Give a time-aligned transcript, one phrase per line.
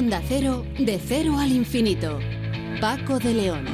[0.00, 2.18] Onda Cero, de cero al infinito.
[2.80, 3.66] Paco de León.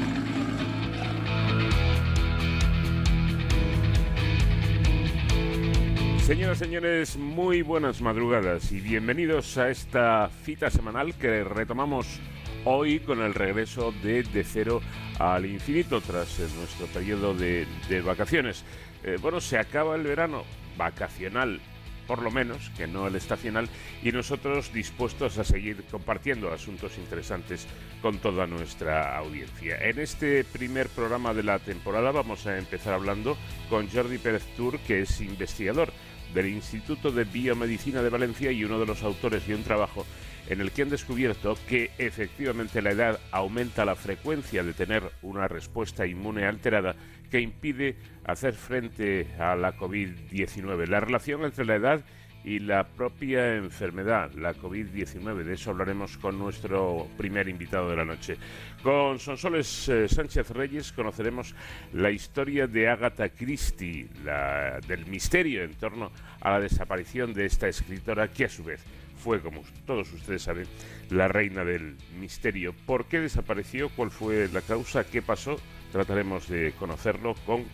[6.26, 12.18] Señoras y señores, muy buenas madrugadas y bienvenidos a esta cita semanal que retomamos
[12.64, 14.80] hoy con el regreso de De Cero
[15.20, 17.68] al Infinito tras eh, nuestro periodo de,
[18.04, 18.64] vacaciones.
[19.04, 20.42] Eh, bueno, se acaba el verano
[20.76, 21.60] vacacional
[22.06, 23.68] por lo menos, que no el estacional,
[24.02, 27.66] y nosotros dispuestos a seguir compartiendo asuntos interesantes
[28.02, 29.76] con toda nuestra audiencia.
[29.82, 33.36] En este primer programa de la temporada vamos a empezar hablando
[33.68, 35.92] con Jordi Pérez Tour, que es investigador
[36.34, 40.04] del Instituto de Biomedicina de Valencia y uno de los autores de un trabajo
[40.48, 45.48] en el que han descubierto que efectivamente la edad aumenta la frecuencia de tener una
[45.48, 46.94] respuesta inmune alterada
[47.30, 50.86] que impide hacer frente a la COVID-19.
[50.86, 52.04] La relación entre la edad
[52.44, 55.42] y la propia enfermedad, la COVID-19.
[55.42, 58.36] De eso hablaremos con nuestro primer invitado de la noche.
[58.84, 61.56] Con Sonsoles eh, Sánchez Reyes conoceremos
[61.92, 67.66] la historia de Agatha Christie, la, del misterio en torno a la desaparición de esta
[67.66, 68.80] escritora que a su vez
[69.16, 70.66] fue, como todos ustedes saben,
[71.10, 72.74] la reina del misterio.
[72.86, 73.88] ¿Por qué desapareció?
[73.90, 75.04] ¿Cuál fue la causa?
[75.04, 75.56] ¿Qué pasó?
[75.92, 77.64] Trataremos de conocerlo con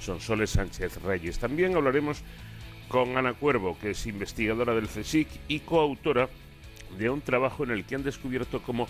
[0.00, 1.38] Sonsoles Sánchez Reyes.
[1.38, 2.22] También hablaremos
[2.88, 6.28] con Ana Cuervo, que es investigadora del CSIC y coautora
[6.98, 8.86] de un trabajo en el que han descubierto cómo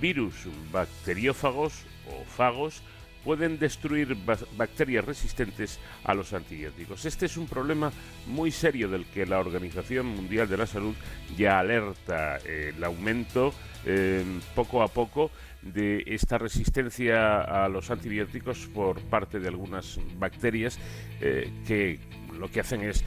[0.00, 0.34] virus
[0.72, 2.82] bacteriófagos o fagos
[3.26, 4.16] pueden destruir
[4.56, 7.04] bacterias resistentes a los antibióticos.
[7.06, 7.90] Este es un problema
[8.28, 10.94] muy serio del que la Organización Mundial de la Salud
[11.36, 13.52] ya alerta eh, el aumento
[13.84, 14.22] eh,
[14.54, 20.78] poco a poco de esta resistencia a los antibióticos por parte de algunas bacterias
[21.20, 21.98] eh, que
[22.38, 23.04] lo que hacen es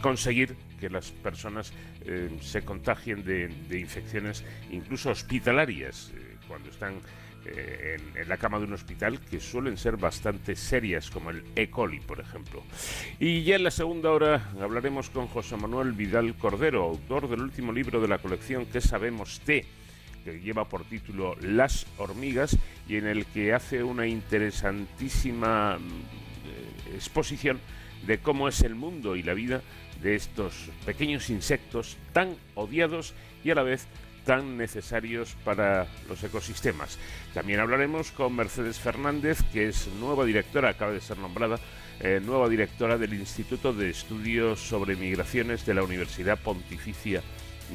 [0.00, 1.72] conseguir que las personas
[2.40, 6.12] se contagien de, de, infecciones incluso hospitalarias
[6.46, 7.00] cuando están
[7.44, 11.70] eh, en, la cama de un hospital que suelen ser bastante serias, como el E.
[11.70, 12.62] coli, por ejemplo.
[13.18, 17.72] Y ya en la segunda hora hablaremos con José Manuel Vidal Cordero, autor del último
[17.72, 19.64] libro de la colección ¿Qué sabemos de?
[20.24, 22.56] que lleva por título Las hormigas
[22.88, 27.60] y en el que hace una interesantísima mm, exposición
[28.06, 29.62] de cómo es el mundo y la vida
[30.02, 33.86] de estos pequeños insectos tan odiados y a la vez
[34.28, 36.98] tan necesarios para los ecosistemas.
[37.32, 41.58] También hablaremos con Mercedes Fernández, que es nueva directora, acaba de ser nombrada
[42.00, 47.22] eh, nueva directora del Instituto de Estudios sobre Migraciones de la Universidad Pontificia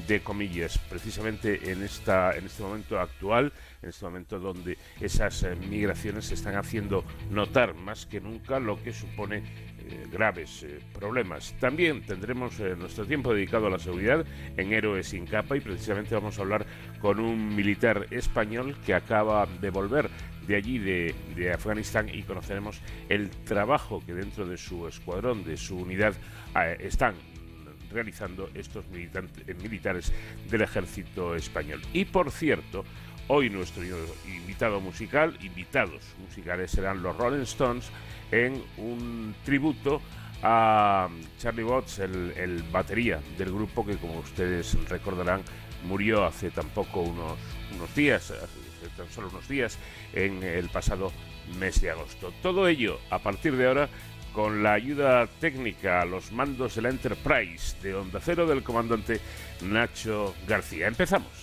[0.08, 2.12] de comillas, precisamente en, este
[2.59, 8.22] momento actual, en este momento donde esas eh, migraciones se están haciendo notar más que
[8.22, 9.41] nunca lo que supone
[9.89, 11.55] eh, graves eh, problemas.
[11.59, 14.25] También tendremos nuestro tiempo dedicado a la seguridad
[14.57, 16.66] en Héroes sin capa y precisamente vamos a hablar
[16.99, 20.09] con un militar español que acaba de volver
[20.47, 25.55] de allí, de, de, Afganistán, y conoceremos el trabajo que dentro de su escuadrón, de
[25.55, 26.13] su unidad,
[26.79, 27.16] están
[27.93, 30.11] realizando estos eh, militares
[30.49, 31.81] del ejército español.
[31.93, 32.83] Y por cierto,
[33.27, 33.83] hoy nuestro
[34.27, 37.89] invitado musical, invitados musicales serán los Rolling Stones
[38.33, 40.01] en un tributo
[40.41, 41.07] a
[41.38, 45.41] Charlie Watts, el, batería del grupo que como ustedes recordarán
[45.85, 47.38] murió hace tampoco unos,
[47.75, 48.33] unos días,
[48.97, 49.77] tan solo unos días,
[50.13, 51.11] en el pasado
[51.59, 52.33] mes de agosto.
[52.41, 53.89] Todo ello a partir de ahora
[54.33, 59.22] con la ayuda técnica a los mandos de la Enterprise de Onda Cero del comandante
[59.61, 60.88] Nacho García.
[60.88, 61.42] Empezamos.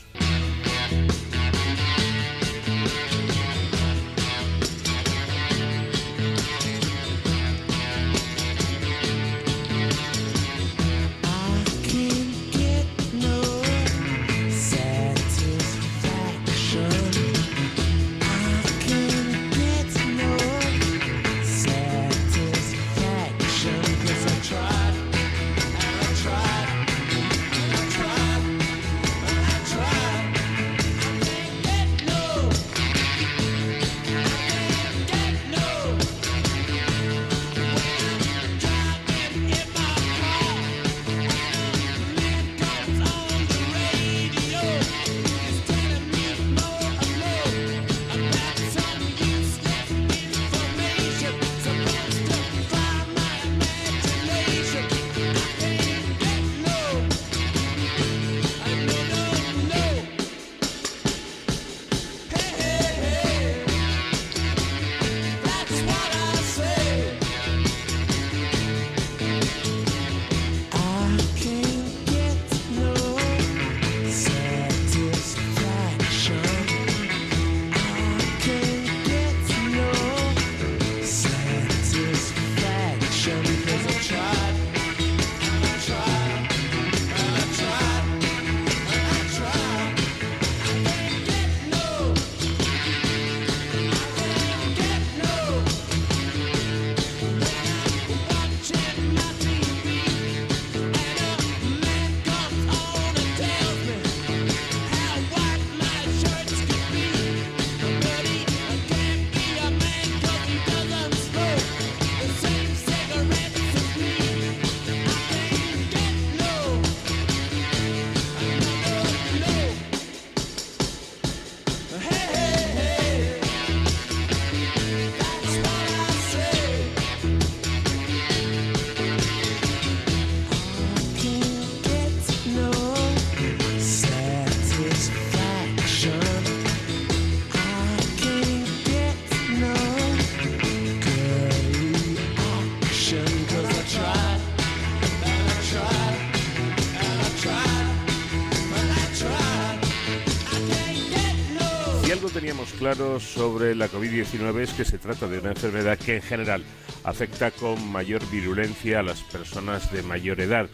[152.81, 156.65] Claros sobre la COVID-19 es que se trata de una enfermedad que en general
[157.05, 160.67] afecta con mayor virulencia a las personas de mayor edad.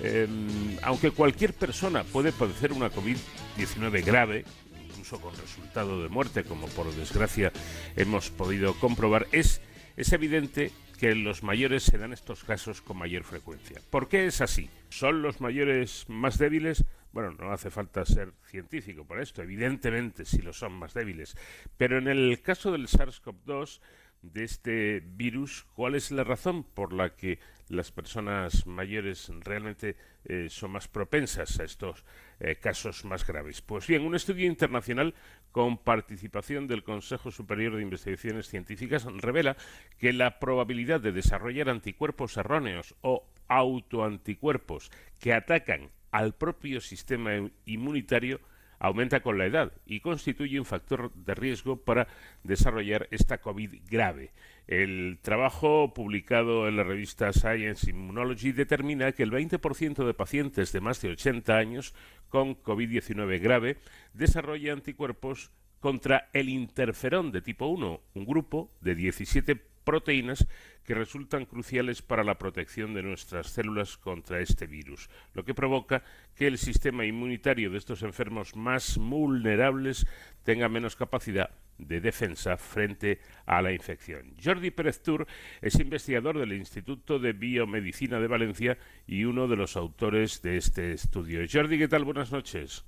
[0.00, 4.44] Em, aunque cualquier persona puede padecer una COVID-19 grave,
[4.88, 7.50] incluso con resultado de muerte, como por desgracia
[7.96, 9.60] hemos podido comprobar, es,
[9.96, 13.80] es evidente que en los mayores se dan estos casos con mayor frecuencia.
[13.90, 14.70] ¿Por qué es así?
[14.90, 16.84] ¿Son los mayores más débiles?
[17.12, 21.36] Bueno, no hace falta ser científico por esto, evidentemente si lo son más débiles.
[21.76, 23.80] Pero en el caso del SARS-CoV-2,
[24.22, 27.38] de este virus, ¿cuál es la razón por la que
[27.68, 32.04] las personas mayores realmente eh, son más propensas a estos
[32.40, 33.62] eh, casos más graves?
[33.62, 35.14] Pues bien, un estudio internacional
[35.52, 39.56] con participación del Consejo Superior de Investigaciones Científicas revela
[39.98, 47.32] que la probabilidad de desarrollar anticuerpos erróneos o autoanticuerpos que atacan al propio sistema
[47.66, 48.40] inmunitario
[48.78, 52.08] aumenta con la edad y constituye un factor de riesgo para
[52.44, 54.32] desarrollar esta COVID grave.
[54.66, 60.80] El trabajo publicado en la revista Science Immunology determina que el 20% de pacientes de
[60.80, 61.94] más de 80 años
[62.28, 63.78] con COVID-19 grave
[64.12, 65.50] desarrolla anticuerpos
[65.80, 70.46] contra el interferón de tipo 1, un grupo de 17 proteínas
[70.84, 76.02] que resultan cruciales para la protección de nuestras células contra este virus, lo que provoca
[76.34, 80.06] que el sistema inmunitario de estos enfermos más vulnerables
[80.44, 84.34] tenga menos capacidad de defensa frente a la infección.
[84.42, 85.26] Jordi Pérez Tur
[85.60, 90.92] es investigador del Instituto de Biomedicina de Valencia y uno de los autores de este
[90.92, 91.40] estudio.
[91.50, 92.04] Jordi, ¿qué tal?
[92.04, 92.84] Buenas noches.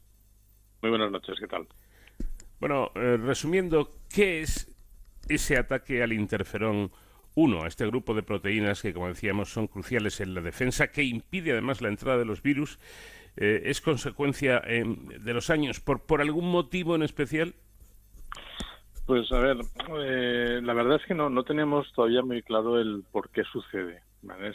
[0.83, 1.69] Muy buenas noches, ¿qué tal?
[2.59, 4.71] Bueno, eh, resumiendo, ¿qué es
[5.35, 6.91] ese ataque al interferón
[7.35, 11.05] 1, a este grupo de proteínas que, como decíamos, son cruciales en la defensa, que
[11.05, 12.79] impide además la entrada de los virus,
[13.37, 17.55] eh, es consecuencia em, de los años por, por algún motivo en especial?
[19.07, 19.57] Pues a ver,
[20.05, 24.03] eh, la verdad es que no, no tenemos todavía muy claro el por qué sucede.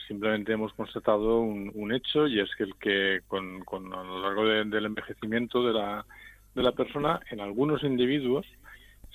[0.08, 4.46] Simplemente hemos constatado un, hecho y es que el que con, con a lo largo
[4.46, 6.06] del envejecimiento de la,
[6.54, 8.46] de la persona, en algunos individuos,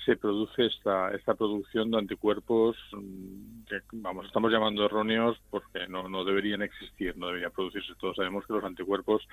[0.05, 6.09] se produce esta, esta producción de anticuerpos mm, que, vamos, estamos llamando erróneos porque no,
[6.09, 7.93] no deberían existir, no deberían producirse.
[7.99, 9.27] Todos sabemos que los anticuerpos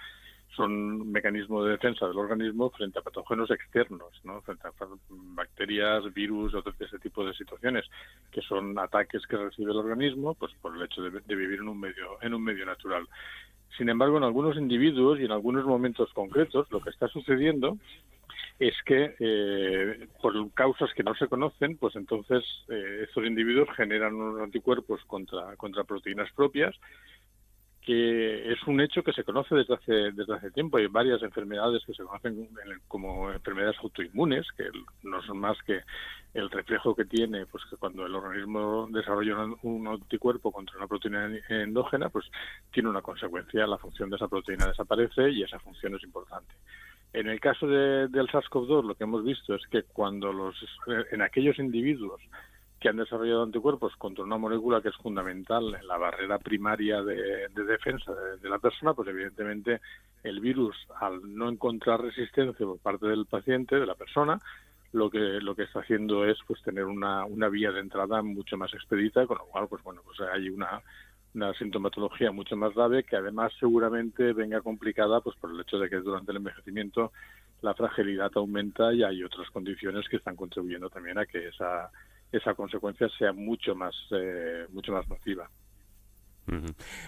[0.56, 4.40] son un mecanismo de defensa del organismo frente a patógenos externos, ¿no?
[4.42, 4.72] frente a
[5.34, 7.84] bacterias, virus, otro ese tipo de situaciones,
[8.32, 11.68] que son ataques que recibe el organismo pues por el hecho de, de vivir en
[11.68, 13.06] un medio en un medio natural.
[13.76, 17.78] Sin embargo, en algunos individuos y en algunos momentos concretos, lo que está sucediendo
[18.58, 24.14] es que eh, por causas que no se conocen, pues entonces eh, estos individuos generan
[24.14, 26.74] unos anticuerpos contra, contra proteínas propias,
[27.88, 30.76] que es un hecho que se conoce desde hace, desde hace tiempo.
[30.76, 32.46] Hay varias enfermedades que se conocen
[32.86, 34.64] como enfermedades autoinmunes, que
[35.04, 35.80] no son más que
[36.34, 41.30] el reflejo que tiene, pues que cuando el organismo desarrolla un anticuerpo contra una proteína
[41.48, 42.26] endógena, pues
[42.74, 46.52] tiene una consecuencia, la función de esa proteína desaparece y esa función es importante.
[47.14, 50.54] En el caso de, del SARS-CoV-2 lo que hemos visto es que cuando los
[51.10, 52.20] en aquellos individuos
[52.80, 57.48] que han desarrollado anticuerpos contra una molécula que es fundamental en la barrera primaria de,
[57.48, 59.80] defensa de, la persona, pues evidentemente
[60.22, 64.38] el virus, al no encontrar resistencia por parte del paciente, de la persona,
[64.92, 68.56] lo que lo que está haciendo es pues tener una, una vía de entrada mucho
[68.56, 70.80] más expedita, con lo cual pues bueno pues hay una
[71.34, 75.90] una sintomatología mucho más grave que además seguramente venga complicada pues por el hecho de
[75.90, 77.12] que durante el envejecimiento
[77.60, 81.90] la fragilidad aumenta y hay otras condiciones que están contribuyendo también a que esa
[82.32, 85.50] esa consecuencia sea mucho más eh, mucho más nociva.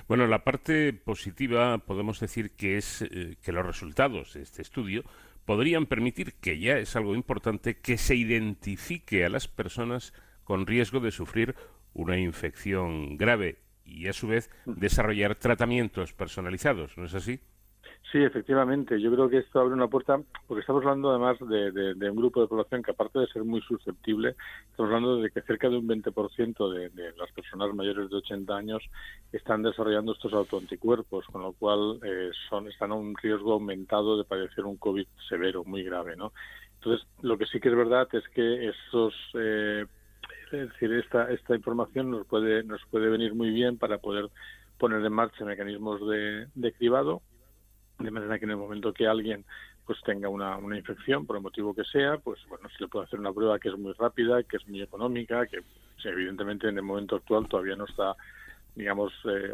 [0.06, 5.02] Bueno, la parte positiva podemos decir que es eh, que los resultados de este estudio
[5.46, 10.12] podrían permitir, que ya es algo importante, que se identifique a las personas
[10.44, 11.54] con riesgo de sufrir
[11.94, 17.40] una infección grave y a su vez desarrollar tratamientos personalizados, ¿no es así?
[18.10, 19.00] Sí, efectivamente.
[19.00, 22.48] Yo creo que esto abre una puerta, porque estamos hablando además de, un grupo de
[22.48, 24.34] población que aparte de ser muy susceptible,
[24.68, 28.56] estamos hablando de que cerca de un 20% de, de las personas mayores de 80
[28.56, 28.82] años
[29.32, 34.24] están desarrollando estos autoanticuerpos, con lo cual eh, son están a un riesgo aumentado de
[34.24, 36.32] padecer un COVID severo, muy grave, ¿no?
[36.74, 39.84] Entonces, lo que sí que es verdad es que esos eh,
[40.50, 44.30] decir, esta, esta información nos puede, nos puede venir muy bien para poder
[44.78, 47.22] poner en marcha mecanismos de, de cribado,
[48.00, 49.44] de manera que en el momento que alguien
[49.86, 53.06] pues tenga una, una infección, por el motivo que sea, pues bueno, se le puede
[53.06, 55.62] hacer una prueba que es muy rápida, que es muy económica, que
[56.04, 58.14] evidentemente en el momento actual todavía no está,
[58.74, 59.52] digamos, eh,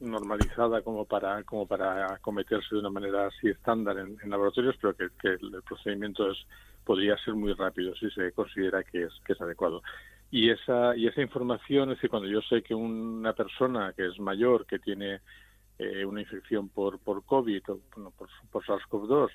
[0.00, 5.28] normalizada como para como para acometerse de una manera así estándar en, laboratorios, pero que,
[5.28, 6.38] el procedimiento es
[6.84, 9.82] podría ser muy rápido si se considera que es, que es adecuado.
[10.30, 14.18] Y esa, y esa información, es decir, cuando yo sé que una persona que es
[14.18, 15.20] mayor, que tiene
[15.78, 17.78] eh, una infección por, por COVID o
[18.12, 19.30] por, por SARS-CoV-2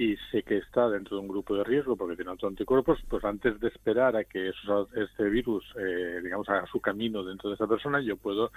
[0.00, 3.22] y sé que está dentro de un grupo de riesgo porque tiene otros anticuerpos, pues
[3.22, 7.66] antes de esperar a que este virus, eh, digamos, haga su camino dentro de esa
[7.66, 8.50] persona, yo puedo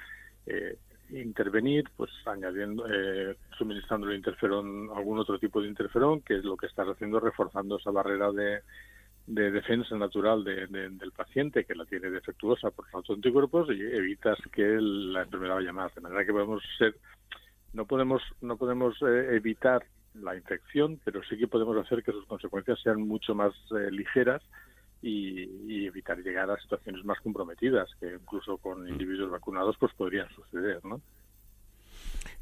[0.45, 0.77] eh,
[1.09, 6.55] intervenir, pues añadiendo, eh, suministrando el interferón, algún otro tipo de interferón, que es lo
[6.55, 8.61] que está haciendo, reforzando esa barrera de,
[9.25, 14.77] de defensa natural del paciente que la tiene defectuosa por falta anticuerpos y evitas que
[14.79, 15.95] la enfermedad vaya más.
[15.95, 16.95] De manera que podemos ser,
[17.71, 22.25] no podemos, no podemos eh, evitar la infección, pero sí que podemos hacer que sus
[22.25, 24.41] consecuencias sean mucho más eh, ligeras
[25.01, 28.87] y, evitar llegar a situaciones más comprometidas, que incluso con mm.
[28.89, 31.01] individuos vacunados pues podrían suceder, ¿no?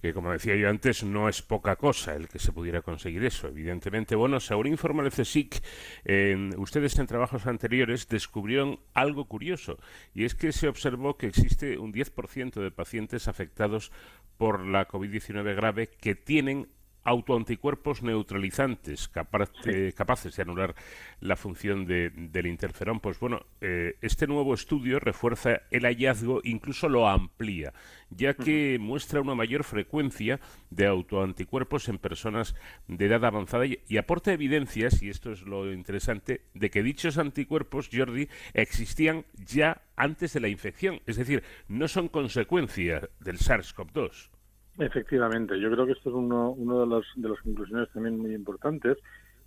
[0.01, 3.47] Que como decía yo antes, no es poca cosa el que se pudiera conseguir eso,
[3.47, 4.15] evidentemente.
[4.15, 5.61] Bueno, según informa el CSIC,
[6.57, 9.77] ustedes en trabajos anteriores descubrieron algo curioso,
[10.13, 13.91] y es que se observó que existe un 10% de pacientes afectados
[14.37, 16.67] por la COVID-19 grave que tienen
[17.03, 20.75] autoanticuerpos neutralizantes capaces de anular
[21.19, 22.99] la función del interferón.
[22.99, 27.73] Pues bueno, eh, este nuevo estudio refuerza el hallazgo, incluso lo amplía,
[28.09, 30.39] ya que muestra una mayor frecuencia
[30.69, 32.55] de autoanticuerpos en personas
[32.87, 37.17] de edad avanzada y, y, aporta evidencias, y esto es lo interesante, de que dichos
[37.17, 44.29] anticuerpos, Jordi, existían ya antes de la infección, es decir, no son consecuencia del SARS-CoV-2.
[44.77, 48.33] Efectivamente, yo creo que esto es uno, uno de, los, de las conclusiones también muy
[48.33, 48.97] importantes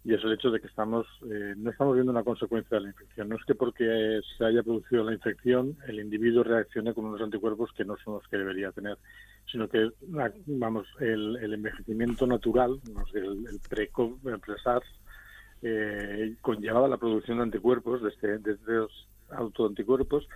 [0.05, 2.91] y es el hecho de que estamos eh, no estamos viendo una consecuencia de la
[2.91, 3.31] infección.
[3.31, 7.73] No es que porque se haya producido la infección el individuo reaccione con unos anticuerpos
[7.73, 8.99] que no son los que debería tener,
[9.51, 9.91] sino que
[10.47, 12.79] vamos el, envejecimiento natural,
[13.15, 14.87] el, el pre SARS
[15.63, 20.29] eh, conllevaba la producción de anticuerpos de, este, de estos autoanticuerpos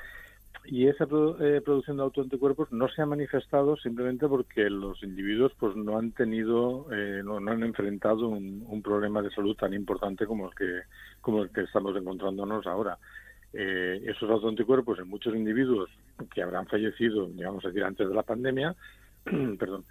[0.70, 5.74] y esa eh, producción de autoanticuerpos no se ha manifestado simplemente porque los individuos pues
[5.76, 10.54] no han tenido eh, no, han enfrentado un, problema de salud tan importante como el
[10.54, 10.82] que
[11.22, 12.98] como el que estamos encontrándonos ahora.
[13.54, 15.88] Eh, esos autoanticuerpos en muchos individuos
[16.34, 18.76] que habrán fallecido digamos decir antes de la pandemia
[19.58, 19.86] perdón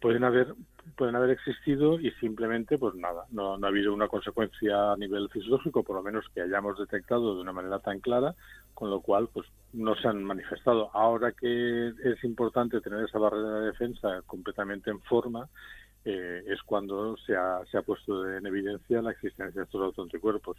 [0.00, 0.54] pueden haber
[0.96, 5.28] pueden haber existido y simplemente pues nada no, no ha habido una consecuencia a nivel
[5.30, 8.34] fisiológico por lo menos que hayamos detectado de una manera tan clara
[8.74, 10.90] con lo cual pues no se han manifestado.
[10.92, 15.48] Ahora que es importante tener esa barrera de defensa completamente en forma,
[16.04, 20.58] eh, es cuando se ha, se ha puesto en evidencia la existencia de estos autoanticuerpos.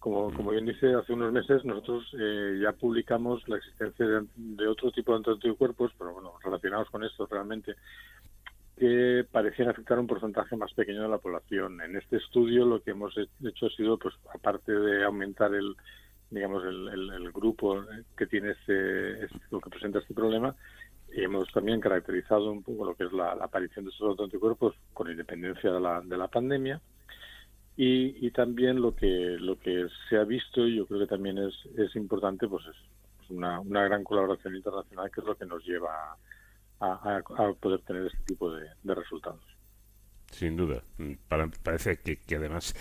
[0.00, 4.90] Como, como bien dice, hace unos meses nosotros eh, ya publicamos la existencia de, otro
[4.90, 7.74] tipo de autoanticuerpos, pero bueno, relacionados con esto realmente,
[8.78, 11.82] que parecían afectar a un porcentaje más pequeño de la población.
[11.82, 13.14] En este estudio lo que hemos
[13.44, 15.76] hecho ha sido, pues aparte de aumentar el,
[16.30, 17.84] digamos, el, el, grupo
[18.16, 20.56] que tiene este, este, lo que presenta este problema,
[21.12, 25.10] y hemos también caracterizado un poco lo que es la, aparición de estos anticuerpos con
[25.10, 26.80] independencia de la, de la pandemia
[27.82, 31.38] y, y, también lo que lo que se ha visto y yo creo que también
[31.38, 35.64] es, es importante pues es una, una gran colaboración internacional que es lo que nos
[35.64, 36.16] lleva
[36.80, 39.40] a, a, poder tener este tipo de resultados.
[40.30, 40.82] Sin duda.
[40.98, 41.14] Mm,
[41.62, 42.74] parece que, además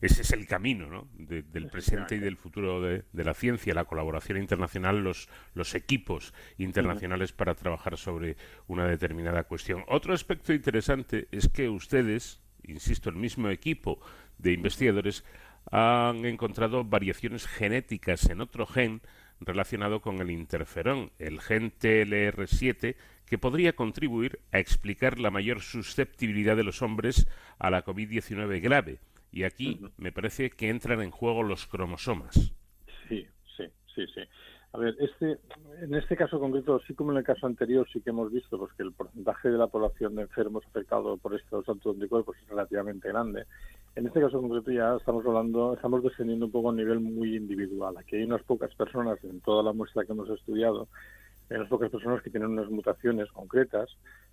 [0.00, 1.08] ese es el camino ¿no?
[1.14, 7.32] del presente y del futuro de, la ciencia, la colaboración internacional, los, los equipos internacionales
[7.32, 8.36] para trabajar sobre
[8.66, 9.84] una determinada cuestión.
[9.88, 14.00] Otro aspecto interesante es que ustedes, insisto, el mismo equipo
[14.38, 15.24] de investigadores,
[15.70, 19.00] han encontrado variaciones genéticas en otro gen
[19.40, 26.56] relacionado con el interferón, el gen TLR7, que podría contribuir a explicar la mayor susceptibilidad
[26.56, 27.26] de los hombres
[27.58, 28.98] a la COVID-19 grave.
[29.32, 32.52] Y aquí me parece que entran en juego los cromosomas.
[33.08, 33.26] Sí,
[33.56, 33.64] sí,
[33.94, 34.22] sí, sí.
[34.76, 35.38] A ver, este,
[35.80, 38.74] en este caso concreto, sí como en el caso anterior, sí que hemos visto pues,
[38.74, 43.46] que el porcentaje de la población de enfermos afectados por estos anticuerpos es relativamente grande.
[43.94, 47.36] En este caso concreto ya estamos hablando, estamos descendiendo un poco a un nivel muy
[47.36, 47.96] individual.
[47.96, 50.88] Aquí hay unas pocas personas en toda la muestra que hemos estudiado
[51.48, 53.88] en las pocas personas que tienen unas mutaciones concretas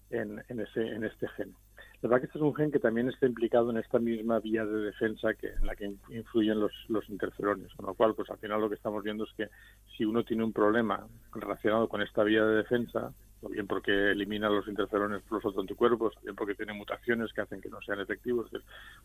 [0.10, 1.56] en, en, ese, en este gen.
[2.04, 4.66] La verdad que este es un gen que también está implicado en esta misma vía
[4.66, 8.40] de defensa que, en la que influyen los, los interferones, con lo cual, pues al
[8.40, 9.48] final lo que estamos viendo es que
[9.96, 14.50] si uno tiene un problema relacionado con esta vía de defensa, o bien porque elimina
[14.50, 18.02] los interferones por los anticuerpos, o bien porque tiene mutaciones que hacen que no sean
[18.02, 18.52] efectivos,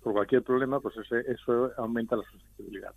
[0.03, 2.95] por cualquier problema, pues ese, eso aumenta la susceptibilidad.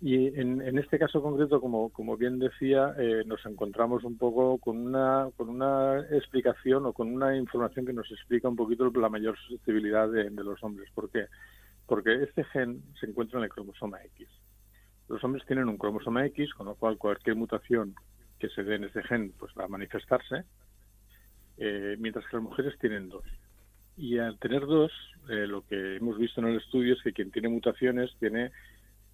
[0.00, 4.58] Y en, en, este caso concreto, como, como bien decía, eh, nos encontramos un poco
[4.58, 9.08] con una, con una explicación o con una información que nos explica un poquito la
[9.08, 10.90] mayor susceptibilidad de, los hombres.
[10.94, 11.26] ¿Por qué?
[11.86, 14.28] porque este gen se encuentra en el cromosoma X.
[15.08, 17.94] Los hombres tienen un cromosoma X, con lo cual cualquier mutación
[18.38, 20.44] que se dé en ese gen pues va a manifestarse,
[21.58, 23.24] eh, mientras que las mujeres tienen dos.
[23.96, 24.90] Y al tener dos,
[25.28, 28.50] eh, lo que hemos visto en el estudio es que quien tiene mutaciones tiene,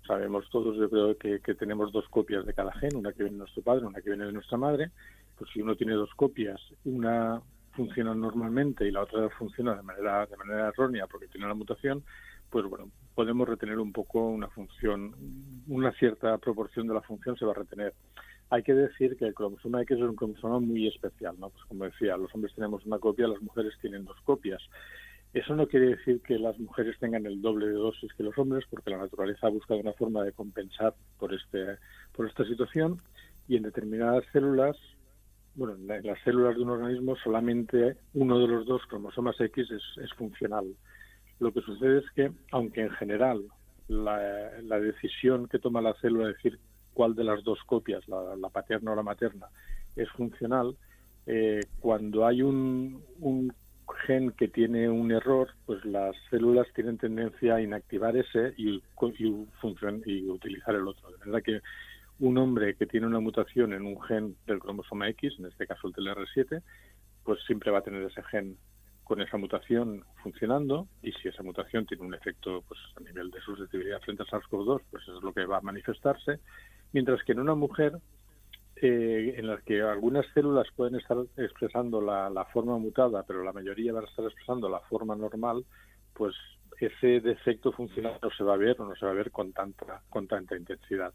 [0.06, 3.38] sabemos todos yo creo que, tenemos dos copias de cada gen, una que viene de
[3.40, 4.90] nuestro padre, una que viene de nuestra madre,
[5.36, 7.40] pues si uno tiene dos copias, una
[7.72, 12.02] funciona normalmente y la otra funciona de manera de manera errónea porque tiene la mutación,
[12.50, 15.14] pues bueno, podemos retener un poco una función,
[15.68, 17.94] una cierta proporción de la función se va a retener.
[18.50, 21.50] Hay que decir que el cromosoma X es un cromosoma muy especial, ¿no?
[21.50, 24.60] Pues como decía, los hombres tenemos una copia, las mujeres tienen dos copias.
[25.32, 28.64] Eso no quiere decir que las mujeres tengan el doble de dosis que los hombres,
[28.68, 31.78] porque la naturaleza ha buscado una forma de compensar por este
[32.12, 33.00] por esta situación
[33.46, 34.76] y en determinadas células
[35.54, 40.12] bueno, en las células de un organismo solamente uno de los dos cromosomas X es,
[40.14, 40.74] funcional.
[41.38, 43.44] Lo que sucede es que, aunque en general
[43.88, 46.58] la, decisión que toma la célula de decir
[46.94, 49.46] cuál de las dos copias, la, paterna o la materna,
[49.96, 50.76] es funcional,
[51.26, 53.02] eh, cuando hay un,
[54.06, 60.74] gen que tiene un error, pues las células tienen tendencia a inactivar ese y, utilizar
[60.74, 61.10] el otro.
[61.10, 61.60] De manera que
[62.18, 65.88] un hombre que tiene una mutación en un gen del cromosoma X, en este caso
[65.88, 66.62] el TLR7,
[67.24, 68.56] pues siempre va a tener ese gen
[69.04, 73.40] con esa mutación funcionando y si esa mutación tiene un efecto pues a nivel de
[73.40, 76.38] susceptibilidad frente a SARS-CoV-2, pues eso es lo que va a manifestarse,
[76.92, 77.98] mientras que en una mujer
[78.82, 83.52] eh, en la que algunas células pueden estar expresando la, la, forma mutada, pero la
[83.52, 85.64] mayoría van a estar expresando la forma normal,
[86.14, 86.34] pues
[86.78, 89.52] ese defecto funcional no se va a ver o no se va a ver con
[89.52, 91.12] tanta con tanta intensidad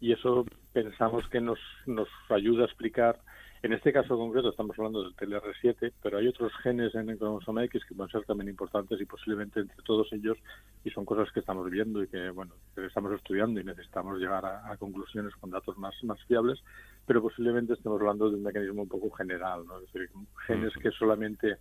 [0.00, 3.18] y eso pensamos que nos, nos ayuda a explicar.
[3.60, 7.64] En este caso concreto estamos hablando del TLR7, pero hay otros genes en el cromosoma
[7.64, 10.38] X que pueden ser también importantes y posiblemente entre todos ellos,
[10.84, 14.46] y son cosas que estamos viendo y que, bueno, que estamos estudiando y necesitamos llegar
[14.46, 16.62] a, conclusiones con datos más, más fiables,
[17.04, 19.78] pero posiblemente estemos hablando de un mecanismo un poco general, ¿no?
[19.78, 20.08] Es decir,
[20.46, 21.56] genes que solamente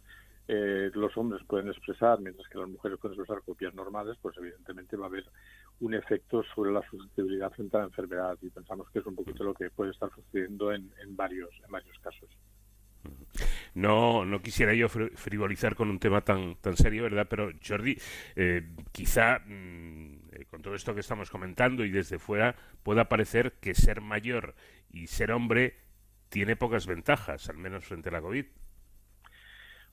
[0.48, 4.96] eh, los hombres pueden expresar, mientras que las mujeres pueden expresar copias normales, pues evidentemente
[4.96, 5.26] va a haber
[5.80, 9.44] un efecto sobre la susceptibilidad frente a la enfermedad y pensamos que es un poquito
[9.44, 12.30] lo que puede estar sucediendo en, varios en varios casos.
[13.76, 17.28] No, no quisiera yo frivolizar con un tema tan tan serio, ¿verdad?
[17.30, 17.96] Pero Jordi,
[18.36, 23.54] eh, quizá mm, eh, con todo esto que estamos comentando y desde fuera pueda parecer
[23.62, 24.56] que ser mayor
[24.92, 25.76] y ser hombre
[26.30, 28.46] tiene pocas ventajas, al menos frente a la COVID.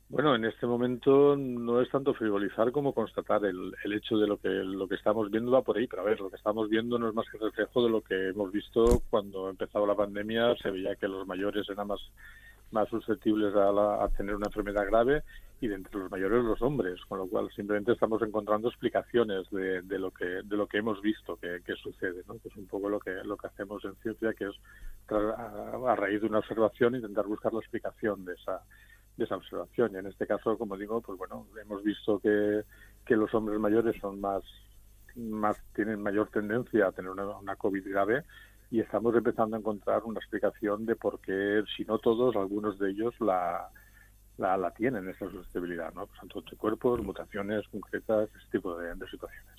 [0.09, 4.37] Bueno, en este momento no es tanto frivolizar como constatar el, el hecho de lo
[4.37, 6.99] que lo que estamos viendo va por ahí, pero a ver, lo que estamos viendo
[6.99, 10.71] no es más que reflejo de lo que hemos visto cuando empezaba la pandemia, se
[10.71, 12.01] veía que los mayores eran más
[12.71, 15.23] más susceptibles a, tener una enfermedad grave
[15.61, 19.81] y de entre los mayores los hombres, con lo cual simplemente estamos encontrando explicaciones de,
[19.83, 22.39] de lo que de lo que hemos visto que, sucede, ¿no?
[22.39, 24.57] que es un poco lo que lo que hacemos en ciencia, que es
[25.09, 28.61] a, a raíz de una observación intentar buscar la explicación de esa
[29.17, 29.93] de esa observación.
[29.95, 32.63] Y en este caso, como digo, pues bueno, hemos visto que,
[33.07, 34.43] que los hombres mayores son más,
[35.17, 38.25] más tienen mayor tendencia a tener una, COVID grave
[38.71, 42.91] y estamos empezando a encontrar una explicación de por qué, si no todos, algunos de
[42.91, 43.69] ellos la,
[44.39, 46.07] la, la tienen, esa susceptibilidad, ¿no?
[46.07, 49.55] Pues anticuerpos, mutaciones concretas, ese tipo de, situaciones.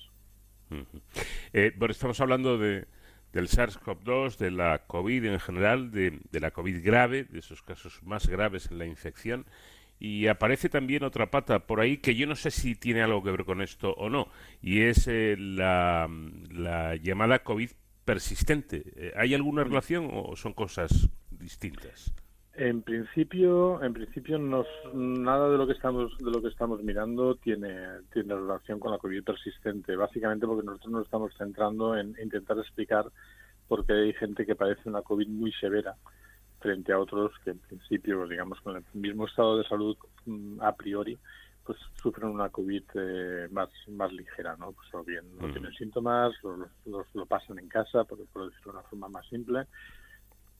[1.52, 2.86] Eh, bueno, estamos hablando de,
[3.32, 8.26] del SARS-CoV-2, de la COVID en general, de, la COVID grave, de esos casos más
[8.26, 9.46] graves en la infección.
[9.98, 13.30] Y aparece también otra pata por ahí que yo no sé si tiene algo que
[13.30, 14.28] ver con esto o no,
[14.60, 16.08] y es eh, la,
[17.02, 17.70] llamada COVID
[18.04, 18.82] persistente.
[18.96, 22.12] Eh, ¿Hay alguna relación o son cosas distintas?
[22.58, 28.00] En principio, en principio nada de lo que estamos de lo que estamos mirando tiene
[28.14, 33.04] tiene relación con la COVID persistente, básicamente porque nosotros nos estamos centrando en intentar explicar
[33.68, 35.96] por qué hay gente que padece una COVID muy severa
[36.58, 40.74] frente a otros que en principio, digamos, con el mismo estado de salud mm, a
[40.74, 41.18] priori,
[41.62, 44.72] pues sufren una COVID eh, más más ligera, ¿no?
[44.72, 46.32] Pues o bien no tienen síntomas,
[46.86, 50.05] los, lo pasan en casa, por, por decirlo de una forma más simple Mm,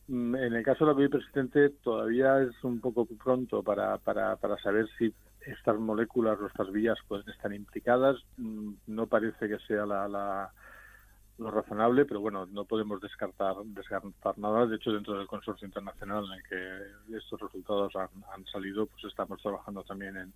[0.09, 4.57] en el caso de la COVID persistente todavía es un poco pronto para, para, para
[4.59, 8.17] saber si estas moléculas o estas vías pueden estar implicadas.
[8.37, 10.53] Mm, no parece que sea la, la,
[11.39, 14.67] lo razonable, pero bueno, no podemos descartar, descartar nada.
[14.67, 19.41] De hecho, dentro del consorcio internacional en el que estos resultados han, salido, pues estamos
[19.43, 20.33] trabajando también en,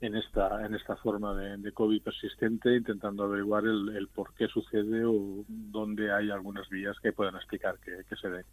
[0.00, 4.48] en esta en esta forma de, de COVID persistente, intentando averiguar el, el, por qué
[4.48, 8.44] sucede o dónde hay algunas vías que puedan explicar que, que se den.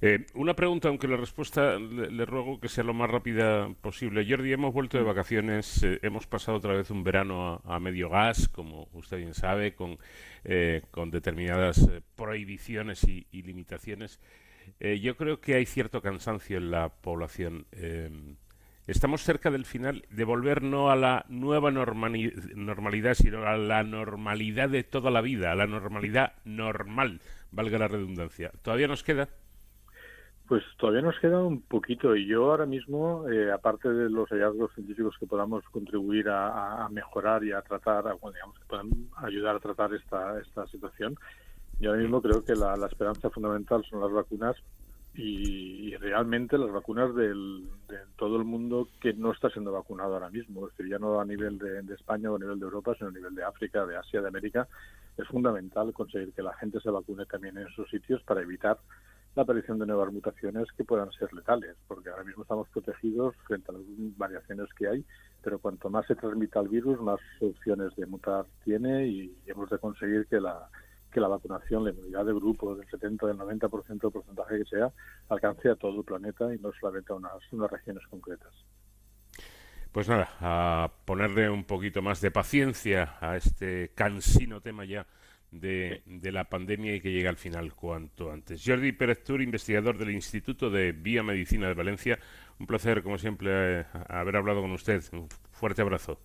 [0.00, 4.24] Eh, una pregunta, aunque la respuesta le, ruego que sea lo más rápida posible.
[4.28, 8.48] Jordi, hemos vuelto de vacaciones, eh, hemos pasado otra vez un verano a, medio gas,
[8.48, 9.98] como usted bien sabe, con,
[10.44, 14.20] eh, con determinadas prohibiciones y, limitaciones.
[14.80, 17.66] yo creo que hay cierto cansancio en la población.
[18.86, 24.68] estamos cerca del final de volver no a la nueva normalidad, sino a la normalidad
[24.68, 27.20] de toda la vida, a la normalidad normal,
[27.50, 28.52] valga la redundancia.
[28.62, 29.28] ¿Todavía nos queda?
[30.48, 34.72] Pues todavía nos queda un poquito y yo ahora mismo, eh, aparte de los hallazgos
[34.74, 39.92] científicos que podamos contribuir a, mejorar y a tratar, digamos que puedan ayudar a tratar
[39.92, 41.18] esta, esta situación,
[41.80, 44.56] yo ahora mismo creo que la, esperanza fundamental son las vacunas
[45.14, 50.30] y, realmente las vacunas del, de todo el mundo que no está siendo vacunado ahora
[50.30, 53.10] mismo, es decir, ya no a nivel de España o a nivel de Europa, sino
[53.10, 54.66] a nivel de África, de Asia, de América,
[55.18, 58.78] es fundamental conseguir que la gente se vacune también en esos sitios para evitar
[59.34, 63.70] la aparición de nuevas mutaciones que puedan ser letales, porque ahora mismo estamos protegidos frente
[63.70, 63.82] a las
[64.16, 65.04] variaciones que hay,
[65.42, 69.78] pero cuanto más se transmita el virus, más opciones de mutar tiene y hemos de
[69.78, 70.68] conseguir que la
[71.12, 74.92] que la vacunación, la inmunidad de grupo del 70, del 90% del porcentaje que sea,
[75.30, 78.52] alcance a todo el planeta y no solamente a unas, unas regiones concretas.
[79.98, 85.08] Pues nada, a ponerle un poquito más de paciencia a este cansino tema ya
[85.50, 88.62] de, la pandemia y que llegue al final cuanto antes.
[88.64, 92.16] Jordi Pérez Tur, investigador del Instituto de Biomedicina de Valencia.
[92.60, 95.02] Un placer, como siempre, eh, haber hablado con usted.
[95.10, 96.20] Un fuerte abrazo.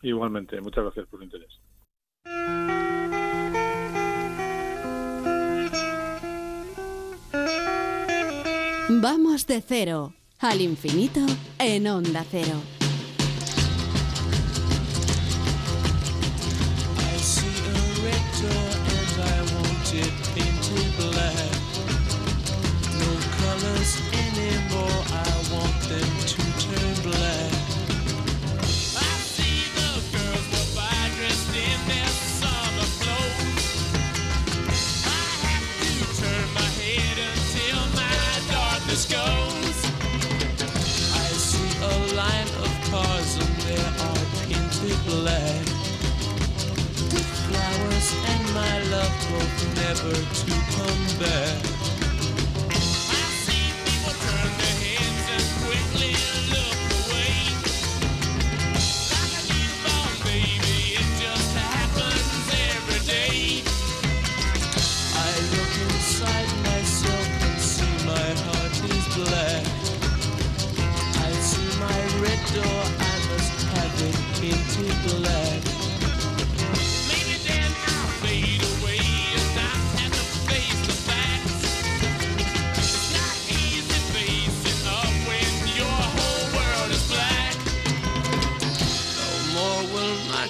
[0.00, 1.60] Igualmente, muchas gracias por su interés.
[8.88, 11.26] Vamos de cero al infinito
[11.58, 12.77] en onda cero.
[49.88, 51.60] Never to come back.
[53.08, 56.12] I see people turn their heads and quickly
[56.52, 57.36] look away.
[59.08, 63.40] Like a newborn baby, it just happens every day.
[65.16, 69.64] I look inside myself and see my heart is black.
[71.16, 75.47] I see my red door, I must have it painted black.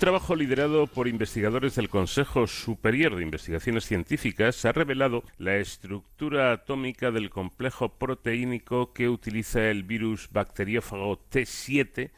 [0.00, 7.10] Trabajo liderado por investigadores del Consejo Superior de Investigaciones Científicas ha revelado la estructura atómica
[7.10, 12.12] del complejo proteínico que utiliza el virus bacteriófago T7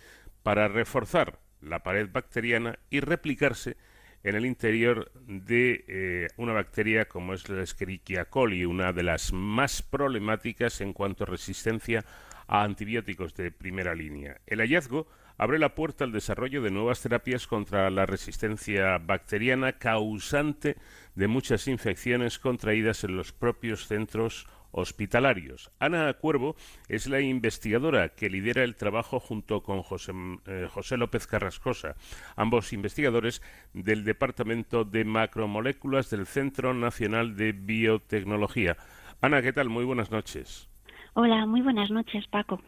[0.45, 3.77] para reforzar la pared bacteriana y replicarse
[4.23, 9.33] en el interior de eh, una bacteria como es la Escherichia coli, una de las
[9.33, 12.05] más problemáticas en cuanto a resistencia
[12.47, 14.41] a antibióticos de primera línea.
[14.47, 15.09] El hallazgo
[15.43, 20.77] abre la puerta al desarrollo de nuevas terapias contra la resistencia bacteriana causante
[21.17, 25.73] de muchas infecciones contraídas en los propios centros hospitalarios.
[25.81, 26.55] Ana Cuervo
[26.89, 30.13] es la investigadora que lidera el trabajo junto con José,
[30.47, 31.97] eh, José, López Carrascosa,
[32.37, 33.43] ambos investigadores
[33.75, 38.77] del Departamento de Macromoléculas del Centro Nacional de Biotecnología.
[39.21, 39.71] Ana, ¿qué tal?
[39.71, 40.69] Muy buenas noches.
[41.15, 42.63] Hola, muy buenas noches, Paco.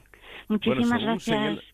[0.49, 1.74] Muchísimas Bueno, gracias.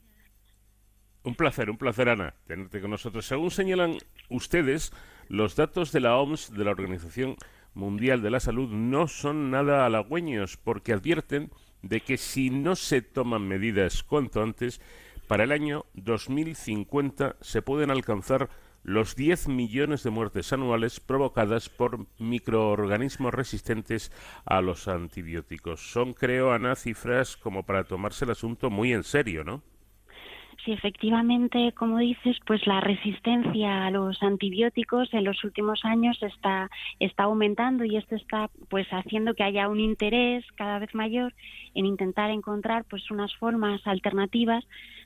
[1.22, 3.26] Un placer, un placer, Ana, tenerte con nosotros.
[3.26, 3.98] Según señalan
[4.30, 4.90] ustedes,
[5.28, 7.36] los datos de la OMS, de la Organización
[7.74, 11.50] Mundial de la Salud, no son nada halagüeños, porque advierten
[11.82, 14.80] de que si no se toman medidas cuanto antes,
[15.26, 18.48] para el año 2050 se pueden alcanzar
[18.82, 24.10] los 10 millones de muertes anuales provocadas por microorganismos resistentes
[24.46, 25.92] a los antibióticos.
[25.92, 29.62] Son, creo, Ana, cifras como para tomarse el asunto muy en serio, ¿no?
[30.64, 36.68] Sí, efectivamente, como dices, pues la resistencia a los antibióticos en los últimos años está,
[36.98, 41.32] está aumentando y esto está pues haciendo que haya un interés cada vez mayor
[41.74, 44.62] en intentar encontrar pues unas formas alternativas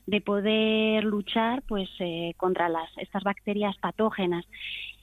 [0.07, 4.45] de poder luchar pues eh, contra las estas bacterias patógenas.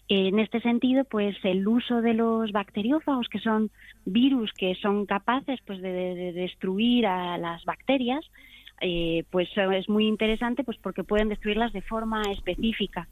[0.09, 3.71] En este sentido, pues el uso de los bacteriófagos, que son
[4.05, 8.23] virus que son capaces pues de, de- de destruir a las bacterias,
[8.83, 13.09] eh, pues es muy interesante pues porque pueden destruirlas de forma específica.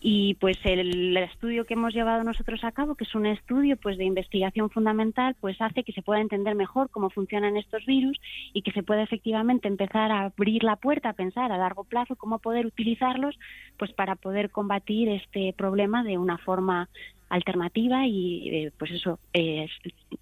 [0.00, 3.98] Y pues el, estudio que hemos llevado nosotros a cabo que es un estudio pues
[3.98, 8.16] de investigación fundamental pues hace que se pueda entender mejor cómo funcionan estos virus
[8.52, 12.14] y que se pueda efectivamente empezar a abrir la puerta a pensar a largo plazo
[12.14, 13.36] cómo poder utilizarlos
[13.76, 16.88] pues para poder combatir este problema de una forma
[17.28, 19.70] alternativa y eh, pues eso es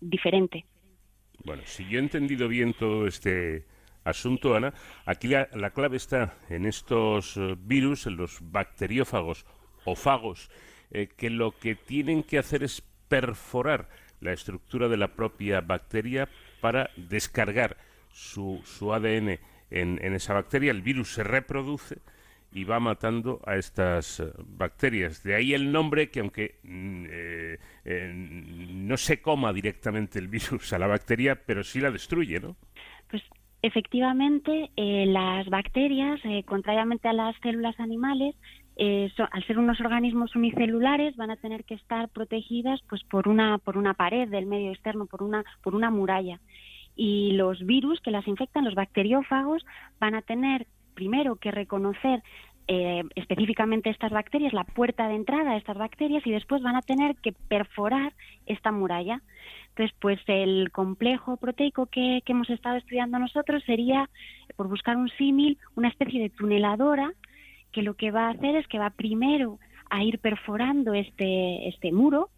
[0.00, 0.64] diferente.
[1.44, 3.64] Bueno, si yo he entendido bien todo este
[4.06, 4.72] asunto, Ana,
[5.04, 9.44] aquí la, la clave está en estos eh, virus, en los bacteriófagos
[9.84, 10.50] o fagos,
[10.90, 13.88] eh, que lo que tienen que hacer es perforar
[14.20, 16.28] la estructura de la propia bacteria
[16.60, 17.76] para descargar
[18.12, 19.38] su, su ADN
[19.70, 20.70] en, esa bacteria.
[20.70, 21.98] El virus se reproduce
[22.52, 25.22] y va matando a estas eh, bacterias.
[25.22, 30.78] De ahí el nombre que aunque mm, eh, no se coma directamente el virus a
[30.78, 32.56] la bacteria, pero sí la destruye, ¿no?
[33.08, 33.22] Pues
[33.66, 38.34] efectivamente, eh, las bacterias, eh, contrariamente a las células animales,
[38.76, 43.58] eh, al ser unos organismos unicelulares, van a tener que estar protegidas, pues, por una
[43.58, 46.40] por una pared del medio externo, por una por una muralla.
[46.94, 49.64] Y los virus que las infectan, los bacteriófagos,
[49.98, 52.22] van a tener primero que reconocer
[52.68, 56.82] eh, específicamente estas bacterias, la puerta de entrada a estas bacterias, y después van a
[56.82, 58.12] tener que perforar
[58.46, 59.22] esta muralla.
[59.70, 64.08] Entonces, pues el complejo proteico que, que hemos estado estudiando nosotros sería,
[64.56, 67.12] por buscar un símil, una especie de tuneladora
[67.72, 69.58] que lo que va a hacer es que va primero
[69.90, 72.30] a ir perforando este, este muro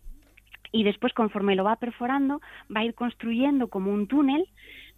[0.72, 2.40] y después conforme lo va perforando
[2.74, 4.44] va a ir construyendo como un túnel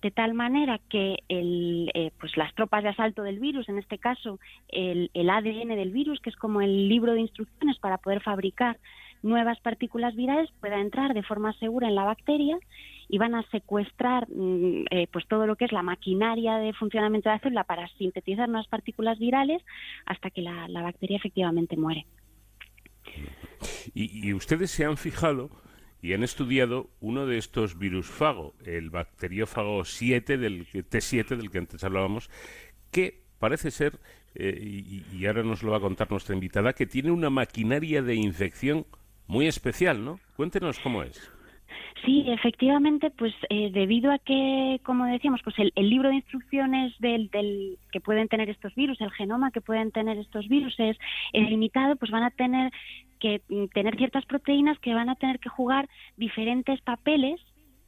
[0.02, 3.98] de tal manera que el, eh, pues las tropas de asalto del virus, en este
[3.98, 8.22] caso el, el ADN del virus, que es como el libro de instrucciones para poder
[8.22, 8.78] fabricar
[9.22, 12.58] nuevas partículas virales, pueda entrar de forma segura en la bacteria
[13.08, 17.28] y van a secuestrar mm, eh, pues todo lo que es la maquinaria de funcionamiento
[17.28, 19.62] de la célula para sintetizar nuevas partículas virales
[20.06, 22.06] hasta que la, bacteria efectivamente muere.
[23.92, 25.50] Y ustedes se han fijado
[26.02, 31.50] y han estudiado uno de estos virus fago, el bacteriófago 7 del que- T7 del
[31.50, 32.30] que antes hablábamos,
[32.90, 33.98] que parece ser,
[34.34, 38.02] eh, y, y ahora nos lo va a contar nuestra invitada, que tiene una maquinaria
[38.02, 38.86] de infección
[39.26, 40.20] muy especial, ¿no?
[40.36, 41.30] Cuéntenos cómo es.
[42.04, 46.94] Sí, efectivamente, pues eh, debido a que, como decíamos, pues el, el libro de instrucciones
[46.98, 50.96] del, del que pueden tener estos virus, el genoma que pueden tener estos virus es
[51.34, 52.72] limitado, pues van a tener
[53.20, 57.40] que mm, tener ciertas proteínas que van a tener que jugar diferentes papeles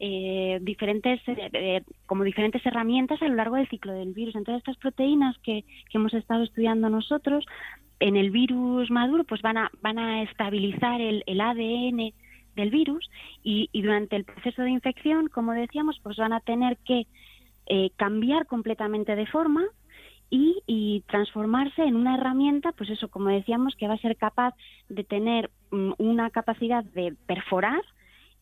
[0.04, 4.34] eh, diferentes eh, eh, como diferentes herramientas a lo largo del ciclo del virus.
[4.34, 7.44] Entonces estas proteínas que, que hemos estado estudiando nosotros
[8.00, 12.12] en el virus maduro pues van a van a estabilizar el, el ADN
[12.56, 13.08] del virus
[13.42, 17.06] y, y durante el proceso de infección, como decíamos, pues van a tener que
[17.66, 19.64] eh, cambiar completamente de forma
[20.34, 24.54] y, transformarse en una herramienta, pues eso, como decíamos, que va a ser capaz
[24.88, 27.82] de tener mm, una capacidad de perforar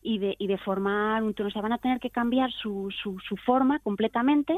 [0.01, 1.51] y de, y de formar un túnel.
[1.51, 4.57] O sea, van a tener que cambiar su, su, su forma completamente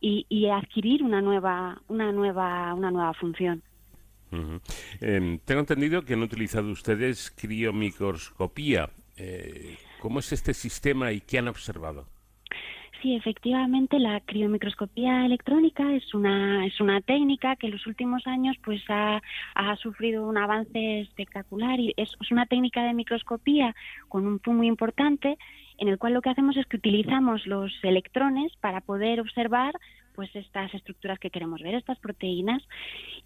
[0.00, 3.62] y, adquirir una nueva, una nueva, una nueva función.
[5.00, 8.90] Em, tengo entendido que han utilizado ustedes criomicroscopía.
[9.16, 12.06] Eh, ¿Cómo es este sistema y qué han observado?
[13.02, 18.56] Sí, efectivamente, la criomicroscopía electrónica es una es una técnica que en los últimos años
[18.64, 19.20] pues ha,
[19.54, 23.74] ha sufrido un avance espectacular y es, una técnica de microscopía
[24.08, 25.36] con un zoom muy importante
[25.78, 29.74] en el cual lo que hacemos es que utilizamos los electrones para poder observar
[30.14, 32.62] pues estas estructuras que queremos ver, estas proteínas.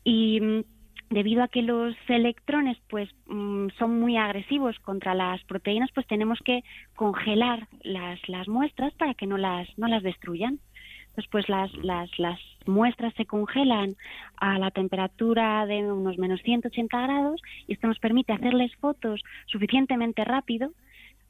[0.03, 0.65] Y mm,
[1.11, 6.39] debido a que los electrones pues mm, son muy agresivos contra las proteínas, pues tenemos
[6.45, 6.63] que
[6.95, 10.61] congelar las, las muestras para que no las, no las destruyan.
[11.09, 13.97] Entonces, pues las, las, las muestras se congelan
[14.37, 20.25] a la temperatura de unos menos 180 grados y esto nos permite hacerles fotos suficientemente
[20.25, 20.71] rápido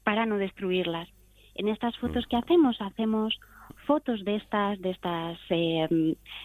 [0.04, 1.08] para no destruirlas.
[1.54, 3.38] En estas fotos que hacemos, hacemos
[3.86, 5.88] fotos de estas de estas eh,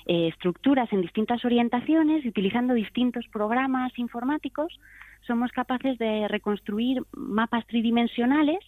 [0.06, 4.80] eh, estructuras en distintas orientaciones utilizando distintos programas informáticos
[5.26, 8.60] somos capaces de reconstruir mapas tridimensionales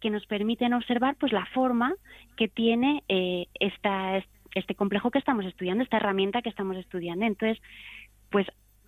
[0.00, 1.94] que nos permiten observar pues la forma
[2.36, 4.22] que tiene eh, esta,
[4.54, 7.24] este complejo que estamos estudiando, esta herramienta que estamos estudiando.
[7.26, 7.62] Entonces,
[8.30, 8.46] pues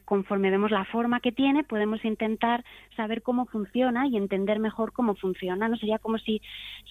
[0.08, 2.64] conforme vemos la forma que tiene, podemos intentar
[2.96, 5.68] saber cómo funciona y entender mejor cómo funciona.
[5.68, 6.40] No sería como si,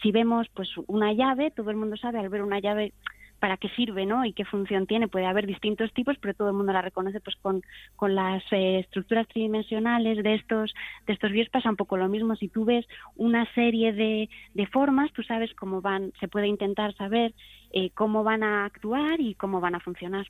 [0.03, 2.93] si vemos pues una llave, todo el mundo sabe al ver una llave
[3.39, 4.23] para qué sirve, ¿no?
[4.23, 5.07] Y qué función tiene.
[5.07, 7.63] Puede haber distintos tipos, pero todo el mundo la reconoce pues con,
[7.95, 10.71] con las eh, estructuras tridimensionales de estos
[11.07, 12.35] de estos virus pasa un poco lo mismo.
[12.35, 16.93] Si tú ves una serie de, de formas, tú sabes cómo van, se puede intentar
[16.93, 17.33] saber
[17.71, 20.27] eh, cómo van a actuar y cómo van a funcionar.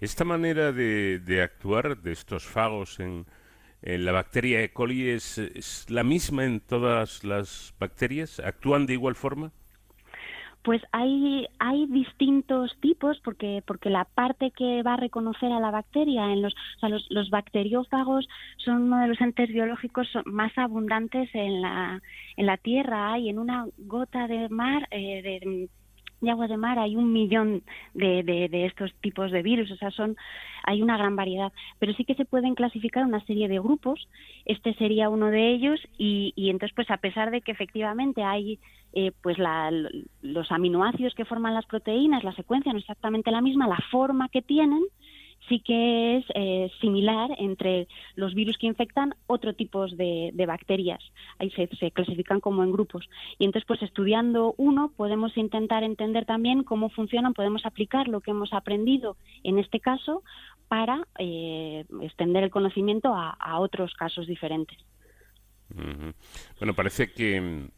[0.00, 3.26] Esta manera de, de actuar de estos fagos en,
[3.82, 4.72] en la bacteria E.
[4.72, 8.40] coli es, es la misma en todas las bacterias.
[8.40, 9.52] ¿Actúan de igual forma?
[10.62, 15.70] Pues hay, hay distintos tipos porque, porque la parte que va a reconocer a la
[15.70, 16.54] bacteria en los,
[17.08, 22.02] los, bacteriófagos son uno de los entes biológicos más abundantes en la,
[22.36, 23.12] en la Tierra.
[23.12, 25.68] Hay en una gota de mar eh, de,
[26.20, 27.62] de agua de mar hay un millón
[27.94, 30.16] de, de, estos tipos de virus, o sea, son
[30.64, 34.08] hay una gran variedad, pero sí que se pueden clasificar una serie de grupos.
[34.44, 38.58] Este sería uno de ellos y, y entonces, pues a pesar de que efectivamente hay
[38.92, 39.70] eh, pues la,
[40.22, 44.28] los aminoácidos que forman las proteínas, la secuencia no es exactamente la misma, la forma
[44.28, 44.82] que tienen
[45.48, 51.02] sí que es eh, similar entre los virus que infectan otro tipos de, bacterias.
[51.38, 53.08] Ahí se, clasifican como en grupos.
[53.38, 58.30] Y entonces, pues estudiando uno, podemos intentar entender también cómo funcionan, podemos aplicar lo que
[58.30, 60.22] hemos aprendido en este caso
[60.68, 64.78] para eh, extender el conocimiento a, otros casos diferentes.
[66.58, 67.68] Bueno, parece que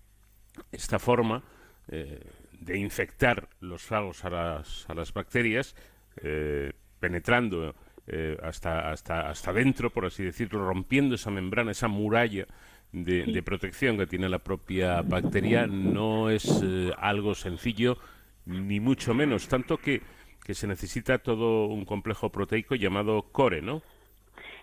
[0.70, 1.42] esta forma
[1.88, 2.20] eh,
[2.60, 5.74] de infectar los fagos a las, a las bacterias
[6.22, 7.74] eh, penetrando
[8.06, 12.46] eh, hasta, hasta, hasta dentro, por así decirlo, rompiendo esa membrana, esa muralla
[12.92, 13.32] de, sí.
[13.32, 17.98] de protección que tiene la propia bacteria, no es eh, algo sencillo,
[18.46, 20.02] ni mucho menos, tanto que,
[20.44, 23.82] que se necesita todo un complejo proteico llamado core, ¿no?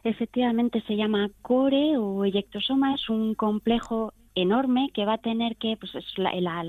[0.04, 5.78] Efectivamente se llama core o eyectosoma, es un complejo enorme que va a tener que
[5.78, 6.64] pues, la, la,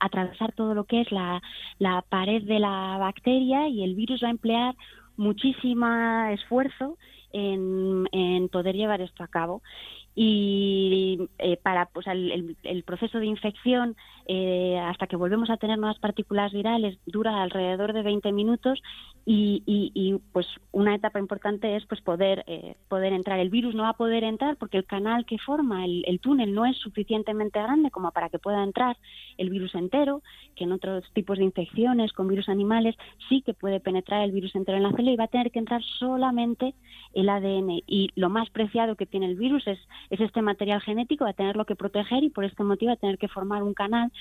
[0.00, 1.42] atravesar todo lo que es la,
[1.78, 4.76] la pared de la bacteria y el virus va a emplear
[5.16, 5.86] muchísimo
[6.30, 6.98] esfuerzo
[7.32, 9.62] en, en poder llevar esto a cabo.
[10.14, 13.96] Y eh, para pues, el, el, el, proceso de infección
[14.28, 18.82] eh, hasta que volvemos a tener nuevas partículas virales dura alrededor de 20 minutos
[19.24, 23.40] y, y, pues una etapa importante es pues poder eh, poder entrar.
[23.40, 26.54] El virus no va a poder entrar porque el canal que forma el, el, túnel
[26.54, 28.96] no es suficientemente grande como para que pueda entrar
[29.36, 30.22] el virus entero
[30.54, 32.94] que en otros tipos de infecciones con virus animales
[33.28, 35.58] sí que puede penetrar el virus entero en la célula y va a tener que
[35.58, 36.74] entrar solamente
[37.12, 39.78] el ADN y lo más preciado que tiene el virus es
[40.10, 42.96] es este material genético, va a tenerlo que proteger y por este motivo va a
[42.96, 44.12] tener que formar un canal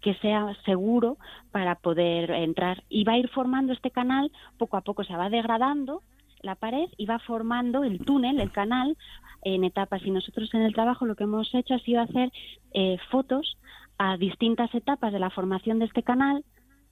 [0.00, 1.18] que sea seguro
[1.50, 2.84] para poder entrar.
[2.88, 6.02] Y va a ir formando este canal, poco a poco se va degradando
[6.42, 8.96] la pared y va formando el túnel, el canal,
[9.42, 10.02] en etapas.
[10.04, 12.30] Y nosotros en el trabajo lo que hemos hecho ha sido hacer
[12.72, 13.58] eh, fotos
[13.98, 16.44] a distintas etapas de la formación de este canal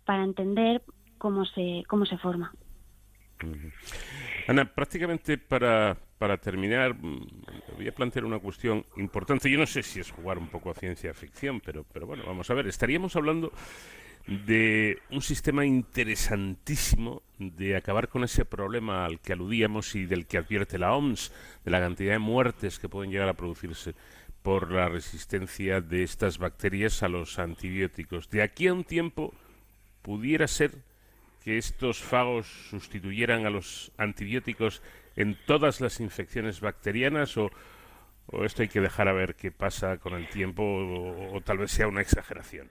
[0.04, 0.82] para entender
[1.18, 2.52] cómo se, cómo se forma.
[4.48, 6.96] Ana, prácticamente para, para terminar,
[7.76, 9.50] voy a plantear una cuestión importante.
[9.50, 12.48] Yo no sé si es jugar un poco a ciencia ficción, pero, pero bueno, vamos
[12.48, 12.66] a ver.
[12.66, 13.52] Estaríamos hablando
[14.26, 20.38] de un sistema interesantísimo de acabar con ese problema al que aludíamos y del que
[20.38, 21.30] advierte la OMS,
[21.62, 23.92] de la cantidad de muertes que pueden llegar a producirse
[24.42, 28.30] por la resistencia de estas bacterias a los antibióticos.
[28.30, 29.34] De aquí a un tiempo
[30.00, 30.70] pudiera ser
[31.44, 34.80] que estos fagos sustituyeran a los antibióticos
[35.16, 37.50] en todas las infecciones bacterianas o,
[38.42, 41.70] esto hay que dejar a ver qué pasa con el tiempo o, o tal vez
[41.70, 42.68] sea una exageración.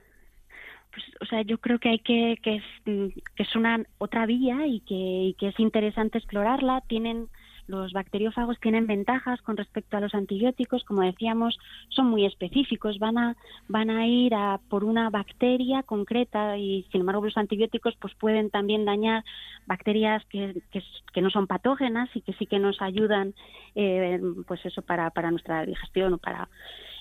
[0.93, 4.25] Pues, o sea, yo creo que hay que que es, mm, que es una otra
[4.25, 6.81] vía y que, y que es interesante explorarla.
[6.87, 7.29] Tienen
[7.67, 11.57] los bacteriófagos tienen ventajas con respecto a los antibióticos, como decíamos,
[11.89, 13.35] son muy específicos, van a
[13.67, 18.49] van a ir a por una bacteria concreta y sin embargo los antibióticos pues pueden
[18.49, 19.23] también dañar
[19.65, 23.33] bacterias que, que, no son patógenas y que sí que nos ayudan
[23.75, 26.49] eh, pues eso para, para nuestra digestión o para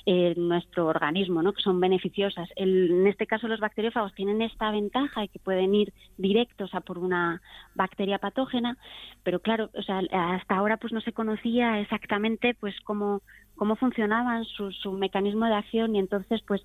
[0.07, 1.53] eh, nuestro organismo, ¿no?
[1.53, 2.49] que son beneficiosas.
[2.57, 6.81] El- en este caso, los bacteriófagos tienen esta ventaja y que pueden ir directos a
[6.81, 7.41] por una
[7.75, 8.77] bacteria patógena,
[9.23, 13.23] pero claro, o sea, hasta ahora pues no se conocía exactamente pues cómo,
[13.55, 16.63] cómo funcionaban su, su mecanismo de acción y entonces pues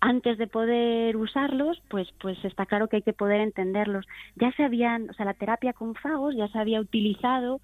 [0.00, 4.06] antes de poder usarlos, pues, pues está claro que hay que poder entenderlos.
[4.36, 7.60] Ya se habían, o sea, la terapia con fagos ya se había utilizado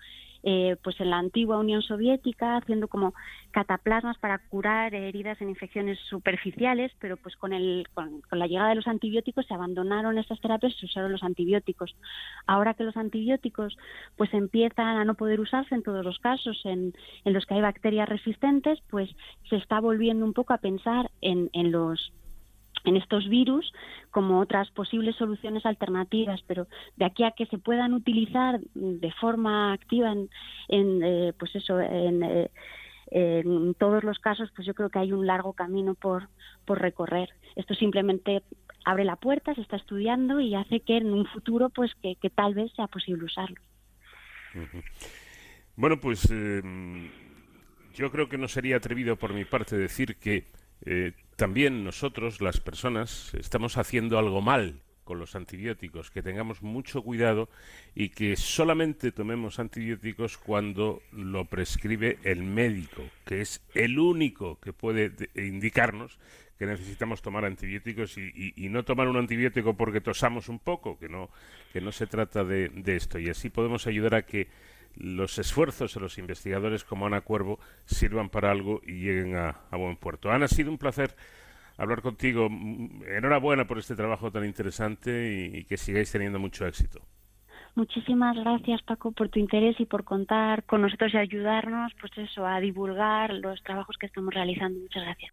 [0.46, 3.14] eh, pues en la antigua Unión Soviética, haciendo como
[3.50, 8.74] cataplasmas para curar heridas en infecciones superficiales, pero pues con, el, con, la llegada de
[8.74, 11.96] los antibióticos se abandonaron estas terapias y se usaron los antibióticos.
[12.46, 13.78] Ahora que los antibióticos
[14.16, 16.92] pues empiezan a no poder usarse en todos los casos en,
[17.24, 19.08] en los que hay bacterias resistentes, pues
[19.48, 22.12] se está volviendo un poco a pensar en, en los
[22.84, 23.72] en estos virus
[24.10, 26.66] como otras posibles soluciones alternativas, pero
[26.96, 30.30] de aquí a que se puedan utilizar de forma activa en,
[30.68, 32.50] en eh, pues eso, en, eh,
[33.10, 36.28] en todos los casos, pues yo creo que hay un largo camino por,
[36.64, 37.30] por recorrer.
[37.56, 38.42] Esto simplemente
[38.84, 42.30] abre la puerta, se está estudiando y hace que en un futuro, pues que, que
[42.30, 43.60] tal vez sea posible usarlo.
[45.76, 46.62] Bueno, pues eh,
[47.94, 50.46] yo creo que no sería atrevido por mi parte decir que
[50.86, 57.02] eh, también nosotros, las personas, estamos haciendo algo mal con los antibióticos, que tengamos mucho
[57.02, 57.50] cuidado
[57.94, 64.72] y que solamente tomemos antibióticos cuando lo prescribe el médico, que es el único que
[64.72, 66.18] puede de- indicarnos
[66.58, 70.98] que necesitamos tomar antibióticos y, y- y no tomar un antibiótico porque tosamos un poco,
[70.98, 71.28] que no,
[71.72, 73.18] que no se trata de, de esto.
[73.18, 74.46] Y así podemos ayudar a que
[74.96, 79.96] los esfuerzos de los investigadores como Ana Cuervo sirvan para algo y lleguen a, buen
[79.96, 80.30] puerto.
[80.30, 81.14] Ana, ha sido un placer
[81.76, 82.46] hablar contigo.
[82.46, 87.00] Enhorabuena por este trabajo tan interesante y, y que sigáis teniendo mucho éxito.
[87.74, 92.46] Muchísimas gracias, Paco, por tu interés y por contar con nosotros y ayudarnos, pues eso,
[92.46, 94.78] a divulgar los trabajos que estamos realizando.
[94.78, 95.32] Muchas gracias.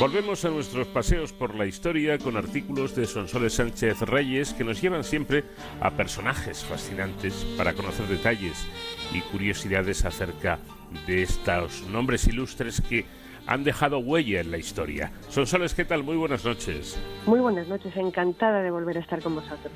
[0.00, 4.82] Volvemos a nuestros paseos por la historia con artículos de Sonsoles Sánchez Reyes que nos
[4.82, 5.44] llevan siempre
[5.80, 8.66] a personajes fascinantes para conocer detalles
[9.12, 10.58] y curiosidades acerca
[11.06, 13.04] de estos nombres ilustres que
[13.46, 15.12] han dejado huella en la historia.
[15.28, 16.02] Sonsoles, ¿qué tal?
[16.02, 16.98] Muy buenas noches.
[17.26, 19.72] Muy buenas noches, encantada de volver a estar con vosotros.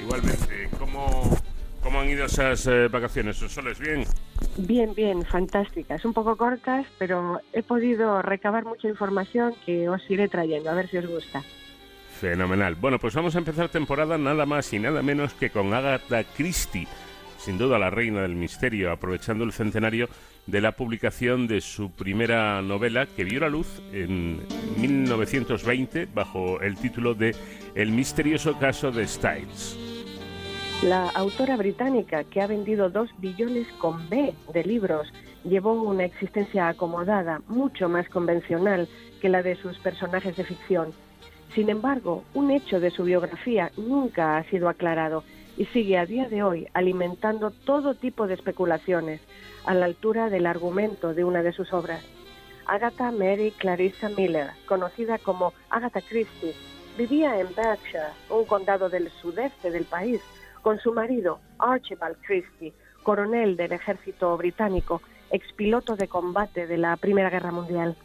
[0.00, 1.36] Igualmente, ¿cómo,
[1.88, 3.78] cómo han ido esas eh, vacaciones, Sonsoles?
[3.78, 4.04] ¿Bien?
[4.58, 10.28] Bien, bien, fantásticas, un poco cortas, pero he podido recabar mucha información que os iré
[10.28, 11.42] trayendo, a ver si os gusta.
[12.20, 12.74] Fenomenal.
[12.74, 16.86] Bueno, pues vamos a empezar temporada nada más y nada menos que con Agatha Christie,
[17.38, 20.10] sin duda la reina del misterio, aprovechando el centenario
[20.46, 24.42] de la publicación de su primera novela que vio la luz en
[24.76, 27.34] 1920 bajo el título de
[27.74, 29.87] El misterioso caso de Styles.
[30.82, 35.12] La autora británica, que ha vendido dos billones con B de libros,
[35.42, 38.88] llevó una existencia acomodada, mucho más convencional
[39.20, 40.92] que la de sus personajes de ficción.
[41.52, 45.24] Sin embargo, un hecho de su biografía nunca ha sido aclarado
[45.56, 49.20] y sigue a día de hoy alimentando todo tipo de especulaciones
[49.64, 52.04] a la altura del argumento de una de sus obras.
[52.66, 56.54] Agatha Mary Clarissa Miller, conocida como Agatha Christie,
[56.96, 60.20] vivía en Berkshire, un condado del sudeste del país,
[60.62, 65.00] con su marido Archibald Christie, coronel del ejército británico,
[65.30, 67.96] expiloto de combate de la Primera Guerra Mundial.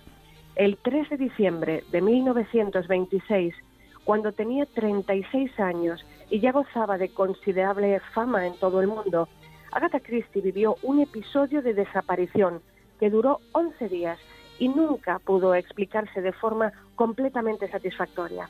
[0.55, 3.55] El 3 de diciembre de 1926,
[4.03, 9.27] cuando tenía 36 años y ya gozaba de considerable fama en todo el mundo,
[9.71, 12.61] Agatha Christie vivió un episodio de desaparición
[12.99, 14.19] que duró 11 días
[14.59, 18.49] y nunca pudo explicarse de forma completamente satisfactoria.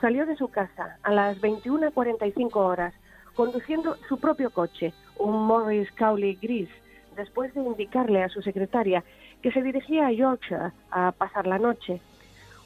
[0.00, 2.94] Salió de su casa a las 21.45 horas
[3.34, 6.68] conduciendo su propio coche, un Morris Cowley gris,
[7.16, 9.04] después de indicarle a su secretaria
[9.42, 12.00] que se dirigía a Yorkshire a pasar la noche.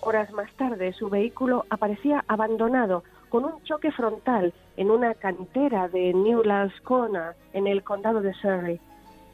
[0.01, 6.15] Horas más tarde, su vehículo aparecía abandonado con un choque frontal en una cantera de
[6.15, 8.81] Newlands Corner, en el condado de Surrey.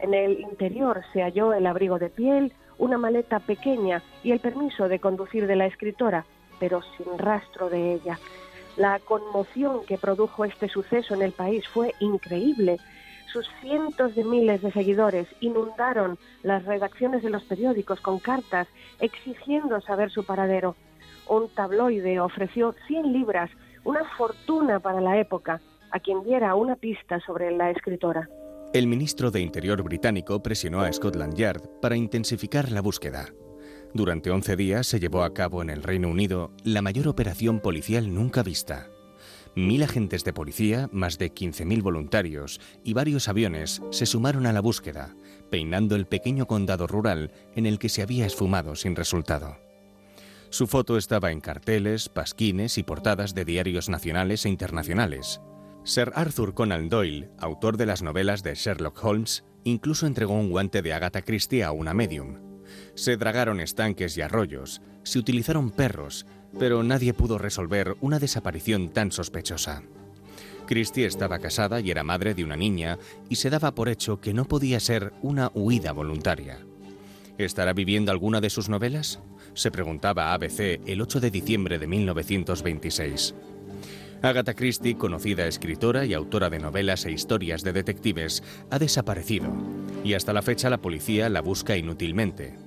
[0.00, 4.88] En el interior se halló el abrigo de piel, una maleta pequeña y el permiso
[4.88, 6.24] de conducir de la escritora,
[6.58, 8.18] pero sin rastro de ella.
[8.76, 12.78] La conmoción que produjo este suceso en el país fue increíble.
[13.32, 18.66] Sus cientos de miles de seguidores inundaron las redacciones de los periódicos con cartas
[19.00, 20.76] exigiendo saber su paradero.
[21.28, 23.50] Un tabloide ofreció 100 libras,
[23.84, 25.60] una fortuna para la época,
[25.90, 28.28] a quien diera una pista sobre la escritora.
[28.72, 33.26] El ministro de Interior británico presionó a Scotland Yard para intensificar la búsqueda.
[33.94, 38.12] Durante 11 días se llevó a cabo en el Reino Unido la mayor operación policial
[38.12, 38.88] nunca vista.
[39.54, 44.60] Mil agentes de policía, más de 15.000 voluntarios y varios aviones se sumaron a la
[44.60, 45.14] búsqueda,
[45.48, 49.58] peinando el pequeño condado rural en el que se había esfumado sin resultado.
[50.50, 55.40] Su foto estaba en carteles, pasquines y portadas de diarios nacionales e internacionales.
[55.84, 60.82] Sir Arthur Conan Doyle, autor de las novelas de Sherlock Holmes, incluso entregó un guante
[60.82, 62.53] de Agatha Christie a una medium.
[62.94, 66.26] Se dragaron estanques y arroyos, se utilizaron perros,
[66.58, 69.82] pero nadie pudo resolver una desaparición tan sospechosa.
[70.66, 74.32] Christie estaba casada y era madre de una niña y se daba por hecho que
[74.32, 76.58] no podía ser una huida voluntaria.
[77.36, 79.20] ¿Estará viviendo alguna de sus novelas?
[79.54, 83.34] Se preguntaba ABC el 8 de diciembre de 1926.
[84.22, 89.52] Agatha Christie, conocida escritora y autora de novelas e historias de detectives, ha desaparecido
[90.02, 92.63] y hasta la fecha la policía la busca inútilmente.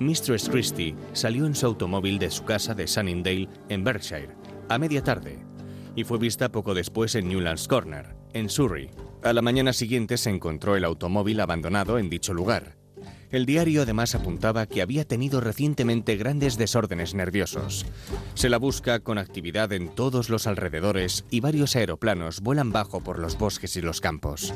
[0.00, 4.34] Mistress Christie salió en su automóvil de su casa de Sunningdale, en Berkshire,
[4.70, 5.38] a media tarde,
[5.94, 8.88] y fue vista poco después en Newlands Corner, en Surrey.
[9.22, 12.78] A la mañana siguiente se encontró el automóvil abandonado en dicho lugar.
[13.30, 17.84] El diario además apuntaba que había tenido recientemente grandes desórdenes nerviosos.
[18.32, 23.18] Se la busca con actividad en todos los alrededores y varios aeroplanos vuelan bajo por
[23.18, 24.54] los bosques y los campos.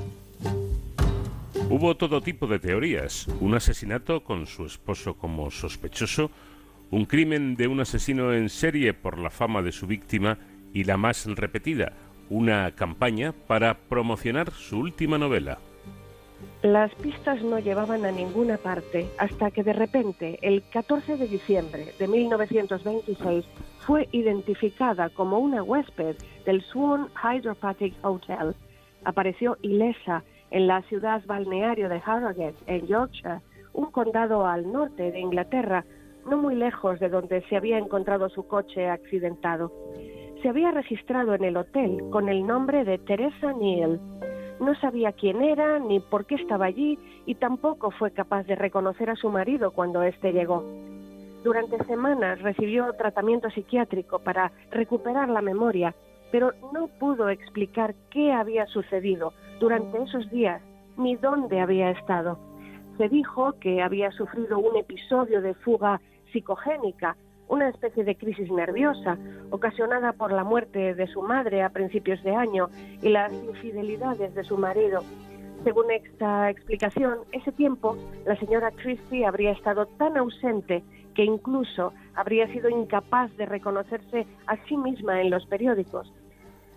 [1.70, 3.26] Hubo todo tipo de teorías.
[3.40, 6.30] Un asesinato con su esposo como sospechoso,
[6.90, 10.38] un crimen de un asesino en serie por la fama de su víctima
[10.74, 11.94] y la más repetida,
[12.28, 15.58] una campaña para promocionar su última novela.
[16.62, 21.94] Las pistas no llevaban a ninguna parte hasta que de repente, el 14 de diciembre
[21.98, 23.44] de 1926,
[23.86, 28.54] fue identificada como una huésped del Swan Hydropathic Hotel.
[29.04, 30.22] Apareció ilesa
[30.54, 33.40] en la ciudad balneario de Harrogate, en Yorkshire,
[33.72, 35.84] un condado al norte de Inglaterra,
[36.30, 39.72] no muy lejos de donde se había encontrado su coche accidentado.
[40.40, 44.00] Se había registrado en el hotel con el nombre de Teresa Neal.
[44.60, 49.10] No sabía quién era ni por qué estaba allí y tampoco fue capaz de reconocer
[49.10, 50.62] a su marido cuando éste llegó.
[51.42, 55.96] Durante semanas recibió tratamiento psiquiátrico para recuperar la memoria,
[56.34, 60.60] pero no pudo explicar qué había sucedido durante esos días
[60.96, 62.40] ni dónde había estado.
[62.98, 66.00] Se dijo que había sufrido un episodio de fuga
[66.32, 67.16] psicogénica,
[67.46, 69.16] una especie de crisis nerviosa
[69.50, 72.66] ocasionada por la muerte de su madre a principios de año
[73.00, 75.04] y las infidelidades de su marido.
[75.62, 80.82] Según esta explicación, ese tiempo la señora Christie habría estado tan ausente
[81.14, 86.12] que incluso habría sido incapaz de reconocerse a sí misma en los periódicos.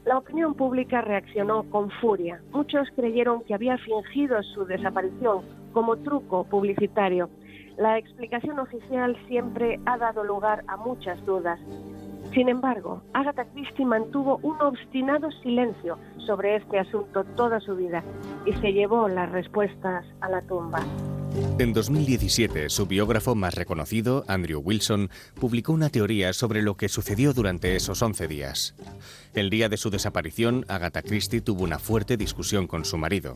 [0.07, 2.39] La opinión pública reaccionó con furia.
[2.53, 5.41] Muchos creyeron que había fingido su desaparición
[5.73, 7.29] como truco publicitario.
[7.77, 11.59] La explicación oficial siempre ha dado lugar a muchas dudas.
[12.33, 18.01] Sin embargo, Agatha Christie mantuvo un obstinado silencio sobre este asunto toda su vida
[18.45, 20.79] y se llevó las respuestas a la tumba.
[21.59, 27.33] En 2017, su biógrafo más reconocido, Andrew Wilson, publicó una teoría sobre lo que sucedió
[27.33, 28.75] durante esos 11 días.
[29.37, 33.35] El día de su desaparición, Agatha Christie tuvo una fuerte discusión con su marido.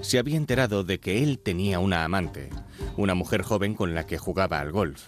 [0.00, 2.50] Se había enterado de que él tenía una amante,
[2.96, 5.06] una mujer joven con la que jugaba al golf.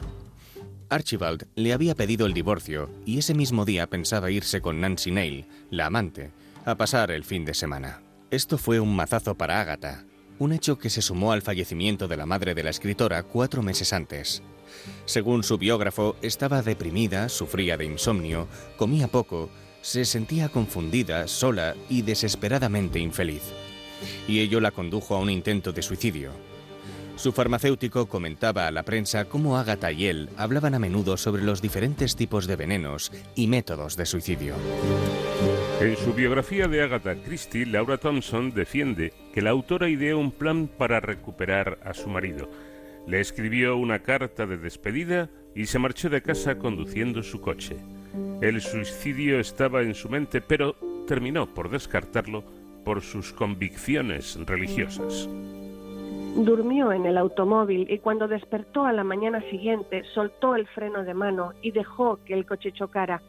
[0.88, 5.48] Archibald le había pedido el divorcio y ese mismo día pensaba irse con Nancy Neil,
[5.68, 6.30] la amante,
[6.64, 8.00] a pasar el fin de semana.
[8.30, 10.04] Esto fue un mazazo para Agatha,
[10.38, 13.92] un hecho que se sumó al fallecimiento de la madre de la escritora cuatro meses
[13.92, 14.44] antes.
[15.06, 19.50] Según su biógrafo, estaba deprimida, sufría de insomnio, comía poco,
[19.82, 23.42] se sentía confundida, sola y desesperadamente infeliz.
[24.28, 26.30] Y ello la condujo a un intento de suicidio.
[27.16, 31.60] Su farmacéutico comentaba a la prensa cómo Agatha y él hablaban a menudo sobre los
[31.60, 34.54] diferentes tipos de venenos y métodos de suicidio.
[35.82, 40.66] En su biografía de Agatha Christie, Laura Thompson defiende que la autora ideó un plan
[40.66, 42.50] para recuperar a su marido.
[43.06, 47.76] Le escribió una carta de despedida y se marchó de casa conduciendo su coche.
[48.40, 50.74] El suicidio estaba en su mente, pero
[51.06, 52.42] terminó por descartarlo
[52.84, 55.28] por sus convicciones religiosas.
[56.36, 61.12] Durmió en el automóvil y cuando despertó a la mañana siguiente soltó el freno de
[61.12, 63.20] mano y dejó que el coche chocara.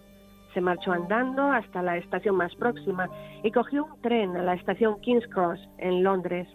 [0.54, 3.10] Se marchó andando hasta la estación más próxima
[3.44, 6.48] y cogió un tren a la estación King's Cross, en Londres.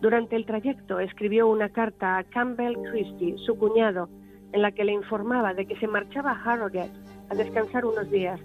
[0.00, 4.08] Durante el trayecto escribió una carta a Campbell Christie, su cuñado,
[4.52, 7.01] en la que le informaba de que se marchaba a Harrogate
[7.32, 8.38] a descansar unos días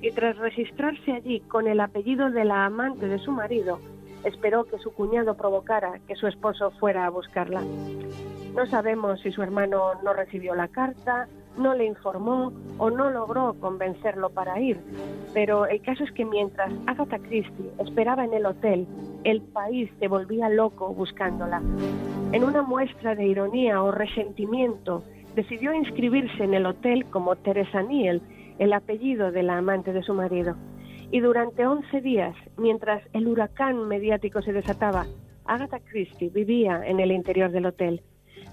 [0.00, 3.80] y tras registrarse allí con el apellido de la amante de su marido,
[4.24, 7.62] esperó que su cuñado provocara que su esposo fuera a buscarla.
[8.54, 11.26] No sabemos si su hermano no recibió la carta,
[11.56, 14.78] no le informó o no logró convencerlo para ir,
[15.34, 18.86] pero el caso es que mientras Agatha Christie esperaba en el hotel,
[19.24, 21.60] el país se volvía loco buscándola.
[22.30, 25.02] En una muestra de ironía o resentimiento,
[25.38, 28.20] decidió inscribirse en el hotel como Teresa Niel,
[28.58, 30.56] el apellido de la amante de su marido.
[31.12, 35.06] Y durante 11 días, mientras el huracán mediático se desataba,
[35.44, 38.02] Agatha Christie vivía en el interior del hotel.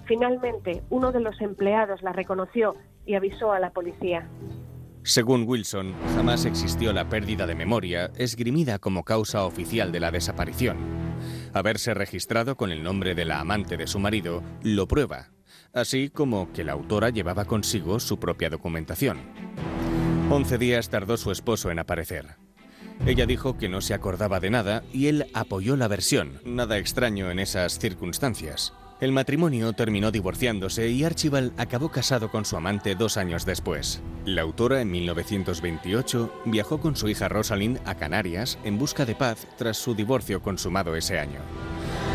[0.04, 4.28] Finalmente, uno de los empleados la reconoció y avisó a la policía.
[5.02, 10.76] Según Wilson, jamás existió la pérdida de memoria esgrimida como causa oficial de la desaparición.
[11.52, 15.30] Haberse registrado con el nombre de la amante de su marido lo prueba,
[15.76, 19.18] así como que la autora llevaba consigo su propia documentación.
[20.30, 22.36] Once días tardó su esposo en aparecer.
[23.04, 27.30] Ella dijo que no se acordaba de nada y él apoyó la versión, nada extraño
[27.30, 28.72] en esas circunstancias.
[28.98, 34.00] El matrimonio terminó divorciándose y Archibald acabó casado con su amante dos años después.
[34.24, 39.46] La autora en 1928 viajó con su hija Rosalind a Canarias en busca de paz
[39.58, 41.40] tras su divorcio consumado ese año.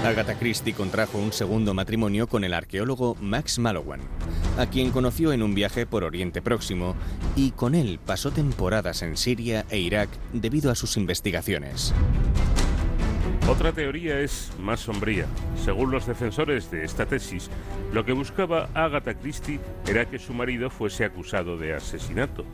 [0.04, 4.02] Agatha Christie contrajo un segundo matrimonio con el arqueólogo Max Mallowan,
[4.58, 6.96] a quien conoció en un viaje por Oriente Próximo
[7.36, 11.94] y con él pasó temporadas en Siria e Irak debido a sus investigaciones.
[13.48, 15.26] Otra teoría es más sombría.
[15.64, 17.50] Según los defensores de esta tesis,
[17.92, 22.46] lo que buscaba Agatha Christie era que su marido fuese acusado de asesinato.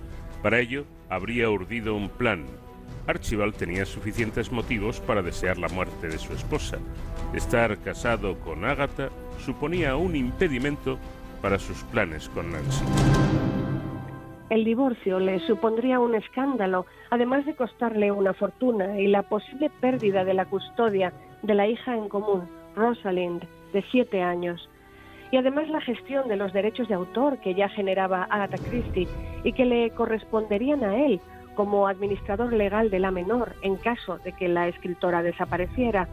[0.42, 2.46] Para ello, habría urdido un plan.
[3.06, 6.78] Archibald tenía suficientes motivos para desear la muerte de su esposa.
[7.34, 9.10] Estar casado con Agatha
[9.46, 10.98] suponía un impedimento
[11.42, 12.84] para sus planes con Nancy.
[14.50, 20.24] El divorcio le supondría un escándalo, además de costarle una fortuna y la posible pérdida
[20.24, 23.44] de la custodia de la hija en común, Rosalind,
[23.74, 24.70] de siete años.
[25.32, 29.10] Y además la gestión de los derechos de autor que ya generaba Agatha Christie
[29.44, 31.20] y que le corresponderían a él
[31.56, 36.08] como administrador legal de la menor en caso de que la escritora desapareciera.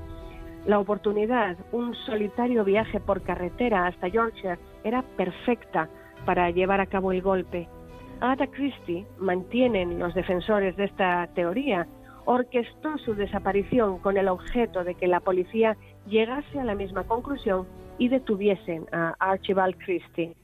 [0.66, 5.88] La oportunidad, un solitario viaje por carretera hasta Yorkshire, era perfecta
[6.24, 7.68] para llevar a cabo el golpe.
[8.20, 11.86] Agatha Christie, mantienen los defensores de esta teoría,
[12.24, 17.66] orquestó su desaparición con el objeto de que la policía llegase a la misma conclusión
[17.98, 20.34] y detuviesen a Archibald Christie.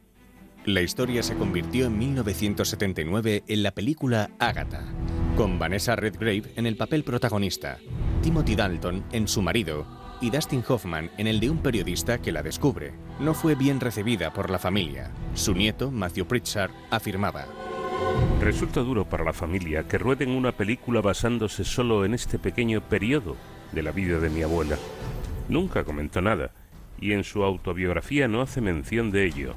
[0.66, 4.84] La historia se convirtió en 1979 en la película Agatha,
[5.36, 7.78] con Vanessa Redgrave en el papel protagonista,
[8.22, 12.42] Timothy Dalton en su marido y Dustin Hoffman en el de un periodista que la
[12.42, 12.92] descubre.
[13.18, 15.10] No fue bien recibida por la familia.
[15.34, 17.46] Su nieto, Matthew Pritchard, afirmaba.
[18.40, 23.36] Resulta duro para la familia que rueden una película basándose solo en este pequeño periodo
[23.72, 24.76] de la vida de mi abuela.
[25.48, 26.50] Nunca comentó nada
[27.00, 29.54] y en su autobiografía no hace mención de ello.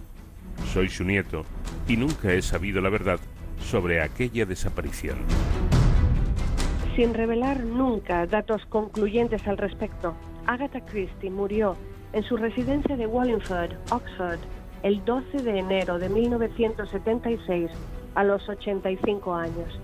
[0.74, 1.45] Soy su nieto
[1.88, 3.20] y nunca he sabido la verdad
[3.61, 5.18] sobre aquella desaparición.
[6.95, 10.16] Sin revelar nunca datos concluyentes al respecto,
[10.48, 11.76] Agatha Christie murió
[12.14, 14.39] en su residencia de Wallingford, Oxford,
[14.84, 17.72] el 12 de enero de 1976,
[18.16, 19.80] a los 85 años.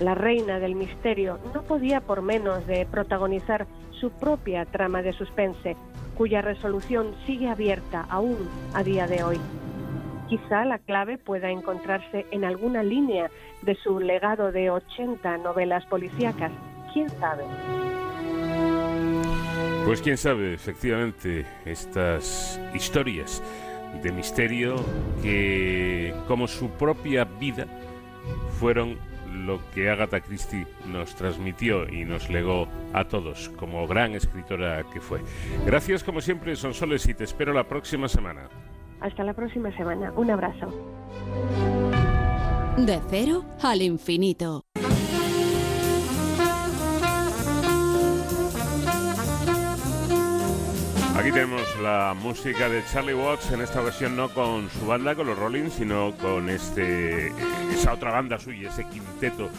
[0.00, 3.66] La reina del misterio no podía por menos de protagonizar
[4.00, 5.76] su propia trama de suspense,
[6.16, 9.38] cuya resolución sigue abierta aún a día de hoy.
[10.28, 13.30] Quizá la clave pueda encontrarse en alguna línea
[13.62, 16.52] de su legado de 80 novelas policíacas.
[16.92, 17.44] ¿Quién sabe?
[19.88, 23.42] Pues quién sabe, efectivamente, estas historias
[24.02, 24.76] de misterio
[25.22, 27.64] que, como su propia vida,
[28.60, 28.98] fueron
[29.32, 35.00] lo que Agatha Christie nos transmitió y nos legó a todos como gran escritora que
[35.00, 35.22] fue.
[35.64, 38.50] Gracias como siempre, Sonsoles, y te espero la próxima semana.
[39.00, 40.12] Hasta la próxima semana.
[40.16, 40.66] Un abrazo.
[42.76, 44.66] De cero al infinito.
[51.18, 55.26] Aquí tenemos la música de Charlie Watts, en esta ocasión no con su banda, con
[55.26, 57.32] los Rollins, sino con este
[57.72, 59.50] esa otra banda suya, ese quinteto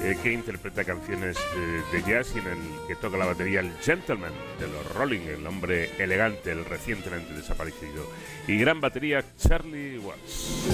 [0.00, 3.72] eh, que interpreta canciones de, de jazz y en el que toca la batería el
[3.80, 8.08] Gentleman de los Rolling, el hombre elegante, el recientemente desaparecido
[8.46, 10.68] y gran batería Charlie Watts.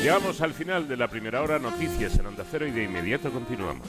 [0.00, 3.88] Llegamos al final de la primera hora, noticias en Onda Cero y de inmediato continuamos.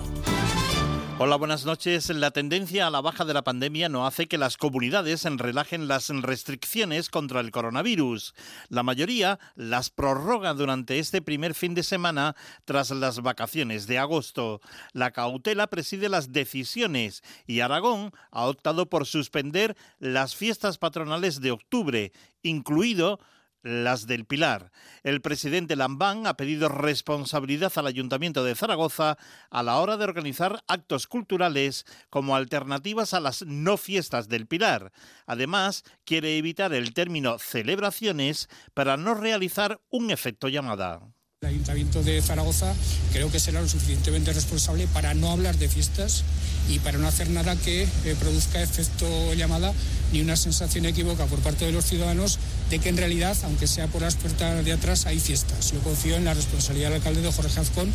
[1.23, 2.09] Hola, buenas noches.
[2.09, 6.09] La tendencia a la baja de la pandemia no hace que las comunidades relajen las
[6.09, 8.33] restricciones contra el coronavirus.
[8.69, 14.61] La mayoría las prorroga durante este primer fin de semana tras las vacaciones de agosto.
[14.93, 21.51] La cautela preside las decisiones y Aragón ha optado por suspender las fiestas patronales de
[21.51, 23.19] octubre, incluido
[23.63, 24.71] las del Pilar.
[25.03, 29.17] El presidente Lambán ha pedido responsabilidad al Ayuntamiento de Zaragoza
[29.49, 34.91] a la hora de organizar actos culturales como alternativas a las no fiestas del Pilar.
[35.25, 41.01] Además, quiere evitar el término celebraciones para no realizar un efecto llamada.
[41.41, 42.71] El Ayuntamiento de Zaragoza
[43.11, 46.23] creo que será lo suficientemente responsable para no hablar de fiestas
[46.69, 49.73] y para no hacer nada que eh, produzca efecto llamada
[50.13, 52.37] ni una sensación equívoca por parte de los ciudadanos
[52.69, 55.71] de que en realidad, aunque sea por las puertas de atrás, hay fiestas.
[55.71, 57.91] Yo confío en la responsabilidad del alcalde de Jorge Azcón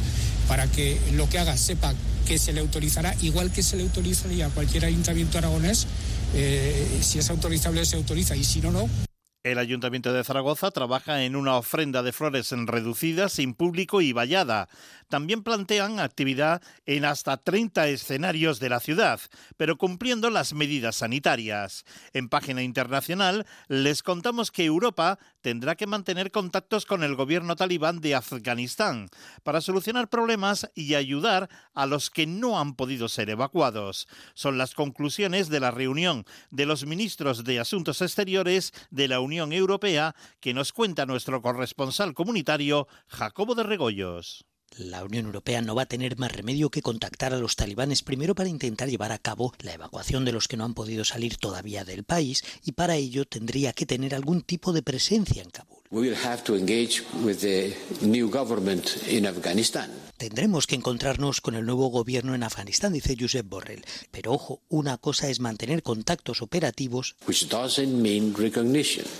[0.49, 1.95] para que lo que haga sepa
[2.27, 5.87] que se le autorizará, igual que se le autorizaría a cualquier ayuntamiento aragonés,
[6.35, 8.89] eh, si es autorizable se autoriza y si no, no.
[9.47, 14.69] El Ayuntamiento de Zaragoza trabaja en una ofrenda de flores reducidas, sin público y vallada.
[15.09, 19.21] También plantean actividad en hasta 30 escenarios de la ciudad,
[19.57, 21.85] pero cumpliendo las medidas sanitarias.
[22.13, 28.01] En página internacional les contamos que Europa tendrá que mantener contactos con el gobierno talibán
[28.01, 29.11] de Afganistán
[29.45, 34.09] para solucionar problemas y ayudar a los que no han podido ser evacuados.
[34.35, 39.36] Son las conclusiones de la reunión de los ministros de Asuntos Exteriores de la Unión
[39.39, 44.47] Europea que nos cuenta nuestro corresponsal comunitario Jacobo de Regoyos.
[44.77, 48.35] La Unión Europea no va a tener más remedio que contactar a los talibanes primero
[48.35, 51.85] para intentar llevar a cabo la evacuación de los que no han podido salir todavía
[51.85, 55.76] del país y para ello tendría que tener algún tipo de presencia en Kabul.
[55.91, 59.91] We will have to engage with the new government in Afghanistan.
[60.17, 63.85] Tendremos que encontrarnos con el nuevo gobierno en Afganistán, dice Josep Borrell.
[64.11, 67.17] Pero ojo, una cosa es mantener contactos operativos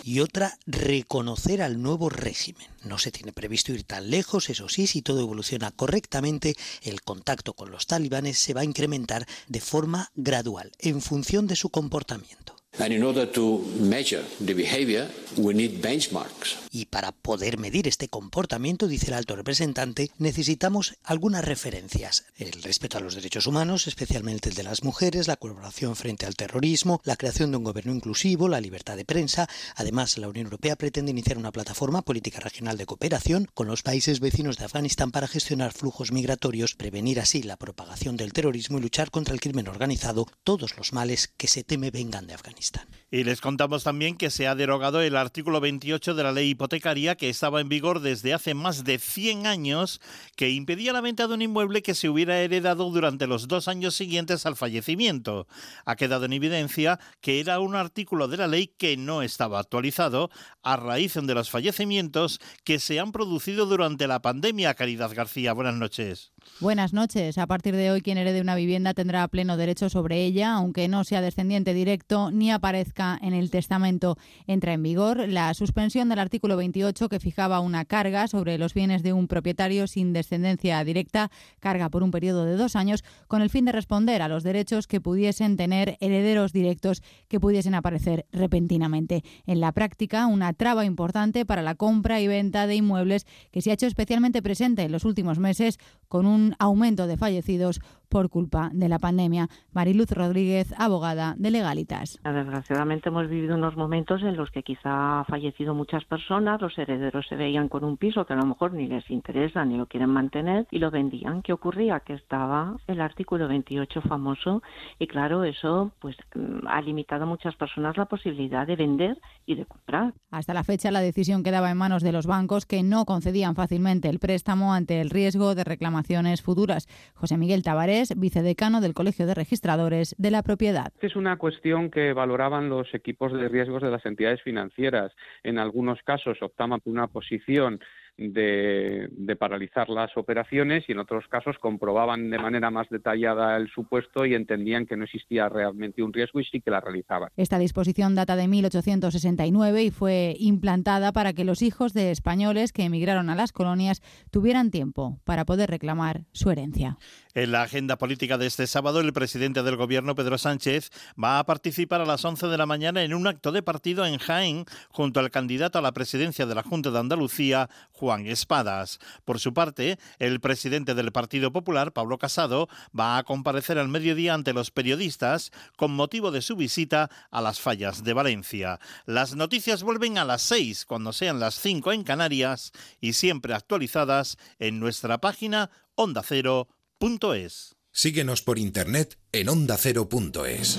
[0.03, 2.67] y otra reconocer al nuevo régimen.
[2.83, 7.53] No se tiene previsto ir tan lejos, eso sí, si todo evoluciona correctamente, el contacto
[7.53, 12.56] con los talibanes se va a incrementar de forma gradual, en función de su comportamiento.
[12.79, 15.09] And in order to measure the behavior,
[15.39, 16.59] we need benchmarks.
[16.71, 22.27] Y para poder medir este comportamiento, dice el alto representante, necesitamos algunas referencias.
[22.37, 26.37] El respeto a los derechos humanos, especialmente el de las mujeres, la colaboración frente al
[26.37, 29.49] terrorismo, la creación de un gobierno inclusivo, la libertad de prensa.
[29.75, 34.21] Además, la Unión Europea pretende iniciar una plataforma política regional de cooperación con los países
[34.21, 39.11] vecinos de Afganistán para gestionar flujos migratorios, prevenir así la propagación del terrorismo y luchar
[39.11, 42.66] contra el crimen organizado, todos los males que se teme vengan de Afganistán.
[43.11, 47.15] Y les contamos también que se ha derogado el artículo 28 de la ley hipotecaria
[47.15, 50.01] que estaba en vigor desde hace más de 100 años,
[50.37, 53.95] que impedía la venta de un inmueble que se hubiera heredado durante los dos años
[53.95, 55.47] siguientes al fallecimiento.
[55.85, 60.31] Ha quedado en evidencia que era un artículo de la ley que no estaba actualizado
[60.63, 64.75] a raíz de los fallecimientos que se han producido durante la pandemia.
[64.75, 66.33] Caridad García, buenas noches.
[66.61, 67.39] Buenas noches.
[67.39, 71.05] A partir de hoy, quien herede una vivienda tendrá pleno derecho sobre ella, aunque no
[71.05, 74.17] sea descendiente directo ni aparezca en el testamento.
[74.47, 79.03] Entra en vigor la suspensión del artículo 28 que fijaba una carga sobre los bienes
[79.03, 81.31] de un propietario sin descendencia directa,
[81.61, 84.87] carga por un periodo de dos años, con el fin de responder a los derechos
[84.87, 89.23] que pudiesen tener herederos directos que pudiesen aparecer repentinamente.
[89.47, 93.71] En la práctica, una traba importante para la compra y venta de inmuebles que se
[93.71, 95.79] ha hecho especialmente presente en los últimos meses
[96.09, 99.49] con un aumento de fallecidos por culpa de la pandemia.
[99.73, 102.19] Mariluz Rodríguez, abogada de Legalitas.
[102.23, 107.27] Desgraciadamente hemos vivido unos momentos en los que quizá ha fallecido muchas personas, los herederos
[107.29, 110.11] se veían con un piso que a lo mejor ni les interesa ni lo quieren
[110.11, 111.43] mantener y lo vendían.
[111.43, 112.01] ¿Qué ocurría?
[112.01, 114.63] Que estaba el artículo 28 famoso
[114.99, 119.55] y claro, eso pues mm, ha limitado a muchas personas la posibilidad de vender y
[119.55, 120.15] de comprar.
[120.31, 124.09] Hasta la fecha la decisión quedaba en manos de los bancos que no concedían fácilmente
[124.09, 126.89] el préstamo ante el riesgo de reclamaciones futuras.
[127.15, 127.63] José Miguel
[127.97, 130.93] Tavares, vicedecano del Colegio de Registradores de la Propiedad.
[131.01, 135.13] Es una cuestión que valoraban los equipos de riesgos de las entidades financieras.
[135.43, 137.81] En algunos casos optaban por una posición
[138.19, 143.69] de, de, paralizar las operaciones y en otros casos comprobaban de manera más detallada el
[143.69, 147.31] supuesto y entendían que no existía realmente un riesgo y sí que la realizaban.
[147.37, 152.85] Esta disposición data de 1869 y fue implantada para que los hijos de españoles que
[152.85, 154.01] emigraron a las colonias
[154.31, 156.97] tuvieran tiempo para poder reclamar su herencia.
[157.35, 160.91] En la agenda política de este sábado, el presidente del gobierno, Pedro Sánchez,
[161.23, 164.17] va a participar a las 11 de la mañana en un acto de partido en
[164.17, 168.99] Jaén junto al candidato a la presidencia de la Junta de Andalucía, Juan Espadas.
[169.25, 174.35] Por su parte, el presidente del Partido Popular, Pablo Casado, va a comparecer al mediodía
[174.35, 178.79] ante los periodistas con motivo de su visita a las fallas de Valencia.
[179.05, 184.39] Las noticias vuelven a las 6 cuando sean las 5 en Canarias y siempre actualizadas
[184.59, 187.77] en nuestra página ondacero.es.
[187.93, 190.79] Síguenos por internet en ondacero.es.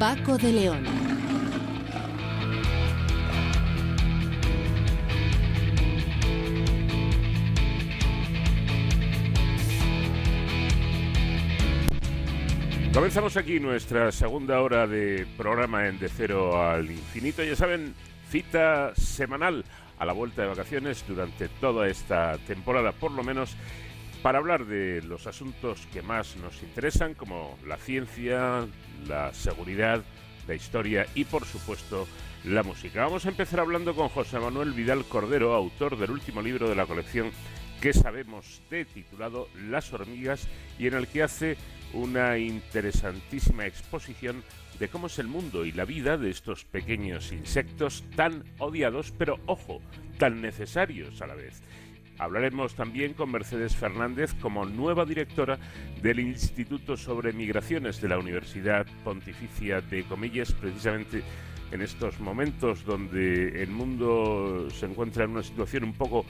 [0.00, 0.82] Paco de León.
[12.94, 17.44] Comenzamos aquí nuestra segunda hora de programa en De Cero al Infinito.
[17.44, 17.94] Ya saben,
[18.30, 19.66] cita semanal
[19.98, 23.54] a la vuelta de vacaciones durante toda esta temporada, por lo menos
[24.22, 28.66] para hablar de los asuntos que más nos interesan, como la ciencia,
[29.06, 30.02] la seguridad,
[30.46, 32.06] la historia y, por supuesto,
[32.44, 33.04] la música.
[33.04, 36.86] Vamos a empezar hablando con José Manuel Vidal Cordero, autor del último libro de la
[36.86, 37.30] colección
[37.80, 40.46] que sabemos de titulado Las hormigas
[40.78, 41.56] y en el que hace
[41.94, 44.44] una interesantísima exposición
[44.78, 49.38] de cómo es el mundo y la vida de estos pequeños insectos tan odiados, pero
[49.46, 49.80] ojo,
[50.18, 51.62] tan necesarios a la vez.
[52.20, 55.58] Hablaremos también con Mercedes Fernández como nueva directora
[56.02, 61.22] del Instituto sobre Migraciones de la Universidad Pontificia de Comillas, precisamente
[61.72, 66.26] en estos momentos donde el mundo se encuentra en una situación un poco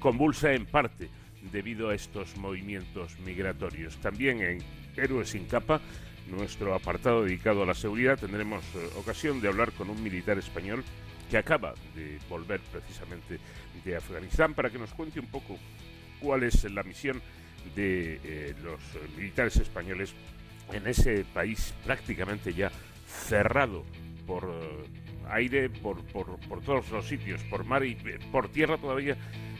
[0.00, 1.08] convulsa en parte
[1.52, 3.96] debido a estos movimientos migratorios.
[3.98, 4.58] También en
[4.96, 5.80] Héroes sin capa,
[6.28, 10.82] nuestro apartado dedicado a la seguridad, tendremos eh, ocasión de hablar con un militar español
[11.30, 13.38] que acaba de volver precisamente
[13.84, 15.56] de Afganistán para que nos cuente un poco
[16.20, 17.20] cuál es la misión
[17.74, 18.80] de eh, los
[19.16, 20.14] militares españoles
[20.72, 22.70] en ese país prácticamente ya
[23.06, 23.84] cerrado
[24.26, 24.84] por eh,
[25.30, 29.16] aire, por, por, por todos los sitios, por mar y eh, por tierra todavía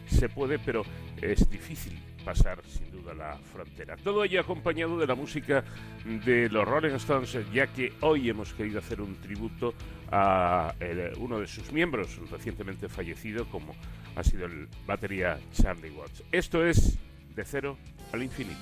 [0.06, 0.84] se puede, pero
[1.20, 3.96] es difícil pasar sin duda la frontera.
[3.96, 5.64] Todo ello acompañado de la música
[6.04, 9.74] de los Rolling Stones, ya que hoy hemos querido hacer un tributo
[10.11, 13.74] a el- uno de sus miembros, recientemente fallecido, como
[14.16, 16.22] ha sido el batería Charlie Watts.
[16.32, 16.98] Esto es
[17.34, 17.76] De Cero
[18.12, 18.59] al Infinito.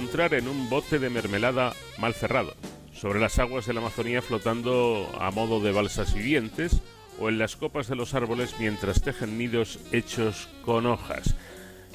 [0.00, 2.54] Encontrar en un bote de mermelada mal cerrado,
[2.94, 6.80] sobre las aguas de la Amazonía flotando a modo de balsas vivientes
[7.18, 11.34] o en las copas de los árboles mientras tejen nidos hechos con hojas.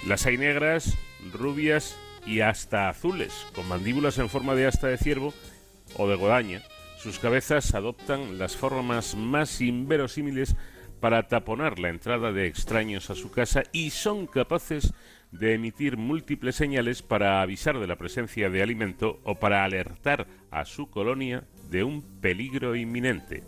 [0.06, 0.96] Las hay negras,
[1.34, 1.98] rubias
[2.28, 5.34] y hasta azules, con mandíbulas en forma de asta de ciervo
[5.98, 6.62] o de guadaña.
[7.00, 10.56] Sus cabezas adoptan las formas más inverosímiles
[11.00, 14.94] para taponar la entrada de extraños a su casa y son capaces
[15.32, 20.66] de emitir múltiples señales para avisar de la presencia de alimento o para alertar a
[20.66, 23.44] su colonia de un peligro inminente.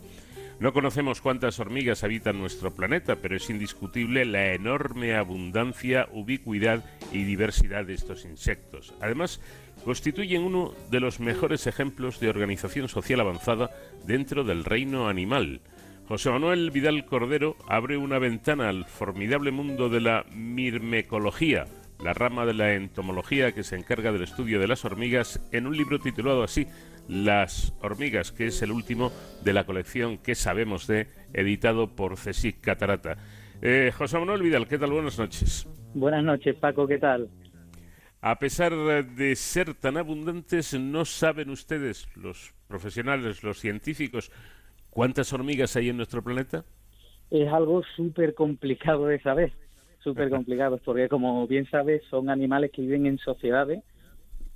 [0.60, 7.22] No conocemos cuántas hormigas habitan nuestro planeta, pero es indiscutible la enorme abundancia, ubicuidad y
[7.22, 8.92] diversidad de estos insectos.
[9.00, 9.40] Además,
[9.84, 13.70] constituyen uno de los mejores ejemplos de organización social avanzada
[14.04, 15.60] dentro del reino animal.
[16.08, 21.66] José Manuel Vidal Cordero abre una ventana al formidable mundo de la mirmecología,
[22.02, 25.76] la rama de la entomología que se encarga del estudio de las hormigas, en un
[25.76, 26.66] libro titulado así,
[27.08, 29.12] Las hormigas, que es el último
[29.44, 33.18] de la colección que sabemos de, editado por CSIC Catarata.
[33.60, 34.92] Eh, José Manuel Vidal, ¿qué tal?
[34.92, 35.68] Buenas noches.
[35.92, 37.28] Buenas noches, Paco, ¿qué tal?
[38.22, 44.32] A pesar de ser tan abundantes, ¿no saben ustedes, los profesionales, los científicos,
[44.98, 46.64] cuántas hormigas hay en nuestro planeta?
[47.30, 49.52] Es algo súper complicado de saber,
[50.02, 53.84] súper complicado, porque como bien sabes, son animales que viven en sociedades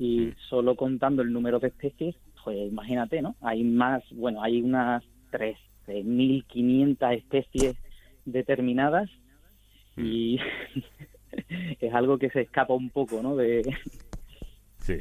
[0.00, 3.36] y solo contando el número de especies, pues imagínate, ¿no?
[3.40, 7.76] Hay más, bueno, hay unas 13.500 especies
[8.24, 9.08] determinadas
[9.96, 10.40] y
[11.80, 13.36] es algo que se escapa un poco, ¿no?
[13.36, 13.62] De,
[14.82, 15.00] Sí,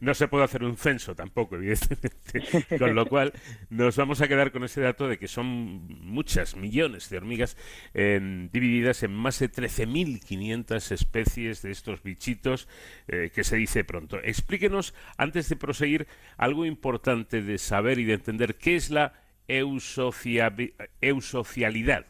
[0.00, 2.78] no, se puede hacer un censo tampoco, evidentemente.
[2.78, 3.32] Con lo cual,
[3.70, 7.56] nos vamos a quedar con ese dato de que son muchas millones de hormigas
[7.94, 12.68] eh, divididas en más de 13.500 especies de estos bichitos
[13.08, 14.18] eh, que se dice pronto.
[14.22, 16.06] Explíquenos, antes de proseguir,
[16.36, 19.14] algo importante de saber y de entender qué es la
[19.48, 20.54] eusocia-
[21.00, 22.04] eusocialidad.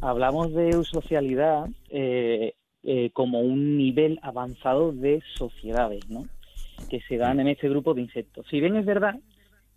[0.00, 2.54] Hablamos de eusocialidad eh,
[2.88, 6.28] eh, como un nivel avanzado de sociedades, ¿no?
[6.88, 8.46] Que se dan en este grupo de insectos.
[8.48, 9.18] Si bien es verdad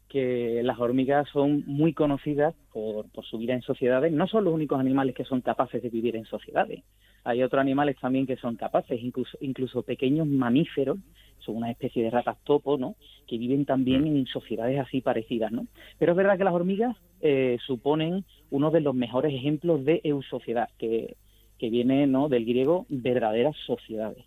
[0.07, 4.79] que las hormigas son muy conocidas por, su vida en sociedades, no son los únicos
[4.79, 6.83] animales que son capaces de vivir en sociedades.
[7.23, 10.99] Hay otros animales también que son capaces, incluso, incluso pequeños mamíferos,
[11.39, 12.95] son una especie de ratas topo, ¿no?
[13.25, 15.65] Que viven también en sociedades así parecidas, ¿no?
[15.97, 20.69] Pero es verdad que las hormigas eh, suponen uno de los mejores ejemplos de eusociedad,
[20.77, 21.15] que,
[21.59, 22.29] que viene, ¿no?
[22.29, 24.25] Del griego verdaderas sociedades.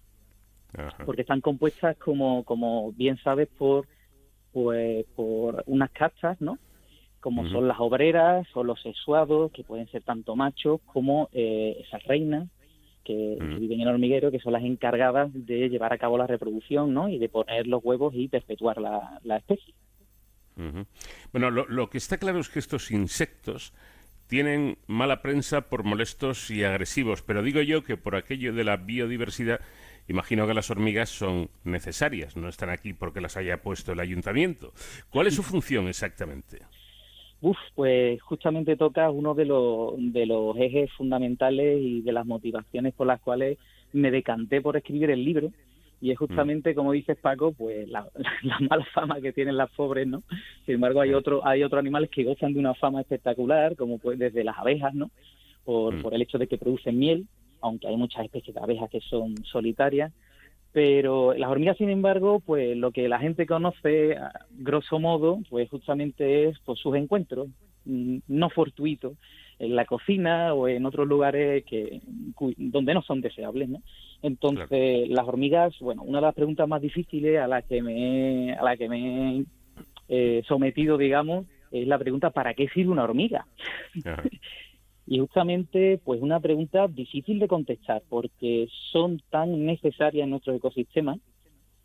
[1.05, 3.87] Porque están compuestas como como bien sabes por
[4.53, 6.59] pues por unas castas no
[7.21, 12.03] como son las obreras o los sexuados que pueden ser tanto machos como eh, esas
[12.05, 12.49] reinas
[13.05, 16.27] que, que viven en el hormiguero que son las encargadas de llevar a cabo la
[16.27, 19.75] reproducción no y de poner los huevos y perpetuar la, la especie.
[21.33, 23.73] Bueno, lo, lo que está claro es que estos insectos
[24.33, 28.79] tienen mala prensa por molestos y agresivos, pero digo yo que por aquello de la
[28.79, 29.61] biodiversidad,
[30.09, 34.73] imagino que las hormigas son necesarias, no están aquí porque las haya puesto el ayuntamiento.
[35.11, 36.61] ¿Cuál es su función exactamente?
[37.43, 42.95] Uf, pues justamente toca uno de los, de los ejes fundamentales y de las motivaciones
[42.95, 43.59] por las cuales
[43.93, 45.53] me decanté por escribir el libro.
[46.03, 48.05] Y es justamente, como dices Paco, pues la,
[48.43, 50.25] la mala fama que tienen las pobres, ¿no?
[50.67, 54.19] Sin embargo, hay otro, hay otros animales que gozan de una fama espectacular, como pues
[54.19, 55.13] desde las abejas, ¿no?
[55.65, 57.29] Por, por el hecho de que producen miel,
[57.61, 60.13] aunque hay muchas especies de abejas que son solitarias.
[60.73, 64.17] Pero las hormigas, sin embargo, pues lo que la gente conoce,
[64.51, 67.47] grosso modo, pues justamente es pues, sus encuentros
[67.85, 69.13] mm, no fortuitos
[69.61, 72.01] en la cocina o en otros lugares que
[72.57, 73.83] donde no son deseables, ¿no?
[74.23, 78.53] Entonces, las hormigas, bueno, una de las preguntas más difíciles a la que me he-
[78.55, 79.45] a la que me he
[80.09, 83.47] eh, sometido, digamos, es la pregunta ¿para qué sirve una hormiga?
[85.05, 91.19] Y justamente, pues una pregunta difícil de contestar, porque son tan necesarias en nuestro ecosistema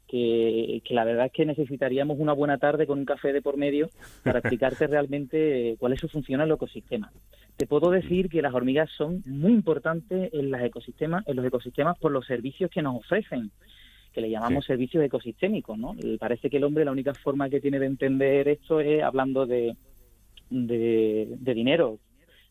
[0.08, 3.58] que, que la verdad es que necesitaríamos una buena tarde con un café de por
[3.58, 3.90] medio
[4.24, 7.12] para explicarte realmente cuál es su función en el ecosistema.
[7.58, 11.98] Te puedo decir que las hormigas son muy importantes en, los ecosistemas, en los ecosistemas
[11.98, 13.52] por los servicios que nos ofrecen
[14.14, 15.96] que le llamamos servicios ecosistémicos, ¿no?
[16.20, 19.76] Parece que el hombre la única forma que tiene de entender esto es hablando de,
[20.50, 22.00] de, de dinero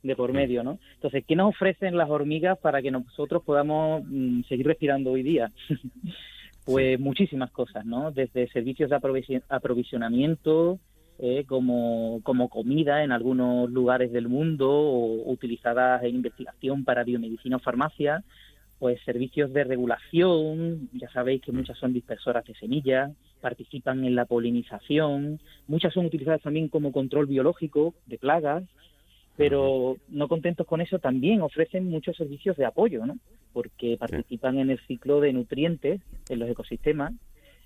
[0.03, 0.79] de por medio, ¿no?
[0.95, 5.51] Entonces, ¿qué nos ofrecen las hormigas para que nosotros podamos mm, seguir respirando hoy día?
[6.65, 8.13] pues muchísimas cosas, ¿no?
[8.13, 10.79] Desde servicios de aprovision- aprovisionamiento,
[11.19, 17.57] eh, como, como comida en algunos lugares del mundo o utilizadas en investigación para biomedicina
[17.57, 18.23] o farmacia,
[18.79, 24.27] pues servicios de regulación, ya sabéis que muchas son dispersoras de semillas, participan en la
[24.27, 28.65] polinización, muchas son utilizadas también como control biológico de plagas,
[29.37, 33.19] pero no contentos con eso también ofrecen muchos servicios de apoyo, ¿no?
[33.53, 37.13] Porque participan en el ciclo de nutrientes en los ecosistemas,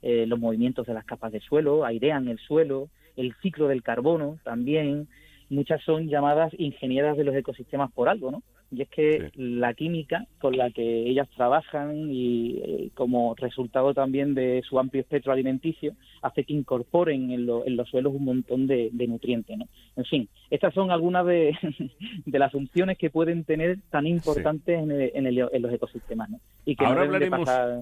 [0.02, 2.89] eh, los movimientos de las capas de suelo, airean el suelo,
[3.20, 5.09] el ciclo del carbono también.
[5.48, 8.42] Muchas son llamadas ingenieras de los ecosistemas por algo, ¿no?
[8.72, 14.32] Y es que la química con la que ellas trabajan y eh, como resultado también
[14.36, 18.68] de su amplio espectro alimenticio hace que incorporen en, lo- en los suelos un montón
[18.68, 19.66] de, de nutrientes, ¿no?
[19.97, 21.59] En fin, estas son algunas de,
[22.26, 26.30] de las funciones que pueden tener tan importantes en, el- en el- en los ecosistemas,
[26.30, 26.38] ¿no?
[26.64, 27.80] Y que Ahora no de hablaremos- pasar...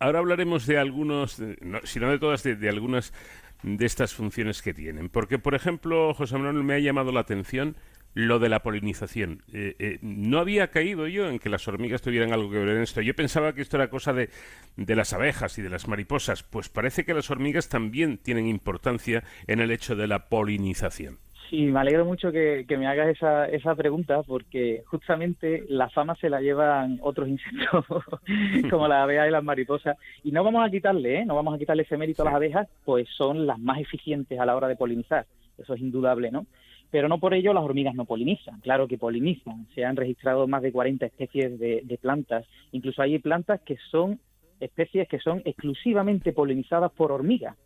[0.00, 3.12] Ahora hablaremos de algunos, de- no, si no de todas, de, de algunas
[3.62, 5.08] de estas funciones que tienen.
[5.08, 7.76] Porque, por ejemplo, José Manuel, me ha llamado la atención
[8.14, 9.42] lo de la polinización.
[9.52, 12.82] Eh, eh, no había caído yo en que las hormigas tuvieran algo que ver en
[12.82, 13.00] esto.
[13.00, 14.28] Yo pensaba que esto era cosa de,
[14.76, 16.42] de las abejas y de las mariposas.
[16.42, 21.18] Pues parece que las hormigas también tienen importancia en el hecho de la polinización.
[21.52, 26.14] Sí, me alegro mucho que, que me hagas esa, esa pregunta porque justamente la fama
[26.14, 27.84] se la llevan otros insectos
[28.70, 29.98] como las abejas y las mariposas.
[30.24, 31.26] Y no vamos a quitarle, ¿eh?
[31.26, 34.46] no vamos a quitarle ese mérito a las abejas, pues son las más eficientes a
[34.46, 35.26] la hora de polinizar,
[35.58, 36.46] eso es indudable, ¿no?
[36.90, 40.62] Pero no por ello las hormigas no polinizan, claro que polinizan, se han registrado más
[40.62, 44.20] de 40 especies de, de plantas, incluso hay plantas que son
[44.58, 47.58] especies que son exclusivamente polinizadas por hormigas.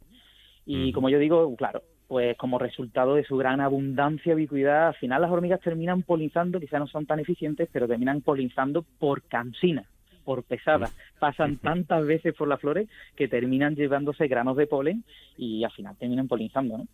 [0.69, 4.95] Y como yo digo, claro, pues como resultado de su gran abundancia y ubicuidad, al
[4.95, 9.85] final las hormigas terminan polinizando, quizás no son tan eficientes, pero terminan polinizando por cansina.
[10.25, 10.91] por pesada.
[11.21, 15.05] Pasan tantas veces por las flores que terminan llevándose granos de polen
[15.37, 16.85] y al final terminan polinizando, ¿no?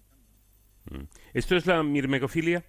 [0.90, 1.04] Mm.
[1.32, 2.62] ¿Esto es la mirmecofilia?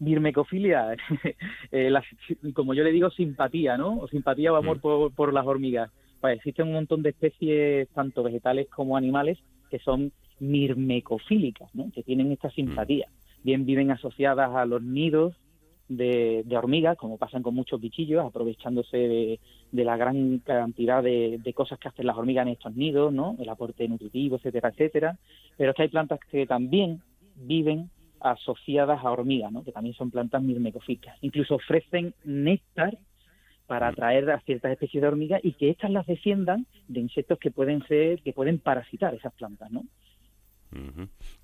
[0.00, 0.94] Mirmecofilia,
[1.72, 2.04] eh, la-
[2.54, 3.98] como yo le digo, simpatía, ¿no?
[3.98, 5.90] O simpatía o amor por, por las hormigas.
[6.20, 9.38] Pues existen un montón de especies, tanto vegetales como animales,
[9.70, 11.90] que son mirmecofílicas, ¿no?
[11.92, 13.08] Que tienen esta simpatía.
[13.42, 15.34] Bien viven asociadas a los nidos
[15.88, 19.40] de, de hormigas, como pasan con muchos bichillos, aprovechándose de,
[19.72, 23.36] de la gran cantidad de, de cosas que hacen las hormigas en estos nidos, ¿no?
[23.38, 25.18] El aporte nutritivo, etcétera, etcétera.
[25.56, 27.00] Pero es que hay plantas que también
[27.36, 27.90] viven
[28.20, 29.64] asociadas a hormigas, ¿no?
[29.64, 31.16] que también son plantas mirmecofílicas.
[31.20, 32.98] Incluso ofrecen néctar
[33.66, 37.50] para atraer a ciertas especies de hormigas y que éstas las defiendan de insectos que
[37.50, 39.84] pueden ser, que pueden parasitar esas plantas, ¿no?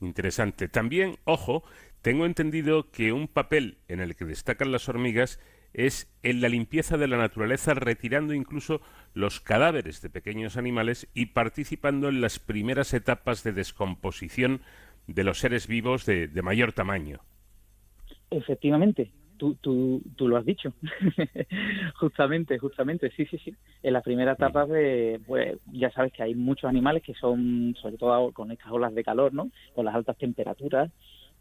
[0.00, 0.68] Interesante.
[0.68, 1.64] También, ojo,
[2.02, 5.40] tengo entendido que un papel en el que destacan las hormigas
[5.72, 8.80] es en la limpieza de la naturaleza, retirando incluso
[9.12, 14.60] los cadáveres de pequeños animales y participando en las primeras etapas de descomposición
[15.06, 17.20] de los seres vivos de mayor tamaño.
[18.30, 20.72] Efectivamente, tú, tú, tú lo has dicho.
[22.00, 23.54] justamente, justamente, sí, sí, sí.
[23.82, 27.96] En las primeras etapas de, pues ya sabes que hay muchos animales que son, sobre
[27.96, 29.50] todo con estas olas de calor, ¿no?
[29.74, 30.90] Con las altas temperaturas,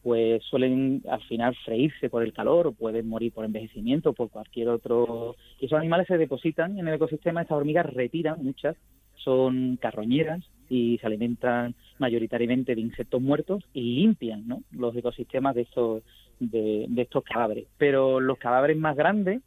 [0.01, 4.29] pues suelen al final freírse por el calor o pueden morir por envejecimiento o por
[4.29, 5.35] cualquier otro.
[5.59, 8.75] Y esos animales se depositan en el ecosistema, estas hormigas retiran muchas,
[9.15, 14.63] son carroñeras y se alimentan mayoritariamente de insectos muertos y limpian ¿no?
[14.71, 16.03] los ecosistemas de estos
[16.49, 17.65] de, de estos cadáveres.
[17.77, 19.41] Pero los cadáveres más grandes,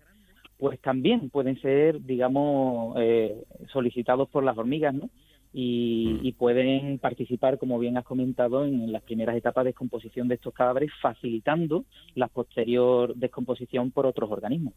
[0.58, 3.36] pues también pueden ser, digamos, eh,
[3.72, 5.10] solicitados por las hormigas, ¿no?
[5.52, 10.34] Y, y pueden participar, como bien has comentado, en las primeras etapas de descomposición de
[10.34, 14.74] estos cadáveres, facilitando la posterior descomposición por otros organismos.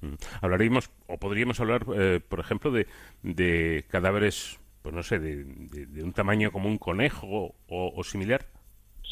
[0.00, 0.14] Mm.
[0.40, 2.86] Hablaríamos, o podríamos hablar, eh, por ejemplo, de,
[3.22, 7.26] de cadáveres, pues no sé, de, de- de un tamaño como un conejo
[7.68, 8.46] o, o similar.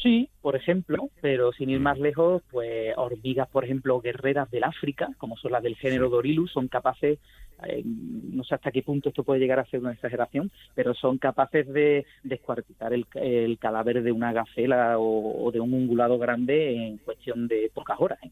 [0.01, 5.09] Sí, por ejemplo, pero sin ir más lejos, pues hormigas, por ejemplo, guerreras del África,
[5.17, 7.17] como son las del género Dorilus, son capaces,
[7.65, 11.17] eh, no sé hasta qué punto esto puede llegar a ser una exageración, pero son
[11.17, 16.87] capaces de descuartizar el, el cadáver de una gacela o, o de un ungulado grande
[16.87, 18.19] en cuestión de pocas horas.
[18.21, 18.31] ¿eh?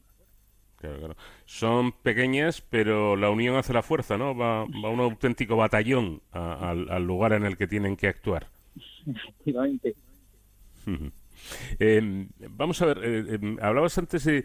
[0.76, 1.16] Claro, claro.
[1.46, 4.36] Son pequeñas, pero la unión hace la fuerza, ¿no?
[4.36, 8.48] Va, va un auténtico batallón a- al lugar en el que tienen que actuar.
[9.06, 9.94] Efectivamente.
[11.78, 14.44] Eh, vamos a ver, eh, eh, hablabas antes de,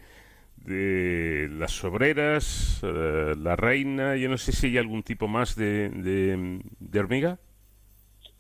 [0.57, 5.89] de las obreras, eh, la reina, yo no sé si hay algún tipo más de,
[5.89, 7.39] de, de hormiga.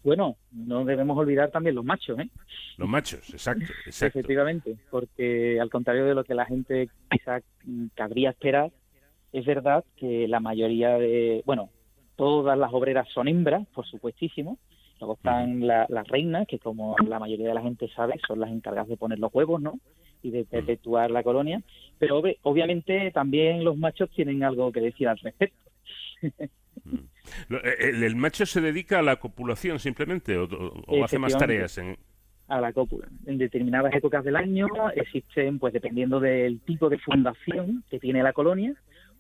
[0.03, 2.29] Bueno, no debemos olvidar también los machos, ¿eh?
[2.77, 4.19] Los machos, exacto, exacto.
[4.19, 7.41] Efectivamente, porque al contrario de lo que la gente quizá
[7.95, 8.71] cabría esperar,
[9.33, 11.69] es verdad que la mayoría de, bueno,
[12.15, 14.57] todas las obreras son hembras, por supuestísimo.
[14.99, 18.49] Luego están la- las reinas, que como la mayoría de la gente sabe, son las
[18.51, 19.79] encargadas de poner los huevos, ¿no?
[20.21, 21.61] Y de perpetuar la colonia.
[21.97, 25.69] Pero ob- obviamente también los machos tienen algo que decir al respecto.
[26.21, 30.47] Eh, El, el macho se dedica a la copulación simplemente o,
[30.87, 31.77] o- hace más tareas.
[31.77, 31.97] En...
[32.47, 33.07] a la cópula.
[33.25, 38.33] En determinadas épocas del año existen, pues dependiendo del tipo de fundación que tiene la
[38.33, 38.73] colonia,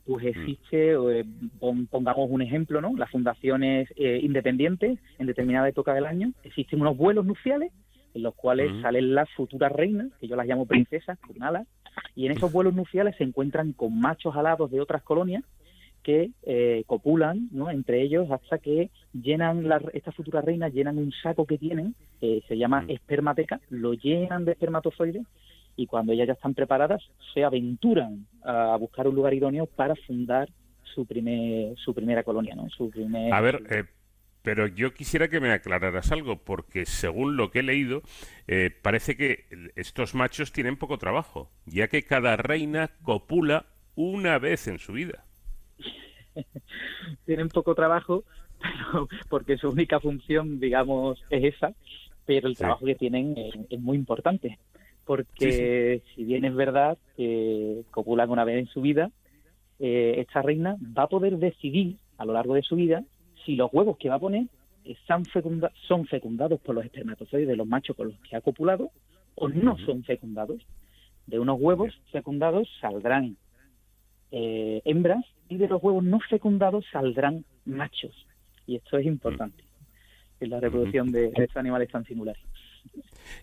[0.09, 1.25] pues existe, eh,
[1.59, 2.95] pon- pongamos un ejemplo, ¿no?
[2.97, 7.71] Las fundaciones eh, independientes en determinada época del año, existen unos vuelos nupciales
[8.15, 11.67] en los cuales salen las futuras reinas, que yo las llamo princesas, con alas,
[12.15, 15.43] y en esos vuelos nupciales se encuentran con machos alados de otras colonias
[16.01, 17.69] que eh, copulan ¿no?
[17.69, 22.41] entre ellos hasta que llenan las estas futuras reinas llenan un saco que tienen que
[22.47, 25.23] se llama espermateca lo llenan de espermatozoides
[25.79, 27.01] y cuando ellas ya están preparadas
[27.33, 30.49] se aventuran a buscar un lugar idóneo para fundar
[30.93, 33.85] su primer su primera colonia no su primer A ver, eh,
[34.41, 38.01] pero yo quisiera que me aclararas algo, porque según lo que he leído,
[38.47, 39.45] eh, parece que
[39.75, 43.65] estos machos tienen poco trabajo, ya que cada reina copula
[43.95, 45.25] una vez en su vida.
[47.25, 48.23] tienen poco trabajo
[48.61, 51.73] pero porque su única función digamos es esa
[52.25, 52.59] pero el Sí.
[52.59, 54.59] trabajo que tienen es, es muy importante
[55.09, 59.09] porque si bien es verdad que copulan una vez en su vida
[59.79, 63.03] eh, esta reina va a poder decidir a lo largo de su vida
[63.43, 64.45] si los huevos que va a poner
[65.33, 68.91] fecunda- son fecundados por los espermatozoides de los machos con los que ha copulado
[69.33, 70.61] o no son fecundados.
[71.25, 73.35] De unos huevos fecundados saldrán
[74.31, 78.27] eh, hembras y de los huevos no fecundados saldrán machos.
[78.67, 79.63] Y esto es importante
[80.39, 82.43] en la reproducción de estos animales tan singulares.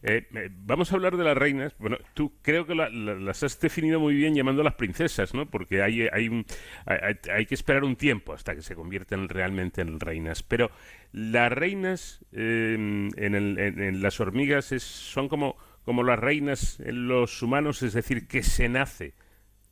[0.03, 1.75] Eh, eh, vamos a hablar de las reinas.
[1.79, 5.47] Bueno, tú creo que la- la- las has definido muy bien llamándolas princesas, ¿no?
[5.47, 6.45] Porque hay, hay, un-
[6.87, 10.43] hay, hay- que esperar un tiempo hasta que se convierten realmente en reinas.
[10.43, 10.71] Pero
[11.13, 17.07] las reinas eh, en, el- en- las hormigas es- son como, como las reinas en
[17.09, 19.15] los humanos, es decir, que se nace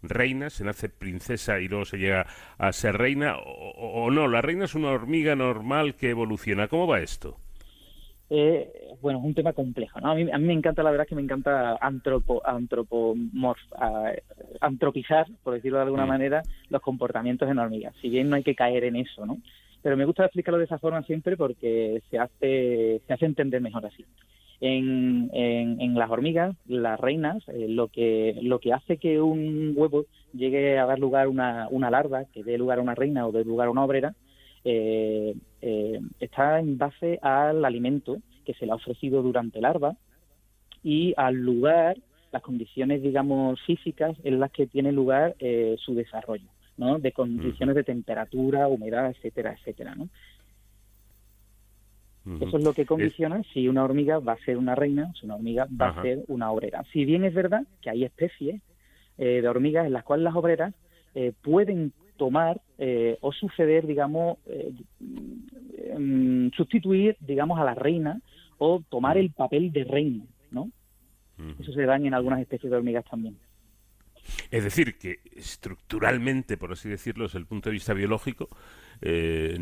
[0.03, 2.27] reina, se nace princesa y luego se llega
[2.59, 6.69] a ser reina, o- o no, la reina es una hormiga normal que evoluciona.
[6.69, 7.39] ¿Cómo va esto?
[8.31, 8.71] Eh,
[9.03, 10.11] bueno, es un tema complejo, ¿no?
[10.11, 14.13] A mí, a mí me encanta, la verdad, que me encanta antropo, antropomorf, a-
[14.61, 16.09] antropizar, por decirlo de alguna Mm.
[16.09, 17.95] manera, los comportamientos en hormigas.
[18.01, 19.39] Si bien no hay que caer en eso, ¿no?
[19.83, 23.85] Pero me gusta explicarlo de esa forma siempre porque se hace, se hace entender mejor
[23.85, 24.05] así.
[24.61, 29.75] En, en, en las hormigas, las reinas, eh, lo que lo que hace que un
[29.77, 33.27] huevo llegue a dar lugar a una, una larva, que dé lugar a una reina
[33.27, 34.15] o dé lugar a una obrera,
[34.65, 35.35] eh,
[35.67, 39.97] eh, está en base al alimento que se le ha ofrecido durante larva
[40.83, 41.97] y al lugar,
[42.33, 46.99] las condiciones, digamos, físicas en las que tiene lugar eh, su desarrollo, ¿no?
[46.99, 50.11] De condiciones de temperatura, humedad, etcétera, etcétera, ¿no?
[52.41, 55.37] Eso es lo que condiciona si una hormiga va a ser una reina, si una
[55.37, 56.01] hormiga va Ajá.
[56.01, 56.85] a ser una obrera.
[56.93, 58.61] Si bien es verdad que hay especies
[59.17, 60.75] eh, de hormigas en las cuales las obreras
[61.15, 68.21] eh, pueden tomar eh, o suceder, digamos, eh, mm, sustituir, digamos, a la reina
[68.59, 70.71] o tomar el papel de reina, ¿no?
[71.59, 73.37] Eso se da en algunas especies de hormigas también.
[74.51, 78.49] Es decir, que estructuralmente, por así decirlo, desde el punto de vista biológico,
[79.01, 79.57] eh,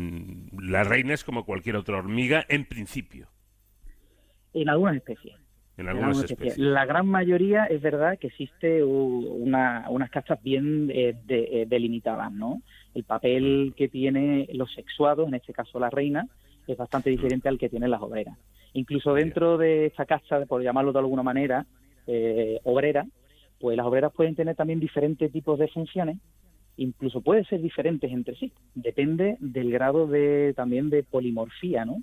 [0.61, 3.27] la reina es como cualquier otra hormiga en principio,
[4.53, 5.35] En algunas especies.
[5.77, 6.57] En en algunas algunas especies.
[6.57, 12.31] La gran mayoría es verdad que existe una, unas castas bien eh, de- eh, delimitadas,
[12.31, 12.61] ¿no?
[12.93, 16.27] El papel que tiene los sexuados, en este caso la reina,
[16.67, 18.37] es bastante diferente al que tienen las obreras.
[18.73, 21.65] Incluso dentro de esta casta, por llamarlo de alguna manera,
[22.07, 23.05] eh, obrera,
[23.59, 26.17] pues las obreras pueden tener también diferentes tipos de funciones,
[26.77, 28.51] incluso pueden ser diferentes entre sí.
[28.75, 32.01] Depende del grado de también de polimorfía, ¿no?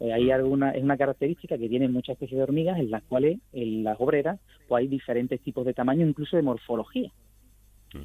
[0.00, 3.38] Eh, hay alguna, es una característica que tienen muchas especies de hormigas en las cuales
[3.52, 7.12] en las obreras pues hay diferentes tipos de tamaño, incluso de morfología,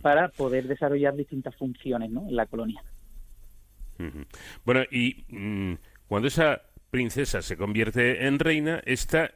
[0.02, 2.28] para poder desarrollar distintas funciones ¿no?
[2.28, 2.84] en la colonia.
[4.66, 5.76] Bueno, y mm,
[6.08, 6.62] cuando esa
[6.92, 9.32] princesa se convierte en reina, esta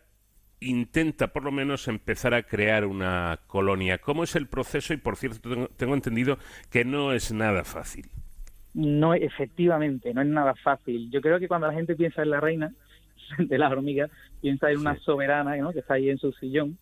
[0.59, 3.99] intenta por lo menos empezar a crear una colonia.
[3.99, 4.93] ¿Cómo es el proceso?
[4.93, 6.37] Y por cierto, tengo, tengo entendido
[6.69, 8.09] que no es nada fácil.
[8.73, 11.09] No, efectivamente, no es nada fácil.
[11.09, 12.73] Yo creo que cuando la gente piensa en la reina
[13.37, 15.71] de las hormigas, piensa en una soberana ¿no?
[15.71, 16.77] que está ahí en su sillón,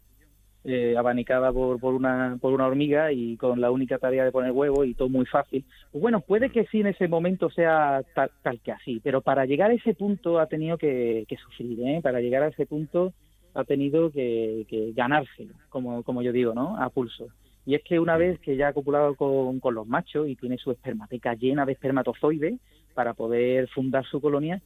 [0.64, 4.52] eh, abanicada por, por, una, por una hormiga y con la única tarea de poner
[4.52, 5.64] huevo y todo muy fácil.
[5.92, 9.46] Pues bueno, puede que sí en ese momento sea tal, tal que así, pero para
[9.46, 12.02] llegar a ese punto ha tenido que, que sufrir, ¿eh?
[12.04, 13.14] Para llegar a ese punto
[13.54, 16.78] ha tenido que, que ganárselo, como, como yo digo, ¿no?
[16.78, 17.28] A pulso.
[17.68, 20.58] Y es que una vez que ya ha copulado con, con los machos y tiene
[20.58, 22.62] su espermateca llena de espermatozoides
[22.94, 24.62] para poder fundar su colonia,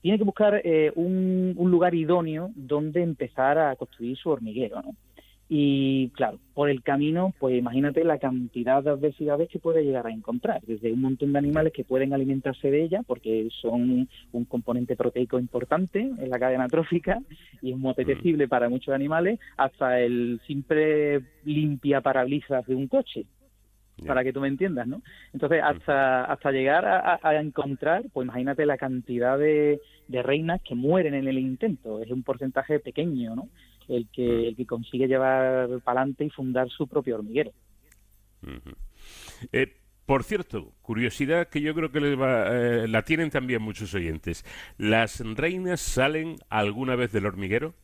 [0.00, 4.94] tiene que buscar eh, un, un lugar idóneo donde empezar a construir su hormiguero, ¿no?
[5.50, 10.10] Y claro, por el camino, pues imagínate la cantidad de adversidades que puede llegar a
[10.12, 14.94] encontrar, desde un montón de animales que pueden alimentarse de ella, porque son un componente
[14.94, 17.20] proteico importante en la cadena trófica
[17.62, 23.24] y es muy apetecible para muchos animales, hasta el simple limpia parabrisas de un coche,
[24.06, 25.00] para que tú me entiendas, ¿no?
[25.32, 30.60] Entonces, hasta, hasta llegar a, a- a encontrar, pues imagínate la cantidad de, de reinas
[30.62, 33.48] que mueren en el intento, es un porcentaje pequeño, ¿no?
[33.88, 37.52] El que, el que consigue llevar para adelante y fundar su propio hormiguero.
[39.52, 39.74] Eh,
[40.06, 44.44] por cierto, curiosidad que yo creo que les va- eh, la tienen también muchos oyentes.
[44.78, 47.74] ¿Las reinas salen alguna vez del hormiguero?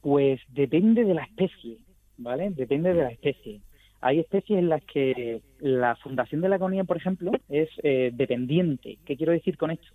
[0.00, 1.78] Pues depende de la especie,
[2.16, 2.50] ¿vale?
[2.50, 3.60] Depende de la especie.
[4.00, 8.98] Hay especies en las que la fundación de la colonia, por ejemplo, es eh, dependiente.
[9.04, 9.88] ¿Qué quiero decir con esto?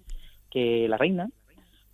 [0.49, 1.29] Que la reina,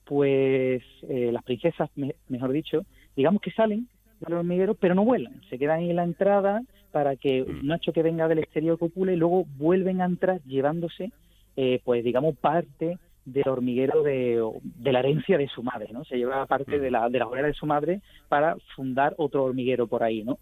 [0.08, 2.86] pues eh, las princesas, me- mejor dicho,
[3.16, 3.88] digamos que salen
[4.22, 5.42] del hormiguero, pero no vuelan.
[5.50, 6.62] Se quedan en la entrada
[6.92, 11.12] para que un macho que venga del exterior copule y luego vuelven a entrar llevándose,
[11.56, 16.06] eh, pues digamos, parte del hormiguero de, de la herencia de su madre, ¿no?
[16.06, 19.86] Se lleva parte de la, de la hoguera de su madre para fundar otro hormiguero
[19.88, 20.40] por ahí, ¿no?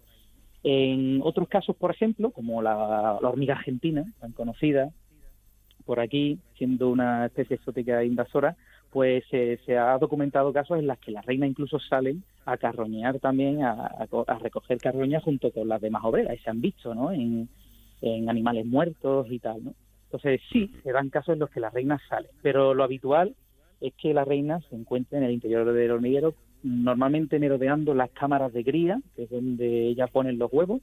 [0.62, 4.90] En otros casos, por ejemplo, como la, la hormiga argentina, tan conocida
[5.84, 8.56] por aquí, siendo una especie exótica invasora,
[8.96, 13.62] pues se ha documentado casos en los que las reinas incluso salen a carroñear también,
[13.62, 16.94] a, a co- a recoger carroña junto con las demás obreras, y se han visto,
[16.94, 17.12] ¿no?
[17.12, 17.46] En,
[18.26, 19.74] animales muertos y tal, ¿no?
[20.04, 23.34] Entonces sí, se dan casos en los que las reinas salen, pero lo habitual
[23.82, 26.32] es que la reina se encuentra en el interior del hormiguero,
[26.62, 30.80] normalmente merodeando las cámaras de cría, que es donde ella pone los huevos.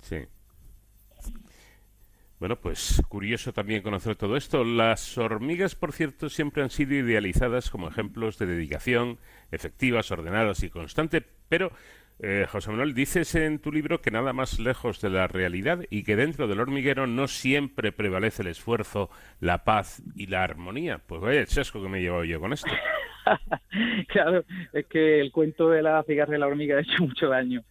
[0.00, 0.18] Sí.
[2.40, 4.64] Bueno, pues curioso también conocer todo esto.
[4.64, 9.18] Las hormigas, por cierto, siempre han sido idealizadas como ejemplos de dedicación,
[9.52, 11.70] efectivas, ordenadas y constante, pero
[12.18, 16.02] eh, José Manuel, dices en tu libro que nada más lejos de la realidad y
[16.02, 19.10] que dentro del hormiguero no siempre prevalece el esfuerzo,
[19.40, 20.96] la paz y la armonía.
[21.06, 22.70] Pues vaya el chasco que me he llevado yo con esto.
[24.08, 27.62] claro, es que el cuento de la cigarra y la hormiga ha hecho mucho daño.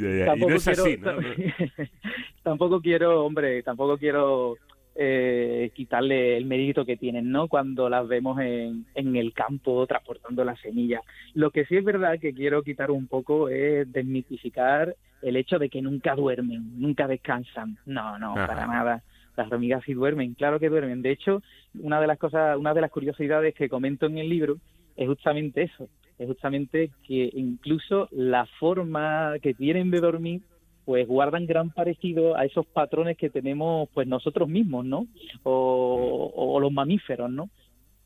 [0.00, 1.12] Y Tampoco no es quiero- así, ¿no?
[2.42, 4.56] tampoco quiero, hombre, tampoco quiero
[4.94, 7.48] eh, quitarle el mérito que tienen, ¿no?
[7.48, 11.02] Cuando las vemos en, en el campo transportando las semillas.
[11.34, 15.68] Lo que sí es verdad que quiero quitar un poco es desmitificar el hecho de
[15.68, 17.78] que nunca duermen, nunca descansan.
[17.86, 18.46] No, no, Ajá.
[18.46, 19.02] para nada.
[19.36, 21.00] Las hormigas sí duermen, claro que duermen.
[21.00, 21.42] De hecho,
[21.78, 24.56] una de las cosas, una de las curiosidades que comento en el libro
[24.96, 25.88] es justamente eso,
[26.18, 30.42] es justamente que incluso la forma que tienen de dormir
[30.84, 35.06] pues guardan gran parecido a esos patrones que tenemos pues nosotros mismos, ¿no?
[35.42, 37.50] O, o los mamíferos, ¿no?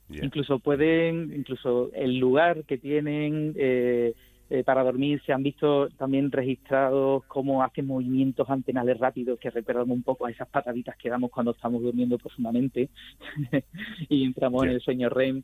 [0.09, 4.15] Incluso pueden, incluso el lugar que tienen eh,
[4.51, 9.91] eh, para dormir se han visto también registrados cómo hacen movimientos antenales rápidos que recuerdan
[9.91, 12.91] un poco a esas pataditas que damos cuando estamos durmiendo profundamente
[14.09, 15.43] y entramos en el sueño REM.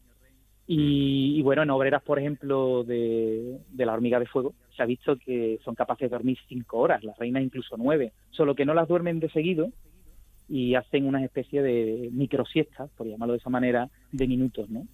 [0.70, 5.16] Y, bueno, en obreras, por ejemplo, de, de la hormiga de fuego, se ha visto
[5.16, 8.86] que son capaces de dormir cinco horas, las reinas incluso nueve, solo que no las
[8.86, 9.70] duermen de seguido
[10.46, 14.86] y hacen una especie de microsiestas, por llamarlo de esa manera, de minutos, ¿no?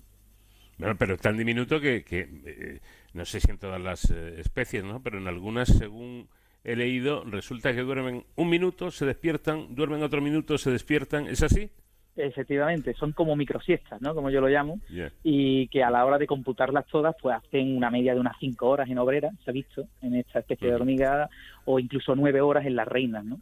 [0.79, 2.81] Bueno, pero es tan diminuto que, que, eh,
[3.13, 5.03] no sé si en todas las eh, especies, ¿no?
[5.03, 6.29] Pero en algunas, según
[6.63, 11.27] he leído, resulta que duermen un minuto, se despiertan, duermen otro minuto, se despiertan.
[11.27, 11.69] ¿Es así?
[12.17, 14.15] Efectivamente, son como microsiestas, ¿no?
[14.15, 14.79] Como yo lo llamo,
[15.25, 18.69] y que a la hora de computarlas todas, pues hacen una media de unas cinco
[18.69, 21.29] horas en obrera, se ha visto, en esta especie de hormiga,
[21.65, 23.41] o incluso nueve horas en las reinas, ¿no?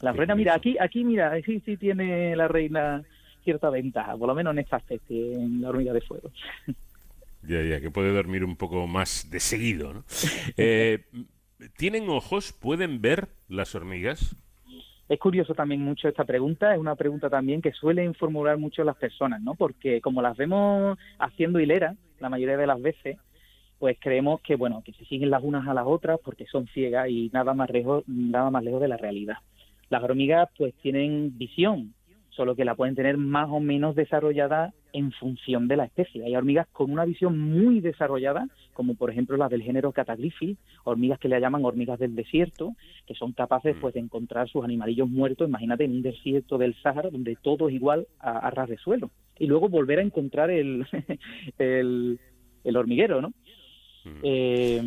[0.00, 3.02] Las reinas, mira, aquí, aquí, mira, sí, sí tiene la reina
[3.44, 6.30] cierta ventaja, por lo menos en esta especie, en la hormiga de fuego.
[7.42, 10.04] Ya, ya, que puede dormir un poco más de seguido, ¿no?
[10.56, 11.04] Eh,
[11.76, 12.52] ¿Tienen ojos?
[12.52, 14.34] ¿Pueden ver las hormigas?
[15.08, 18.96] Es curioso también mucho esta pregunta, es una pregunta también que suelen formular mucho las
[18.96, 19.54] personas, ¿no?
[19.54, 23.16] Porque como las vemos haciendo hilera, la mayoría de las veces,
[23.78, 27.08] pues creemos que, bueno, que se siguen las unas a las otras porque son ciegas
[27.08, 29.36] y nada más lejos, nada más lejos de la realidad.
[29.90, 31.94] Las hormigas, pues tienen visión,
[32.36, 36.24] solo que la pueden tener más o menos desarrollada en función de la especie.
[36.24, 41.18] Hay hormigas con una visión muy desarrollada, como por ejemplo las del género Cataglyphi, hormigas
[41.18, 42.74] que le llaman hormigas del desierto,
[43.06, 47.10] que son capaces pues de encontrar sus animalillos muertos, imagínate, en un desierto del Sáhara
[47.10, 49.10] donde todo es igual a, a ras de suelo.
[49.38, 50.86] Y luego volver a encontrar el,
[51.58, 52.20] el,
[52.64, 53.32] el hormiguero, ¿no?
[54.22, 54.80] Eh,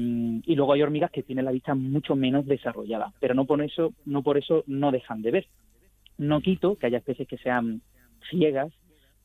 [0.45, 3.93] y luego hay hormigas que tienen la vista mucho menos desarrollada, pero no por eso
[4.05, 5.47] no por eso no dejan de ver.
[6.19, 7.81] No quito que haya especies que sean
[8.29, 8.71] ciegas,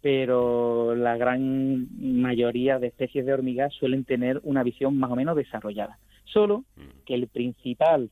[0.00, 1.88] pero la gran
[2.22, 5.98] mayoría de especies de hormigas suelen tener una visión más o menos desarrollada.
[6.24, 6.64] Solo
[7.04, 8.10] que el principal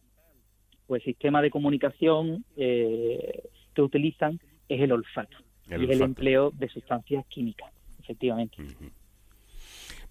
[0.87, 3.45] pues sistema de comunicación eh,
[3.75, 5.37] que utilizan es el olfato
[5.71, 8.57] El y el empleo de sustancias químicas, efectivamente.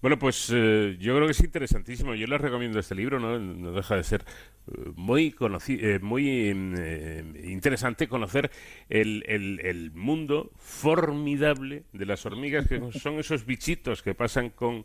[0.02, 2.14] Bueno, pues eh, yo creo que es interesantísimo.
[2.16, 3.38] Yo les recomiendo este libro, ¿no?
[3.38, 4.24] No deja de ser
[4.66, 5.32] eh, muy
[5.68, 8.50] eh, muy mm, eh, interesante conocer
[8.88, 14.84] el, el- el mundo formidable de las hormigas, que son esos bichitos que pasan con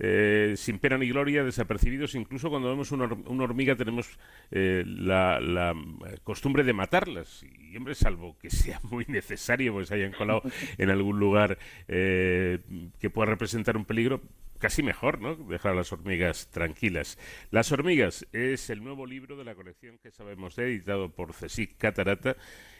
[0.00, 2.16] eh, sin pena ni gloria, desapercibidos.
[2.16, 4.18] Incluso cuando vemos una, hor- una hormiga tenemos
[4.50, 7.44] eh, la, la, eh, costumbre de matarlas.
[7.44, 10.42] Y, hombre, salvo que sea muy necesario, pues se hayan colado
[10.78, 11.56] en algún lugar
[11.86, 12.58] eh,
[12.98, 14.20] que pueda representar un peligro,
[14.58, 15.34] casi mejor, ¿no?
[15.34, 17.18] Dejar a las hormigas tranquilas.
[17.50, 21.76] Las hormigas es el nuevo libro de la colección que sabemos de, editado por CSIC
[21.76, 22.36] Catarata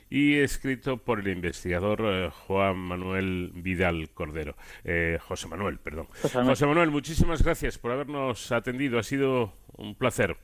[0.08, 4.56] y escrito por el investigador eh, Juan Manuel Vidal Cordero.
[4.84, 6.06] Eh, José Manuel, perdón.
[6.22, 6.52] José Manuel.
[6.52, 8.98] José Manuel, muchísimas gracias por habernos atendido.
[8.98, 10.36] Ha sido un placer.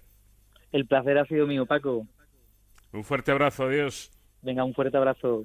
[0.73, 2.07] El placer ha sido mío, Paco.
[2.93, 3.65] Un fuerte abrazo.
[3.65, 4.11] Adiós.
[4.43, 5.45] Venga, un fuerte abrazo.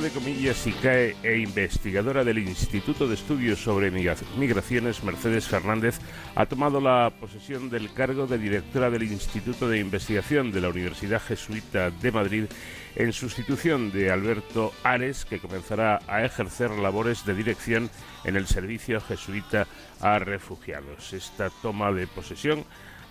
[0.00, 6.00] De comillas ICAE e investigadora del Instituto de Estudios sobre Migra- Migraciones, Mercedes Fernández,
[6.34, 11.20] ha tomado la posesión del cargo de directora del Instituto de Investigación de la Universidad
[11.20, 12.44] Jesuita de Madrid
[12.96, 17.90] en sustitución de Alberto Ares, que comenzará a ejercer labores de dirección
[18.24, 19.66] en el Servicio Jesuita
[20.00, 21.12] a Refugiados.
[21.12, 22.64] Esta toma de posesión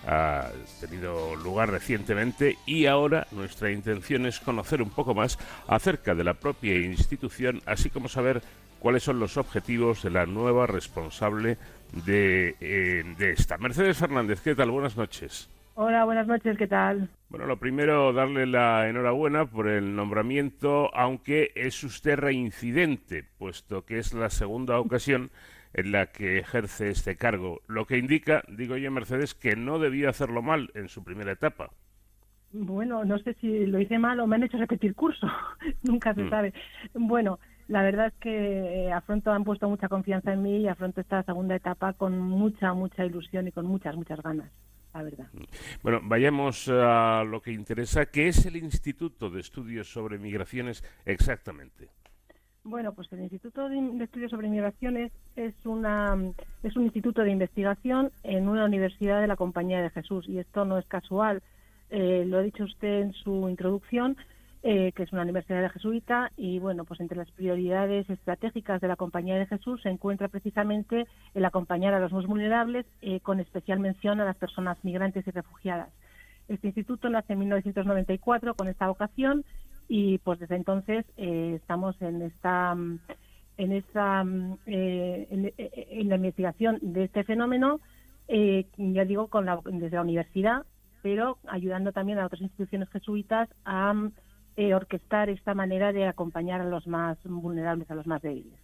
[0.06, 0.50] ha
[0.80, 5.38] tenido lugar recientemente y ahora nuestra intención es conocer un poco más
[5.68, 8.42] acerca de la propia institución, así como saber
[8.78, 11.56] cuáles son los objetivos de la nueva responsable
[12.04, 13.58] de, eh, de esta.
[13.58, 14.70] Mercedes Fernández, ¿qué tal?
[14.70, 15.48] Buenas noches.
[15.74, 17.08] Hola, buenas noches, ¿qué tal?
[17.30, 23.98] Bueno, lo primero, darle la enhorabuena por el nombramiento, aunque es usted reincidente, puesto que
[23.98, 25.30] es la segunda ocasión
[25.74, 30.10] en la que ejerce este cargo, lo que indica, digo yo, Mercedes, que no debía
[30.10, 31.70] hacerlo mal en su primera etapa.
[32.52, 35.26] Bueno, no sé si lo hice mal o me han hecho repetir curso,
[35.82, 36.30] nunca se Mm.
[36.30, 36.52] sabe.
[36.92, 37.38] Bueno,
[37.68, 38.30] la verdad es que
[38.88, 42.74] eh, afronto, han puesto mucha confianza en mí y afronto esta segunda etapa con mucha,
[42.74, 44.50] mucha ilusión y con muchas, muchas ganas,
[44.92, 45.26] la verdad.
[45.82, 51.88] Bueno, vayamos a lo que interesa, que es el Instituto de Estudios sobre Migraciones exactamente.
[52.64, 56.16] Bueno, pues el Instituto de, Estudios sobre Migraciones es, una,
[56.62, 60.64] es un instituto de investigación en una universidad de la Compañía de Jesús y esto
[60.64, 61.42] no es casual.
[61.90, 64.16] Eh, lo ha dicho usted en su introducción,
[64.62, 68.96] eh, que es una universidad jesuita y bueno, pues entre las prioridades estratégicas de la
[68.96, 73.80] Compañía de Jesús se encuentra precisamente el acompañar a los más vulnerables, eh, con especial
[73.80, 75.90] mención a las personas migrantes y refugiadas.
[76.46, 79.44] Este instituto nace en 1994 con esta vocación
[79.88, 83.00] y pues desde entonces eh, estamos en esta mm,
[83.58, 87.80] en esta mm, eh, en, eh, en la investigación de este fenómeno
[88.28, 90.64] eh, ya digo con la, desde la universidad
[91.02, 94.12] pero ayudando también a otras instituciones jesuitas a mm,
[94.56, 98.60] eh, orquestar esta manera de acompañar a los más vulnerables a los más débiles.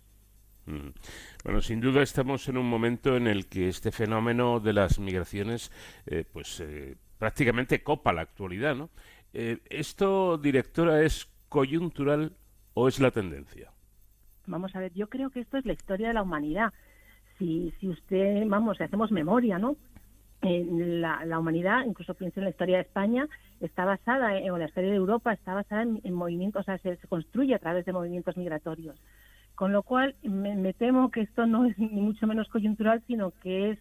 [1.44, 5.72] Bueno, sin duda estamos en un momento en el que este fenómeno de las migraciones,
[6.04, 8.90] eh, pues eh, prácticamente copa la actualidad, ¿no?
[9.32, 12.32] Eh, ¿Esto, directora, es coyuntural
[12.74, 13.72] o es la tendencia?
[14.46, 16.72] Vamos a ver, yo creo que esto es la historia de la humanidad.
[17.38, 19.76] Si, si usted, vamos, si hacemos memoria, ¿no?
[20.42, 23.28] Eh, la, la humanidad, incluso pienso en la historia de España,
[23.60, 26.78] está basada, en, o la historia de Europa está basada en, en movimientos, o sea,
[26.78, 28.96] se, construye a través de movimientos migratorios.
[29.54, 33.70] Con lo cual, me temo que esto no es ni mucho menos coyuntural, sino que
[33.70, 33.78] es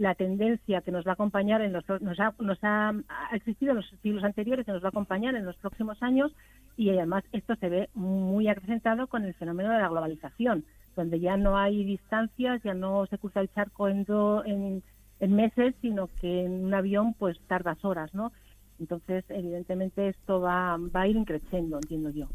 [0.00, 2.94] la tendencia que nos va a acompañar en los nos ha, nos ha,
[3.32, 6.32] existido en los siglos anteriores y nos va a acompañar en los próximos años
[6.78, 10.64] y además esto se ve muy acrecentado con el fenómeno de la globalización
[10.96, 14.82] donde ya no hay distancias ya no se cruza el charco en, do- en,
[15.20, 18.32] en meses sino que en un avión pues tardas horas no
[18.78, 22.26] entonces evidentemente esto va, va a ir creciendo entiendo yo.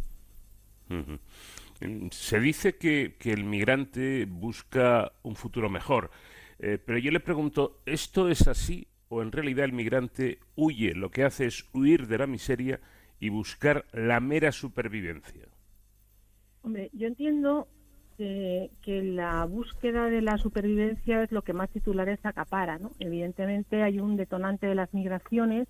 [2.11, 6.11] Se dice que, que el migrante busca un futuro mejor,
[6.60, 11.10] eh, pero yo le pregunto, ¿esto es así o en realidad el migrante huye, lo
[11.10, 12.80] que hace es huir de la miseria
[13.19, 15.48] y buscar la mera supervivencia?
[16.61, 17.68] Hombre, yo entiendo
[18.18, 22.91] que, que la búsqueda de la supervivencia es lo que más titulares acapara, ¿no?
[22.99, 25.68] Evidentemente hay un detonante de las migraciones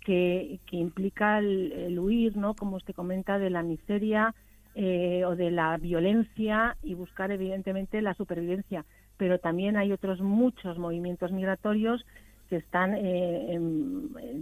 [0.00, 2.54] que, que implica el, el huir, ¿no?
[2.54, 4.34] Como usted comenta, de la miseria
[4.74, 8.84] eh, o de la violencia y buscar, evidentemente, la supervivencia.
[9.16, 12.04] Pero también hay otros muchos movimientos migratorios
[12.48, 13.58] que están, eh,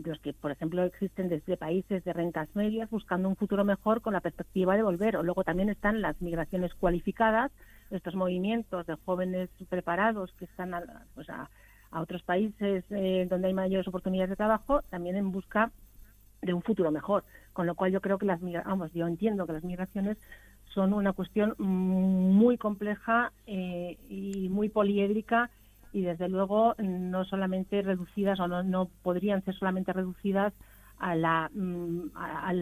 [0.04, 4.12] los que, por ejemplo, existen desde países de rentas medias buscando un futuro mejor con
[4.12, 5.16] la perspectiva de volver.
[5.16, 7.52] O luego también están las migraciones cualificadas,
[7.90, 10.82] estos movimientos de jóvenes preparados que están a,
[11.14, 11.48] pues a,
[11.90, 15.70] a otros países eh, donde hay mayores oportunidades de trabajo, también en busca
[16.40, 17.22] de un futuro mejor.
[17.52, 20.16] Con lo cual yo creo que las migra- vamos, yo entiendo que las migraciones
[20.74, 25.50] son una cuestión muy compleja eh, y muy poliédrica
[25.92, 30.54] y desde luego no solamente reducidas o no, no podrían ser solamente reducidas
[30.98, 32.52] a, la, mm, a,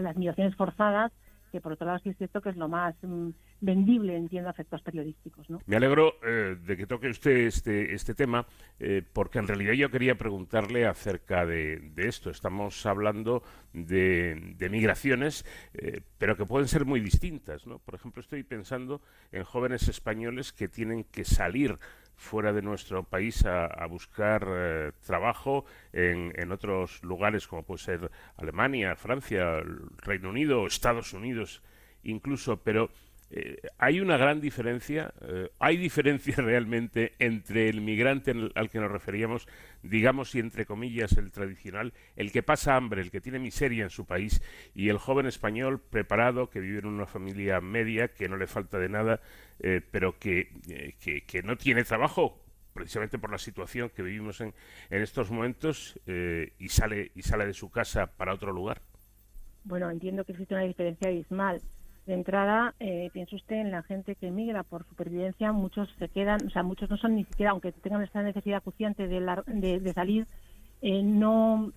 [0.00, 1.12] las migraciones forzadas,
[1.52, 3.28] que por otro lado sí es cierto que es lo más mm,
[3.60, 5.48] vendible, entiendo, a efectos periodísticos.
[5.50, 5.60] ¿no?
[5.66, 8.46] Me alegro eh, de que toque usted este, este tema,
[8.80, 12.30] eh, porque en realidad yo quería preguntarle acerca de, de esto.
[12.30, 13.42] Estamos hablando
[13.74, 17.66] de, de migraciones, eh, pero que pueden ser muy distintas.
[17.66, 17.78] ¿no?
[17.78, 21.78] Por ejemplo, estoy pensando en jóvenes españoles que tienen que salir
[22.22, 27.82] fuera de nuestro país a, a buscar eh, trabajo en, en otros lugares como puede
[27.82, 29.60] ser Alemania, Francia,
[29.98, 31.62] Reino Unido, Estados Unidos
[32.04, 32.90] incluso, pero
[33.34, 38.92] eh, hay una gran diferencia, eh, hay diferencia realmente entre el migrante al que nos
[38.92, 39.48] referíamos,
[39.82, 43.90] digamos y entre comillas el tradicional, el que pasa hambre, el que tiene miseria en
[43.90, 44.42] su país,
[44.74, 48.78] y el joven español preparado que vive en una familia media, que no le falta
[48.78, 49.20] de nada,
[49.60, 50.50] eh, pero que,
[51.00, 52.38] que, que no tiene trabajo
[52.74, 54.52] precisamente por la situación que vivimos en,
[54.90, 58.80] en estos momentos y sale y sale de su casa para otro lugar.
[59.64, 61.60] Bueno, entiendo que existe una diferencia abismal.
[62.06, 66.46] De entrada, eh, piense usted en la gente que emigra por supervivencia, muchos se quedan,
[66.46, 69.78] o sea, muchos no son ni siquiera, aunque tengan esta necesidad acuciante de, lar- de,
[69.80, 70.26] de salir,
[70.80, 71.72] eh, no,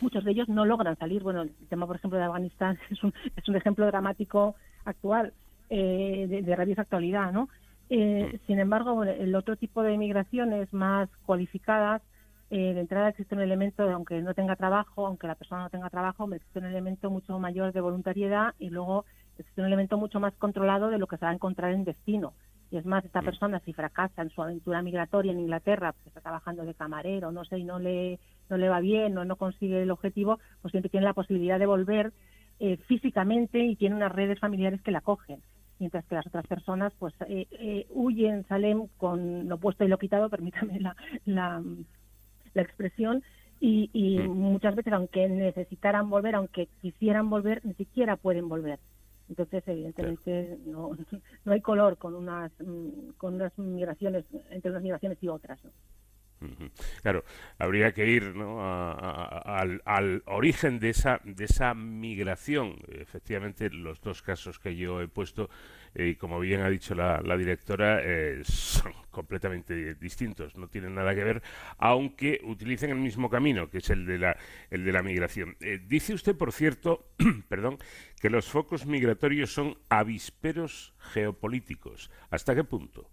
[0.00, 1.22] muchos de ellos no logran salir.
[1.22, 5.34] Bueno, el tema, por ejemplo, de Afganistán es un, es un ejemplo dramático actual,
[5.70, 7.48] eh, de, de rabiosa actualidad, ¿no?
[7.88, 12.02] Eh, sin embargo, el otro tipo de migraciones más cualificadas,
[12.50, 15.70] eh, de entrada existe un elemento, de, aunque no tenga trabajo, aunque la persona no
[15.70, 19.04] tenga trabajo, existe un elemento mucho mayor de voluntariedad y luego
[19.40, 22.34] existe un elemento mucho más controlado de lo que se va a encontrar en destino.
[22.70, 26.20] Y es más, esta persona si fracasa en su aventura migratoria en Inglaterra, pues está
[26.20, 29.82] trabajando de camarero, no sé, y no le, no le va bien o no consigue
[29.82, 32.12] el objetivo, pues siempre tiene la posibilidad de volver
[32.60, 35.40] eh, físicamente y tiene unas redes familiares que la acogen.
[35.78, 39.98] Mientras que las otras personas, pues, eh, eh, huyen, salen con lo puesto y lo
[39.98, 40.96] quitado, permítame la,
[41.26, 41.62] la,
[42.54, 43.22] la expresión,
[43.60, 48.78] y, y muchas veces, aunque necesitaran volver, aunque quisieran volver, ni siquiera pueden volver.
[49.28, 50.90] Entonces, evidentemente, no,
[51.44, 55.62] no hay color con unas, mm, con unas migraciones, entre unas migraciones y otras.
[55.64, 55.70] ¿no?
[57.00, 57.24] Claro,
[57.58, 58.60] habría que ir ¿no?
[58.60, 62.76] a- a- al, al origen de esa, de esa migración.
[62.88, 65.48] Efectivamente, los dos casos que yo he puesto,
[65.94, 71.14] y como bien ha dicho la, la directora, eh, son completamente distintos, no tienen nada
[71.14, 71.42] que ver,
[71.78, 74.36] aunque utilicen el mismo camino, que es el de la,
[74.70, 75.56] el de la migración.
[75.60, 77.06] Eh, dice usted, por cierto,
[77.48, 77.78] perdón,
[78.20, 82.10] que los focos migratorios son avisperos geopolíticos.
[82.30, 83.08] ¿Hasta qué punto?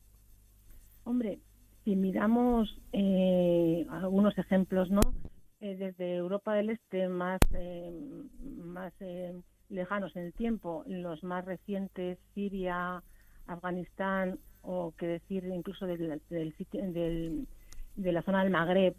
[1.04, 1.40] Hombre,
[1.86, 5.02] si miramos eh, algunos ejemplos, ¿no?
[5.62, 7.40] Eh, desde Europa del Este, más,
[8.64, 8.94] más
[9.72, 13.02] lejanos en el tiempo, los más recientes, Siria,
[13.48, 16.54] Afganistán, o que decir incluso del, del
[16.94, 17.48] del-
[17.96, 18.96] de la zona del Magreb,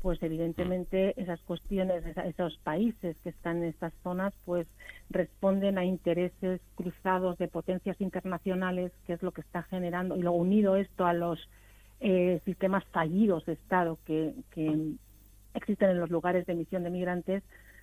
[0.00, 4.66] pues evidentemente esas cuestiones, esos países que están en estas zonas, pues
[5.10, 10.38] responden a intereses cruzados de potencias internacionales, que es lo que está generando, y luego
[10.38, 11.38] unido esto a los
[12.00, 14.94] eh, sistemas fallidos de Estado que, que
[15.52, 17.42] existen en los lugares de emisión de migrantes,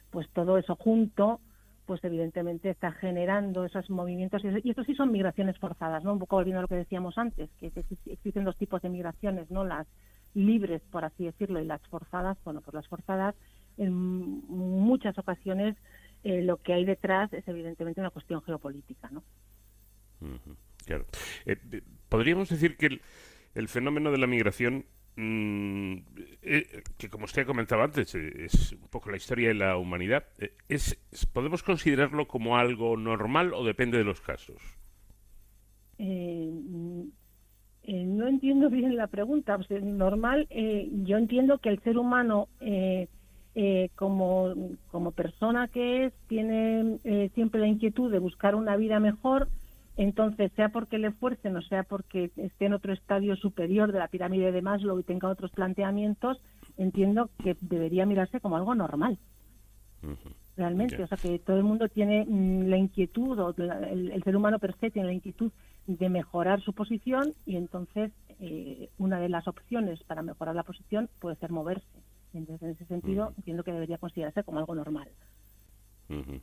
[0.09, 1.39] pues todo eso junto,
[1.88, 6.14] pues evidentemente está generando esos movimientos y, y esto sí son migraciones forzadas, ¿no?
[6.14, 8.89] Un poco volviendo a lo que decíamos antes, que, que exi- existen dos tipos de
[8.89, 9.64] migraciones, ¿no?
[9.64, 9.88] Las
[10.35, 12.38] libres, por así decirlo, y las forzadas.
[12.43, 13.34] Bueno, pues las forzadas
[13.77, 15.76] en muchas ocasiones
[16.23, 19.23] eh, lo que hay detrás es evidentemente una cuestión geopolítica, ¿no?
[20.85, 21.05] Claro.
[21.45, 21.57] Eh,
[22.09, 22.99] Podríamos decir que
[23.55, 24.85] el fenómeno de la migración,
[25.18, 25.94] mm,
[26.44, 30.23] eh, que como usted comentaba antes, eh, es un poco la historia de la humanidad,
[30.39, 30.95] eh, es,
[31.34, 34.61] ¿podemos considerarlo como algo normal o depende de los casos?
[35.98, 37.02] Eh, mm,
[37.88, 39.56] no entiendo bien la pregunta.
[39.56, 42.49] O sea, normal, yo entiendo que el ser humano,
[43.95, 44.53] como,
[44.91, 46.99] como persona que es, tiene
[47.34, 49.48] siempre la inquietud de buscar una vida mejor.
[49.98, 54.07] Entonces, sea porque le fuercen o sea porque esté en otro estadio superior de la
[54.07, 56.40] pirámide de Maslow y tenga otros planteamientos,
[56.78, 59.18] entiendo que debería mirarse como algo normal.
[60.56, 60.95] realmente.
[61.03, 64.36] O sea, que todo el mundo tiene mm, la inquietud, o la- el, el ser
[64.36, 65.52] humano per se tiene la inquietud
[65.88, 71.10] de mejorar su posición y entonces eh, una de las opciones para mejorar la posición
[71.19, 71.86] puede ser moverse.
[72.34, 75.07] Entonces, en ese sentido, entiendo que debería considerarse como algo normal.
[76.10, 76.40] Em,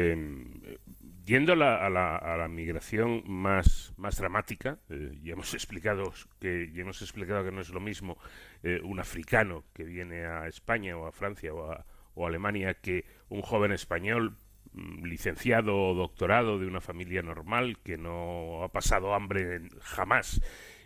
[0.00, 0.78] eh,
[1.24, 6.12] yendo a la, a la- a la migración más, más dramática, eh, ya hemos explicado
[6.40, 8.16] que ya hemos explicado que no es lo mismo
[8.62, 11.84] eh, un africano que viene a España o a Francia o a,
[12.26, 14.36] Alemania que un joven español
[14.72, 20.40] mm, licenciado o doctorado de una familia normal que no ha pasado hambre jamás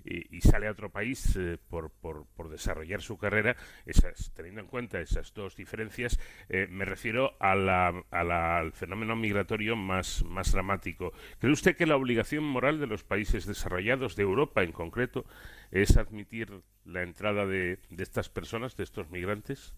[0.05, 3.57] y, sale a otro país eh, por, por, por desarrollar su carrera,
[3.87, 6.19] esas, teniendo en cuenta esas dos diferencias,
[6.49, 11.13] eh, me refiero a la, a la- al fenómeno migratorio más, más dramático.
[11.39, 15.25] ¿Cree usted que la obligación moral de los países desarrollados, de Europa en concreto,
[15.71, 16.51] es admitir
[16.85, 19.75] la entrada de, de estas personas, de estos migrantes?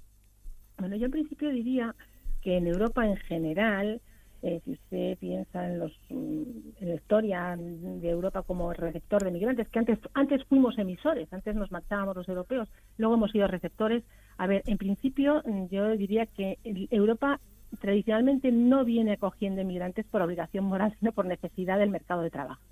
[0.79, 1.95] Bueno, yo en principio diría
[2.41, 4.03] que en Europa en general,
[4.45, 6.43] eh, si usted piensa en, los, mm,
[6.81, 11.57] en la historia de Europa como receptor de migrantes, que antes, antes fuimos emisores, antes
[11.57, 12.69] nos marchábamos los europeos,
[12.99, 14.05] luego hemos sido receptores.
[14.37, 16.59] A ver, en principio mm, yo diría que
[16.91, 17.41] Europa
[17.81, 22.63] tradicionalmente no viene acogiendo inmigrantes por obligación moral, sino por necesidad del mercado de trabajo.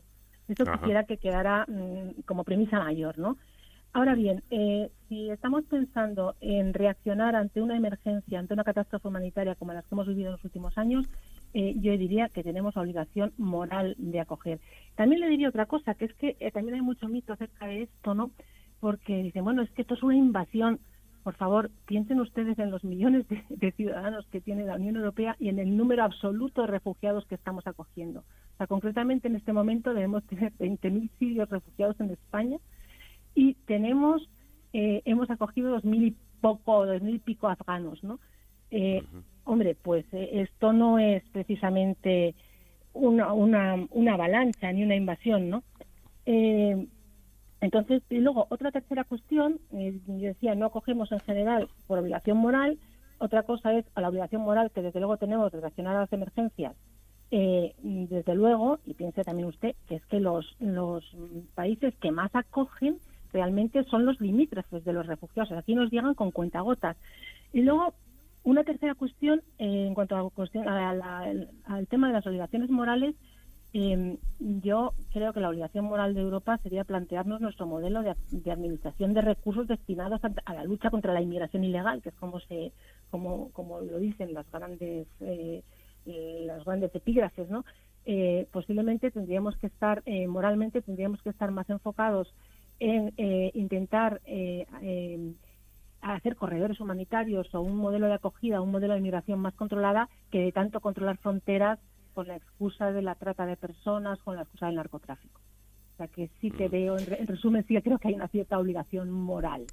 [0.49, 0.79] Eso Ajá.
[0.79, 3.39] quisiera que quedara mm, como premisa mayor, ¿no?
[3.95, 9.55] Ahora bien, eh, si estamos pensando en reaccionar ante una emergencia, ante una catástrofe humanitaria
[9.55, 11.07] como las que hemos vivido en los últimos años,
[11.55, 14.61] eh, yo diría que tenemos la obligación moral de acoger.
[14.95, 17.83] También le diría otra cosa, que es que eh, también hay mucho mito acerca de
[17.83, 18.31] esto, ¿no?
[18.81, 20.81] Porque dicen, bueno, es que esto es una invasión.
[21.23, 25.49] Por favor, piensen ustedes en los millones de, ciudadanos que tiene la Unión Europea y
[25.49, 28.21] en el número absoluto de refugiados que estamos acogiendo.
[28.55, 32.59] O sea, concretamente en este momento debemos tener 20.000 sirios refugiados en España
[33.35, 34.29] y tenemos
[34.73, 38.19] eh, hemos acogido dos mil y poco dos mil y pico afganos no
[38.71, 39.03] Eh,
[39.45, 42.35] hombre pues eh, esto no es precisamente
[42.93, 45.63] una, una una avalancha ni una invasión no
[46.25, 46.87] Eh,
[47.61, 52.39] entonces y luego otra tercera cuestión eh, yo decía no acogemos en general por obligación
[52.39, 52.79] moral
[53.19, 56.13] otra cosa es a la obligación moral que desde luego tenemos de reaccionar a las
[56.13, 56.75] emergencias
[57.35, 61.03] eh, desde luego, y piense también usted, que es que los, los
[61.55, 62.99] países que más acogen
[63.33, 65.51] realmente son los limítrofes de los refugiados.
[65.53, 66.99] Aquí nos llegan con cuentagotas.
[67.55, 67.95] Y luego,
[68.45, 70.31] una tercera cuestión, eh, en cuanto a
[70.65, 71.33] la
[71.65, 73.15] al tema de las obligaciones morales,
[73.75, 79.15] eh, yo creo que la obligación moral de Europa sería plantearnos nuestro modelo de, administración
[79.15, 82.73] de recursos destinados a, la lucha contra la inmigración ilegal, que es como se,
[83.11, 85.63] como, como lo dicen las grandes, eh,
[86.05, 87.65] eh, las grandes epígrafes, ¿no?
[88.05, 92.35] Eh, posiblemente tendríamos que estar moralmente tendríamos que estar más enfocados
[92.81, 93.13] en
[93.55, 94.21] intentar
[96.03, 100.09] eh, hacer corredores humanitarios o un modelo de acogida, un modelo de migración más controlada
[100.31, 101.79] que de tanto controlar fronteras
[102.15, 105.41] con la excusa de la trata de personas, con la excusa del narcotráfico.
[105.95, 108.15] O sea que sí que veo, en, re- en resumen, sí que creo que hay
[108.15, 109.67] una cierta obligación moral,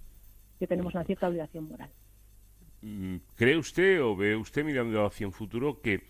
[0.60, 1.90] que tenemos una cierta obligación moral.
[2.82, 6.04] Mm, ¿Cree usted o ve usted mirando hacia un futuro que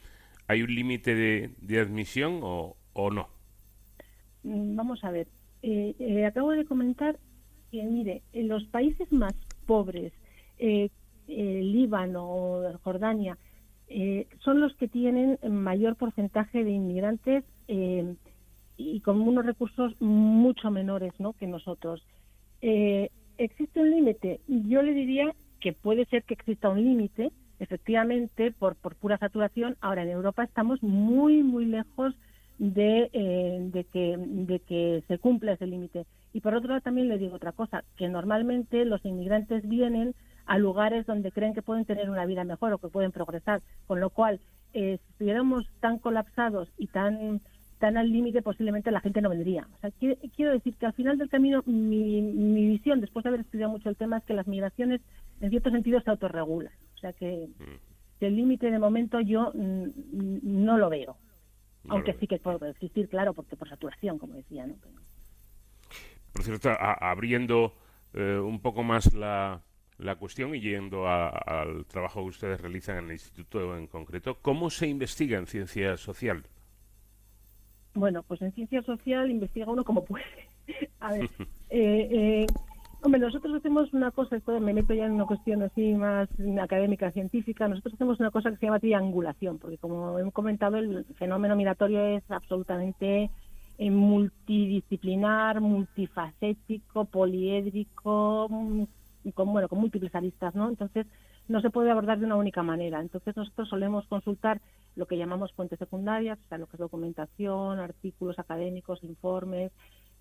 [0.48, 3.30] hay un límite de, de admisión o, o no?
[4.44, 5.28] Mm, Vamos a ver,
[5.64, 7.18] eh, eh, acabo de comentar
[7.72, 9.34] que, mire, en los países más
[9.70, 10.12] pobres,
[10.58, 10.90] eh,
[11.28, 13.38] eh, Líbano, Jordania,
[13.88, 17.44] eh, son los que tienen mayor porcentaje de inmigrantes
[18.78, 21.34] y con unos recursos mucho menores ¿no?
[21.34, 22.04] que nosotros.
[23.38, 24.40] ¿Existe un límite?
[24.48, 29.78] Yo le diría que puede ser que exista un límite, efectivamente, por, pura saturación.
[29.82, 32.16] Ahora, en Europa estamos muy, muy lejos
[32.58, 33.10] de
[33.94, 36.08] que se cumpla ese límite.
[36.34, 40.14] Y por otro lado, también le digo otra cosa, que normalmente los inmigrantes vienen
[40.46, 44.00] a lugares donde creen que pueden tener una vida mejor o que pueden progresar, con
[44.00, 44.40] lo cual,
[44.74, 47.40] eh, si estuviéramos tan colapsados y tan
[47.80, 49.66] tan al límite, posiblemente la gente no vendría.
[49.78, 53.30] O sea, quiero, quiero decir que al final del camino, mi, mi visión, después de
[53.30, 55.02] haber estudiado mucho el tema, es que las migraciones,
[55.40, 56.74] en cierto sentido, se autorregulan.
[56.96, 57.48] O sea, que,
[58.20, 61.16] que el límite de momento yo mm, mm, no lo veo.
[61.86, 64.76] No Aunque lo sí que puede existir, claro, porque por saturación, como decía, ¿no?
[64.82, 65.00] Pero-
[66.40, 67.74] Por cierto, a- abriendo
[68.14, 69.60] eh, un poco más la,
[69.98, 74.38] la cuestión y yendo a- al trabajo que ustedes realizan en el instituto en concreto,
[74.42, 76.46] ¿cómo se investiga en ciencia social?
[77.94, 80.24] Bueno, pues en ciencia social investiga uno como puede.
[81.02, 81.26] A ver,
[81.72, 82.46] eh, eh,
[83.04, 86.30] hombre, nosotros hacemos una cosa, esto me meto ya en una cuestión así más
[86.62, 91.04] académica, científica, nosotros hacemos una cosa que se llama triangulación, porque como he comentado, el
[91.16, 93.30] fenómeno migratorio es absolutamente
[93.80, 98.84] multidisciplinar, multifacético, poliédrico, mm,
[99.34, 100.68] con, bueno, con múltiples aristas, ¿no?
[100.68, 101.08] Entonces,
[101.50, 103.02] no se puede abordar de una única manera.
[103.02, 104.62] Entonces nosotros solemos consultar
[104.96, 109.72] lo que llamamos fuentes secundarias, o sea, lo que es documentación, artículos académicos, informes.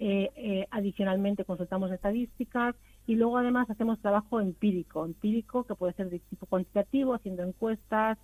[0.00, 2.76] Eh, eh, adicionalmente consultamos estadísticas
[3.06, 8.16] y luego además hacemos trabajo empírico, empírico que puede ser de tipo cuantitativo, haciendo encuestas,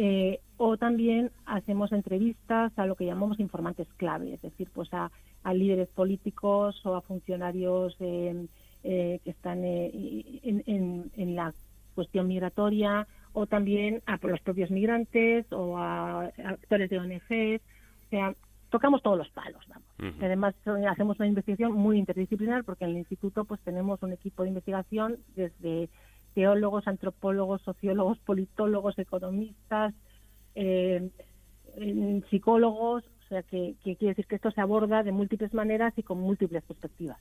[0.00, 5.10] eh, o también hacemos entrevistas a lo que llamamos informantes clave, es decir, pues a,
[5.42, 8.46] a líderes políticos o a funcionarios eh,
[8.84, 9.90] eh, que están eh,
[10.44, 11.52] en, en- en la
[11.96, 17.60] cuestión migratoria o también a los propios migrantes o a actores de ONGs.
[18.06, 18.34] O sea,
[18.70, 19.88] tocamos todos los palos, vamos.
[20.20, 24.12] Y Además, eh, hacemos una investigación muy interdisciplinar porque en el instituto pues tenemos un
[24.12, 25.88] equipo de investigación desde
[26.38, 29.92] teólogos, antropólogos, sociólogos, politólogos, economistas,
[30.54, 31.10] eh,
[32.30, 36.04] psicólogos, o sea que, que quiere decir que esto se aborda de múltiples maneras y
[36.04, 37.18] con múltiples perspectivas.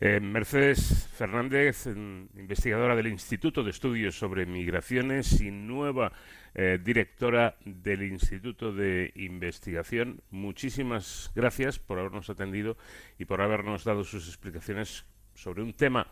[0.00, 6.12] Eh, Mercedes Fernández, mm, investigadora del Instituto de Estudios sobre Migraciones y nueva
[6.54, 10.22] eh, directora del Instituto de Investigación.
[10.30, 12.78] Muchísimas gracias por habernos atendido
[13.18, 16.06] y por habernos dado sus explicaciones sobre un tema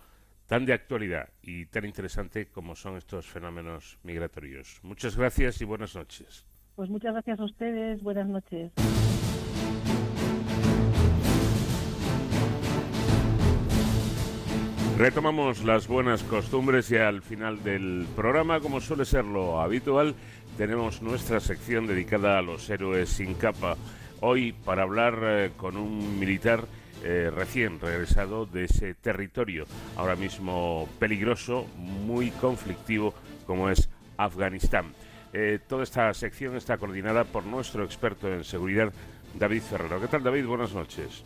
[0.50, 4.80] tan de actualidad y tan interesante como son estos fenómenos migratorios.
[4.82, 6.44] Muchas gracias y buenas noches.
[6.74, 8.72] Pues muchas gracias a ustedes, buenas noches.
[14.98, 20.16] Retomamos las buenas costumbres y al final del programa, como suele ser lo habitual,
[20.58, 23.76] tenemos nuestra sección dedicada a los héroes sin capa.
[24.20, 26.66] Hoy para hablar eh, con un militar
[27.02, 29.64] eh, recién regresado de ese territorio,
[29.96, 33.14] ahora mismo peligroso, muy conflictivo,
[33.46, 34.92] como es Afganistán.
[35.32, 38.92] Eh, toda esta sección está coordinada por nuestro experto en seguridad,
[39.34, 40.00] David Ferrero.
[40.00, 40.46] ¿Qué tal, David?
[40.46, 41.24] Buenas noches.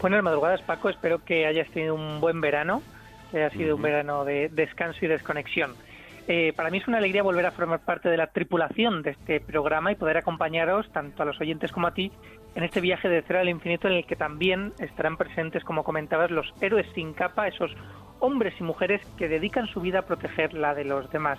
[0.00, 0.88] Buenas madrugadas, Paco.
[0.90, 2.82] Espero que hayas tenido un buen verano,
[3.30, 5.74] que haya sido un verano de descanso y desconexión.
[6.26, 9.40] Eh, para mí es una alegría volver a formar parte de la tripulación de este
[9.40, 12.10] programa y poder acompañaros, tanto a los oyentes como a ti,
[12.54, 16.30] en este viaje de cero al infinito en el que también estarán presentes, como comentabas,
[16.30, 17.76] los héroes sin capa, esos
[18.20, 21.38] hombres y mujeres que dedican su vida a proteger la de los demás.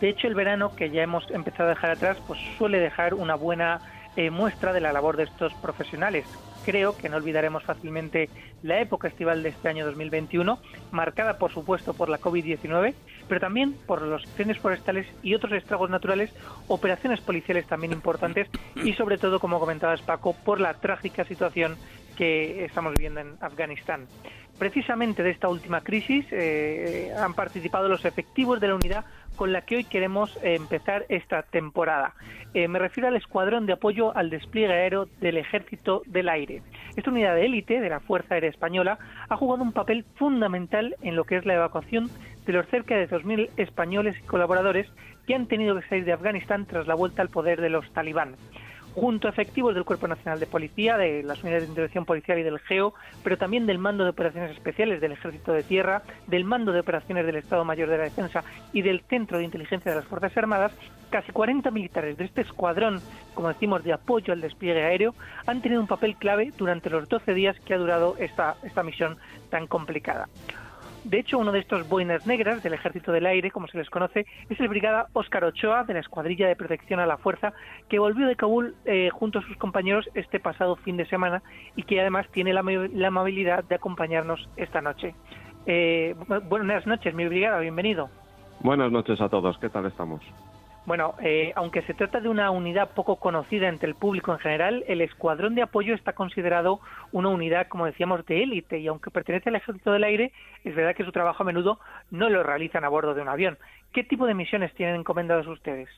[0.00, 3.34] De hecho, el verano que ya hemos empezado a dejar atrás, pues suele dejar una
[3.34, 3.80] buena
[4.16, 6.26] eh, muestra de la labor de estos profesionales.
[6.64, 8.30] Creo que no olvidaremos fácilmente
[8.62, 10.58] la época estival de este año 2021,
[10.92, 12.94] marcada por supuesto por la COVID-19,
[13.28, 16.32] pero también por los incendios forestales y otros estragos naturales,
[16.68, 21.76] operaciones policiales también importantes y sobre todo, como comentabas Paco, por la trágica situación
[22.16, 24.06] que estamos viviendo en Afganistán.
[24.58, 29.04] Precisamente de esta última crisis eh, han participado los efectivos de la unidad
[29.34, 32.14] con la que hoy queremos eh, empezar esta temporada.
[32.54, 36.62] Eh, me refiero al Escuadrón de Apoyo al Despliegue Aéreo del Ejército del Aire.
[36.94, 38.98] Esta unidad de élite de la Fuerza Aérea Española
[39.28, 42.08] ha jugado un papel fundamental en lo que es la evacuación
[42.46, 44.86] de los cerca de 2.000 españoles y colaboradores
[45.26, 48.36] que han tenido que salir de Afganistán tras la vuelta al poder de los talibán
[48.94, 52.42] junto a efectivos del Cuerpo Nacional de Policía, de las unidades de intervención policial y
[52.42, 56.72] del GEO, pero también del Mando de Operaciones Especiales del Ejército de Tierra, del Mando
[56.72, 60.06] de Operaciones del Estado Mayor de la Defensa y del Centro de Inteligencia de las
[60.06, 60.72] Fuerzas Armadas,
[61.10, 63.00] casi 40 militares de este escuadrón,
[63.34, 65.14] como decimos, de apoyo al despliegue aéreo,
[65.46, 69.16] han tenido un papel clave durante los 12 días que ha durado esta, esta misión
[69.50, 70.28] tan complicada.
[71.04, 74.24] De hecho, uno de estos boinas negras del Ejército del Aire, como se les conoce,
[74.48, 77.52] es el brigada Óscar Ochoa de la Escuadrilla de Protección a la Fuerza,
[77.90, 81.42] que volvió de Kabul eh, junto a sus compañeros este pasado fin de semana
[81.76, 85.14] y que además tiene la, la amabilidad de acompañarnos esta noche.
[85.66, 88.08] Eh, bu- buenas noches, mi brigada, bienvenido.
[88.60, 90.22] Buenas noches a todos, ¿qué tal estamos?
[90.86, 94.84] Bueno, eh, aunque se trata de una unidad poco conocida entre el público en general,
[94.86, 96.80] el escuadrón de apoyo está considerado
[97.10, 100.32] una unidad, como decíamos, de élite y aunque pertenece al Ejército del Aire,
[100.62, 101.78] es verdad que su trabajo a menudo
[102.10, 103.56] no lo realizan a bordo de un avión.
[103.92, 105.88] ¿Qué tipo de misiones tienen encomendadas ustedes?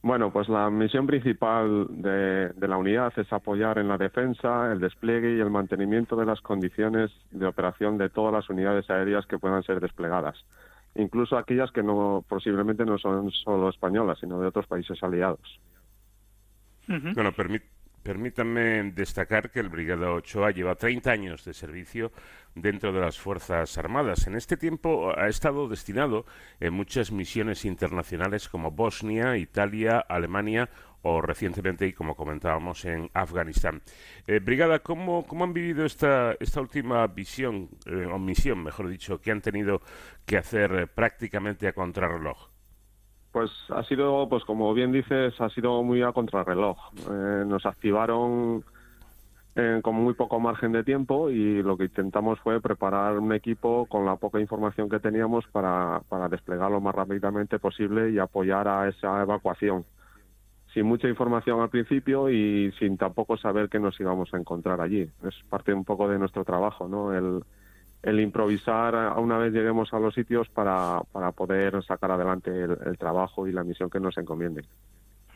[0.00, 4.80] Bueno, pues la misión principal de, de la unidad es apoyar en la defensa, el
[4.80, 9.38] despliegue y el mantenimiento de las condiciones de operación de todas las unidades aéreas que
[9.38, 10.42] puedan ser desplegadas,
[10.94, 15.60] incluso aquellas que no posiblemente no son solo españolas, sino de otros países aliados.
[17.14, 17.62] Bueno, permí-
[18.02, 22.10] permítanme destacar que el Brigada Ochoa lleva 30 años de servicio
[22.54, 24.26] dentro de las Fuerzas Armadas.
[24.26, 26.26] En este tiempo ha estado destinado
[26.60, 30.68] en muchas misiones internacionales como Bosnia, Italia, Alemania
[31.02, 33.82] o recientemente, y como comentábamos, en Afganistán.
[34.26, 39.20] Eh, Brigada, ¿cómo, ¿cómo han vivido esta, esta última visión, eh, o misión, mejor dicho,
[39.20, 39.80] que han tenido
[40.24, 42.48] que hacer eh, prácticamente a contrarreloj?
[43.32, 46.78] Pues ha sido, pues como bien dices, ha sido muy a contrarreloj.
[47.10, 48.64] Eh, nos activaron
[49.82, 54.06] con muy poco margen de tiempo y lo que intentamos fue preparar un equipo con
[54.06, 58.88] la poca información que teníamos para, para desplegar lo más rápidamente posible y apoyar a
[58.88, 59.84] esa evacuación.
[60.72, 65.08] Sin mucha información al principio y sin tampoco saber qué nos íbamos a encontrar allí.
[65.26, 67.12] Es parte un poco de nuestro trabajo, ¿no?
[67.12, 67.42] El,
[68.02, 72.78] el improvisar a una vez lleguemos a los sitios para, para poder sacar adelante el,
[72.86, 74.64] el trabajo y la misión que nos encomienden.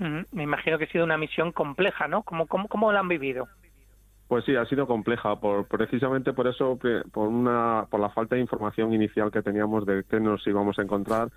[0.00, 0.26] Ujú.
[0.32, 2.22] Me imagino que ha sido una misión compleja, ¿no?
[2.22, 3.48] ¿Cómo, cómo, cómo la han vivido?
[4.28, 6.78] Pues sí, ha sido compleja, por, precisamente por eso,
[7.12, 10.82] por, una, por la falta de información inicial que teníamos de qué nos íbamos a
[10.82, 11.28] encontrar.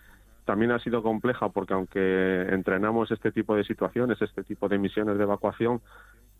[0.49, 5.15] También ha sido compleja porque aunque entrenamos este tipo de situaciones, este tipo de misiones
[5.19, 5.79] de evacuación,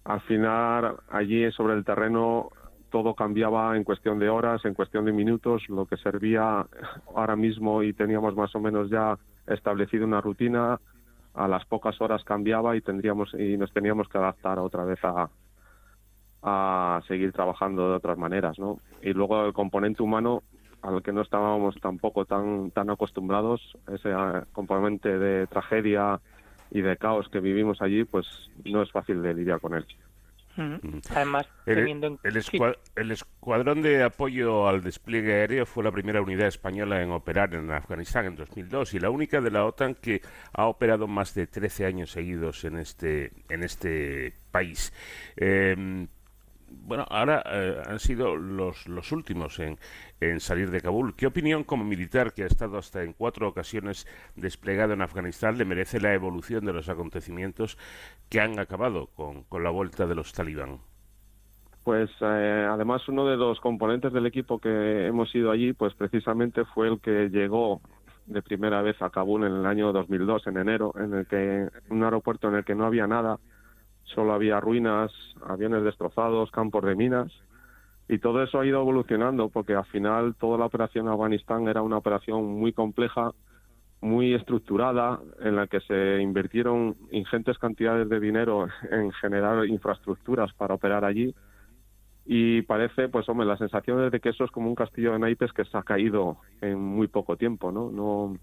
[0.03, 2.49] al final allí sobre el terreno
[2.90, 6.65] todo cambiaba en cuestión de horas, en cuestión de minutos, lo que servía
[7.14, 9.15] ahora mismo y teníamos más o menos ya
[9.45, 10.80] establecido una rutina,
[11.36, 15.30] a las pocas horas cambiaba y tendríamos y nos teníamos que adaptar otra vez a,
[17.07, 18.80] seguir trabajando de otras maneras, ¿no?
[19.03, 20.41] Y luego el componente humano
[20.81, 26.19] al que no estábamos tampoco tan tan acostumbrados, ese eh, componente de tragedia
[26.72, 28.27] y de caos que vivimos allí, pues
[28.65, 29.85] no es fácil de lidiar con él.
[30.57, 30.99] Ujú.
[31.15, 32.19] Además, El, teniendo en...
[32.95, 37.72] el escuadrón de apoyo al despliegue aéreo fue la primera unidad española en operar en
[37.72, 41.85] Afganistán en 2002 y la única de la OTAN que ha operado más de 13
[41.85, 44.91] años seguidos en este en este país.
[45.38, 46.07] Eh,
[46.72, 49.78] bueno, ahora eh, han sido los, los últimos en,
[50.20, 51.16] en salir de Kabul.
[51.16, 55.66] ¿Qué opinión como militar que ha estado hasta en cuatro ocasiones desplegado en Afganistán le
[55.66, 57.78] merece la evolución de los acontecimientos
[58.30, 60.80] que han acabado con, con la vuelta de los talibán?
[61.84, 66.66] Pues eh, además uno de los componentes del equipo que hemos ido allí, pues precisamente
[66.66, 67.82] fue el que llegó
[68.28, 72.04] de primera vez a Kabul en el año 2002, en enero, en el que un
[72.04, 73.40] aeropuerto en el que no había nada,
[74.14, 75.11] solo había ruinas,
[75.45, 77.31] aviones destrozados, campos de minas,
[78.07, 81.81] y todo eso ha ido evolucionando porque al final toda la operación en Afganistán era
[81.81, 83.31] una operación muy compleja,
[84.02, 90.73] muy estructurada, en la que se invirtieron ingentes cantidades de dinero en generar infraestructuras para
[90.73, 91.36] operar allí.
[92.26, 95.19] Y parece, pues hombre, la sensación es de que eso es como un castillo de
[95.19, 97.91] naipes que se ha caído en muy poco tiempo, ¿no?
[97.91, 98.38] No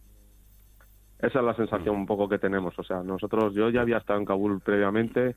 [1.18, 4.18] esa es la sensación un poco que tenemos, o sea, nosotros yo ya había estado
[4.18, 5.34] en Kabul previamente,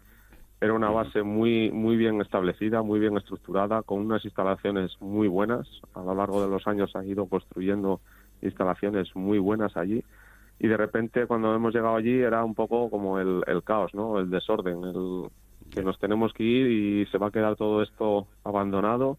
[0.62, 5.68] era una base muy muy bien establecida, muy bien estructurada, con unas instalaciones muy buenas,
[5.94, 8.02] a lo largo de los años ha ido construyendo
[8.42, 10.04] instalaciones muy buenas allí
[10.60, 14.20] y de repente cuando hemos llegado allí era un poco como el, el caos, ¿no?
[14.20, 15.30] El desorden, el
[15.72, 19.18] que nos tenemos que ir y se va a quedar todo esto abandonado,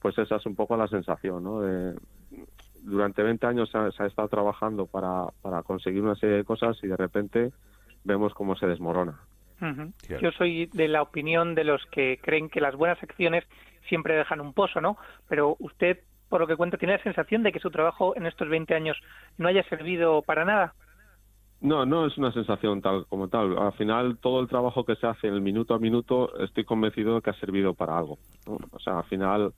[0.00, 1.60] pues esa es un poco la sensación, ¿no?
[1.60, 1.96] De,
[2.82, 6.44] durante 20 años se ha, se ha estado trabajando para, para conseguir una serie de
[6.44, 7.52] cosas y de repente
[8.04, 9.18] vemos cómo se desmorona.
[9.58, 9.92] Claro.
[10.20, 13.44] Yo soy de la opinión de los que creen que las buenas acciones
[13.88, 14.96] siempre dejan un pozo, ¿no?
[15.28, 15.98] Pero usted,
[16.28, 18.96] por lo que cuenta, tiene la sensación de que su trabajo en estos 20 años
[19.36, 20.74] no haya servido para nada.
[21.60, 23.58] No, no es una sensación tal como tal.
[23.58, 27.16] Al final, todo el trabajo que se hace en el minuto a minuto, estoy convencido
[27.16, 28.18] de que ha servido para algo.
[28.46, 28.58] ¿no?
[28.70, 29.52] O sea, al final,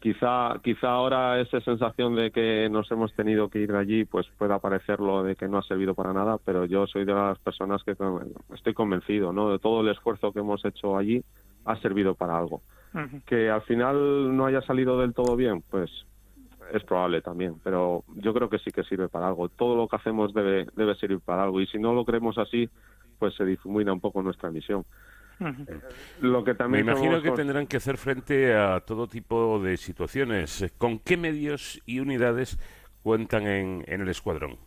[0.00, 4.26] quizá, quizá ahora esa sensación de que nos hemos tenido que ir de allí, pues
[4.38, 7.82] pueda parecerlo de que no ha servido para nada, pero yo soy de las personas
[7.84, 7.96] que
[8.54, 9.50] estoy convencido, ¿no?
[9.50, 11.22] De todo el esfuerzo que hemos hecho allí
[11.64, 12.62] ha servido para algo.
[13.26, 15.90] Que al final no haya salido del todo bien, pues
[16.72, 19.48] es probable también, pero yo creo que sí que sirve para algo.
[19.48, 22.68] Todo lo que hacemos debe, debe servir para algo y si no lo creemos así,
[23.18, 24.84] pues se difumina un poco nuestra misión.
[26.20, 30.62] Lo que Me imagino somos que tendrán que hacer frente a todo tipo de situaciones.
[30.62, 32.58] Eh, ¿Con qué medios y unidades
[33.02, 34.58] cuentan en, en el escuadrón?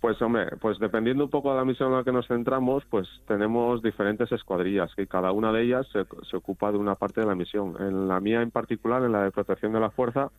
[0.00, 3.08] Pues hombre, pues dependiendo un poco de la misión en la que nos centramos, pues
[3.26, 7.26] tenemos diferentes escuadrillas y cada una de ellas se, se ocupa de una parte de
[7.26, 7.74] la misión.
[7.80, 10.30] En la mía en particular, en la de protección de la fuerza,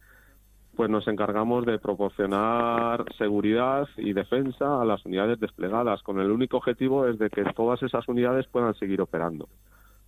[0.77, 6.57] pues nos encargamos de proporcionar seguridad y defensa a las unidades desplegadas, con el único
[6.57, 9.45] objetivo es de que todas esas unidades puedan seguir operando.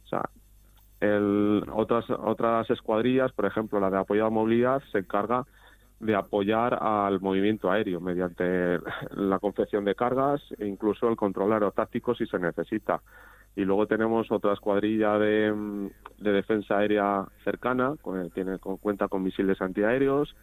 [0.06, 0.30] O sea,
[1.02, 5.44] el- otras otras escuadrillas, por ejemplo, la de apoyo a movilidad, se encarga
[6.00, 8.80] de apoyar al movimiento aéreo mediante
[9.16, 13.02] la confección de cargas e incluso el control aerotáctico si se necesita.
[13.56, 15.90] Y luego tenemos otra escuadrilla de,
[16.20, 20.36] de defensa aérea cercana, con- tiene, con- cuenta con misiles antiaéreos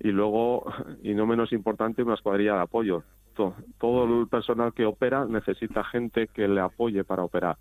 [0.00, 0.64] y luego,
[1.02, 3.02] y no menos importante, una escuadrilla de apoyo.
[3.34, 7.56] To- todo el personal que opera necesita gente que le apoye para operar.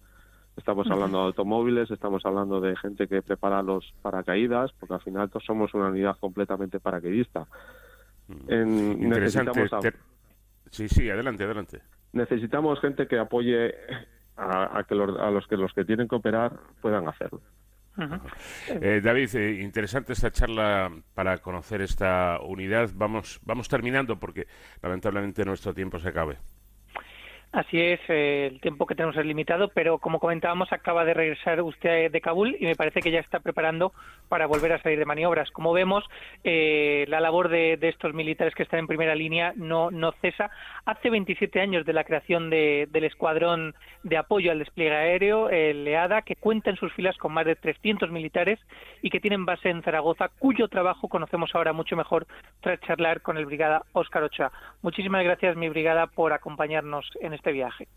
[0.56, 5.30] Estamos hablando de automóviles, estamos hablando de gente que prepara los paracaídas, porque al final
[5.30, 7.46] todos somos una unidad completamente paracaidista.
[8.48, 9.52] En- Interesante.
[9.52, 11.82] necesitamos a- Sí, sí, adelante, adelante.
[12.14, 13.74] necesitamos gente que apoye
[14.38, 17.42] a, a que los, a los que los que tienen que operar puedan hacerlo.
[18.68, 22.90] Eh, David, eh, interesante esta charla para conocer esta unidad.
[22.94, 24.48] Vamos, vamos terminando porque
[24.82, 26.38] lamentablemente nuestro tiempo se acabe.
[27.56, 31.62] Así es, eh, el tiempo que tenemos es limitado, pero como comentábamos, acaba de regresar
[31.62, 33.94] usted de Kabul y me parece que ya está preparando
[34.28, 35.52] para volver a salir de maniobras.
[35.52, 36.04] Como vemos,
[36.44, 40.52] eh, la labor de, estos militares que están en primera línea no, no cesa.
[40.86, 43.74] Hace 27 años de la creación de- del Escuadrón
[44.04, 47.56] de Apoyo al Despliegue Aéreo, el EADA, que cuenta en sus filas con más de
[47.56, 48.60] 300 militares
[49.02, 52.28] y que tienen base en Zaragoza, cuyo trabajo conocemos ahora mucho mejor
[52.60, 54.52] tras charlar con el brigada Óscar Ochoa.
[54.82, 57.88] Muchísimas gracias, mi brigada, por acompañarnos en este viaje.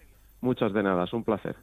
[0.41, 1.57] Muchas de nada, es un placer.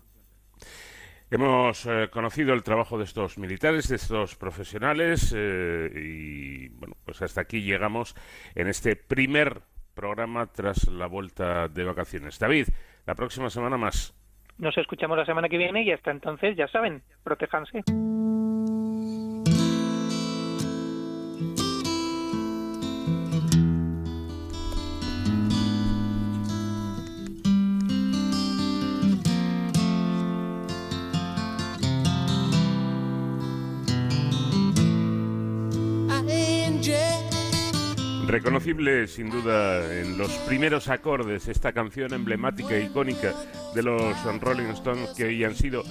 [1.31, 7.21] Hemos eh, conocido el trabajo de estos militares, de estos profesionales eh, y bueno, pues
[7.21, 8.15] hasta aquí llegamos
[8.53, 9.61] en este primer
[9.95, 12.37] programa tras la vuelta de vacaciones.
[12.37, 12.67] David,
[13.07, 14.13] la próxima semana más.
[14.57, 17.83] Nos escuchamos la semana que viene y hasta entonces, ya saben, protéjanse.
[38.35, 43.33] Reconocible sin duda en los primeros acordes esta canción emblemática e icónica
[43.73, 45.83] de los Rolling Stones que hoy han sido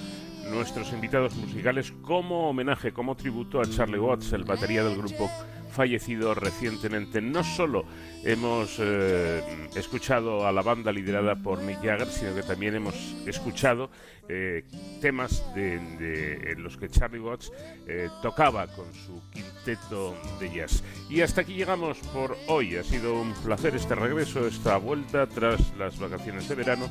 [0.50, 5.30] nuestros invitados musicales como homenaje, como tributo a Charlie Watts, el batería del grupo
[5.70, 7.22] fallecido recientemente.
[7.22, 7.86] No solo
[8.22, 9.42] hemos eh,
[9.74, 12.94] escuchado a la banda liderada por Mick Jagger, sino que también hemos
[13.26, 13.88] escuchado
[14.28, 14.64] eh,
[15.00, 17.50] temas de, de- en los que Charlie Watts
[17.86, 20.82] eh, tocaba con su quinteto de jazz.
[21.10, 22.76] Y hasta aquí llegamos por hoy.
[22.76, 26.88] Ha sido un placer este regreso, esta vuelta tras las vacaciones de verano.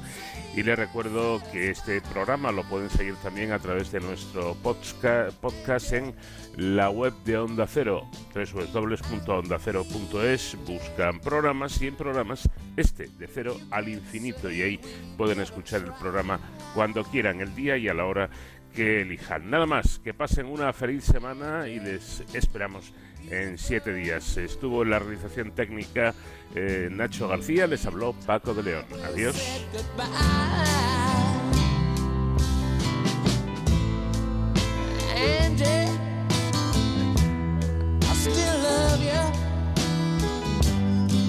[0.55, 5.31] Y les recuerdo que este programa lo pueden seguir también a través de nuestro podca-
[5.41, 6.13] podcast en
[6.55, 10.57] la web de Onda Cero, www.ondacero.es.
[10.67, 12.47] Buscan programas y en programas
[12.77, 14.51] este, de cero al infinito.
[14.51, 14.79] Y ahí
[15.17, 16.39] pueden escuchar el programa
[16.75, 18.29] cuando quieran, quieran, el día y a la hora
[18.75, 19.49] que elijan.
[19.49, 22.91] Nada más, que pasen una feliz semana y les esperamos
[23.29, 24.35] en siete días.
[24.35, 26.13] Estuvo en la realización técnica
[26.53, 28.85] eh, Nacho García, les habló Paco de León.
[29.05, 29.35] Adiós.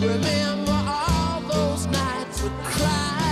[0.01, 3.24] Remember all those nights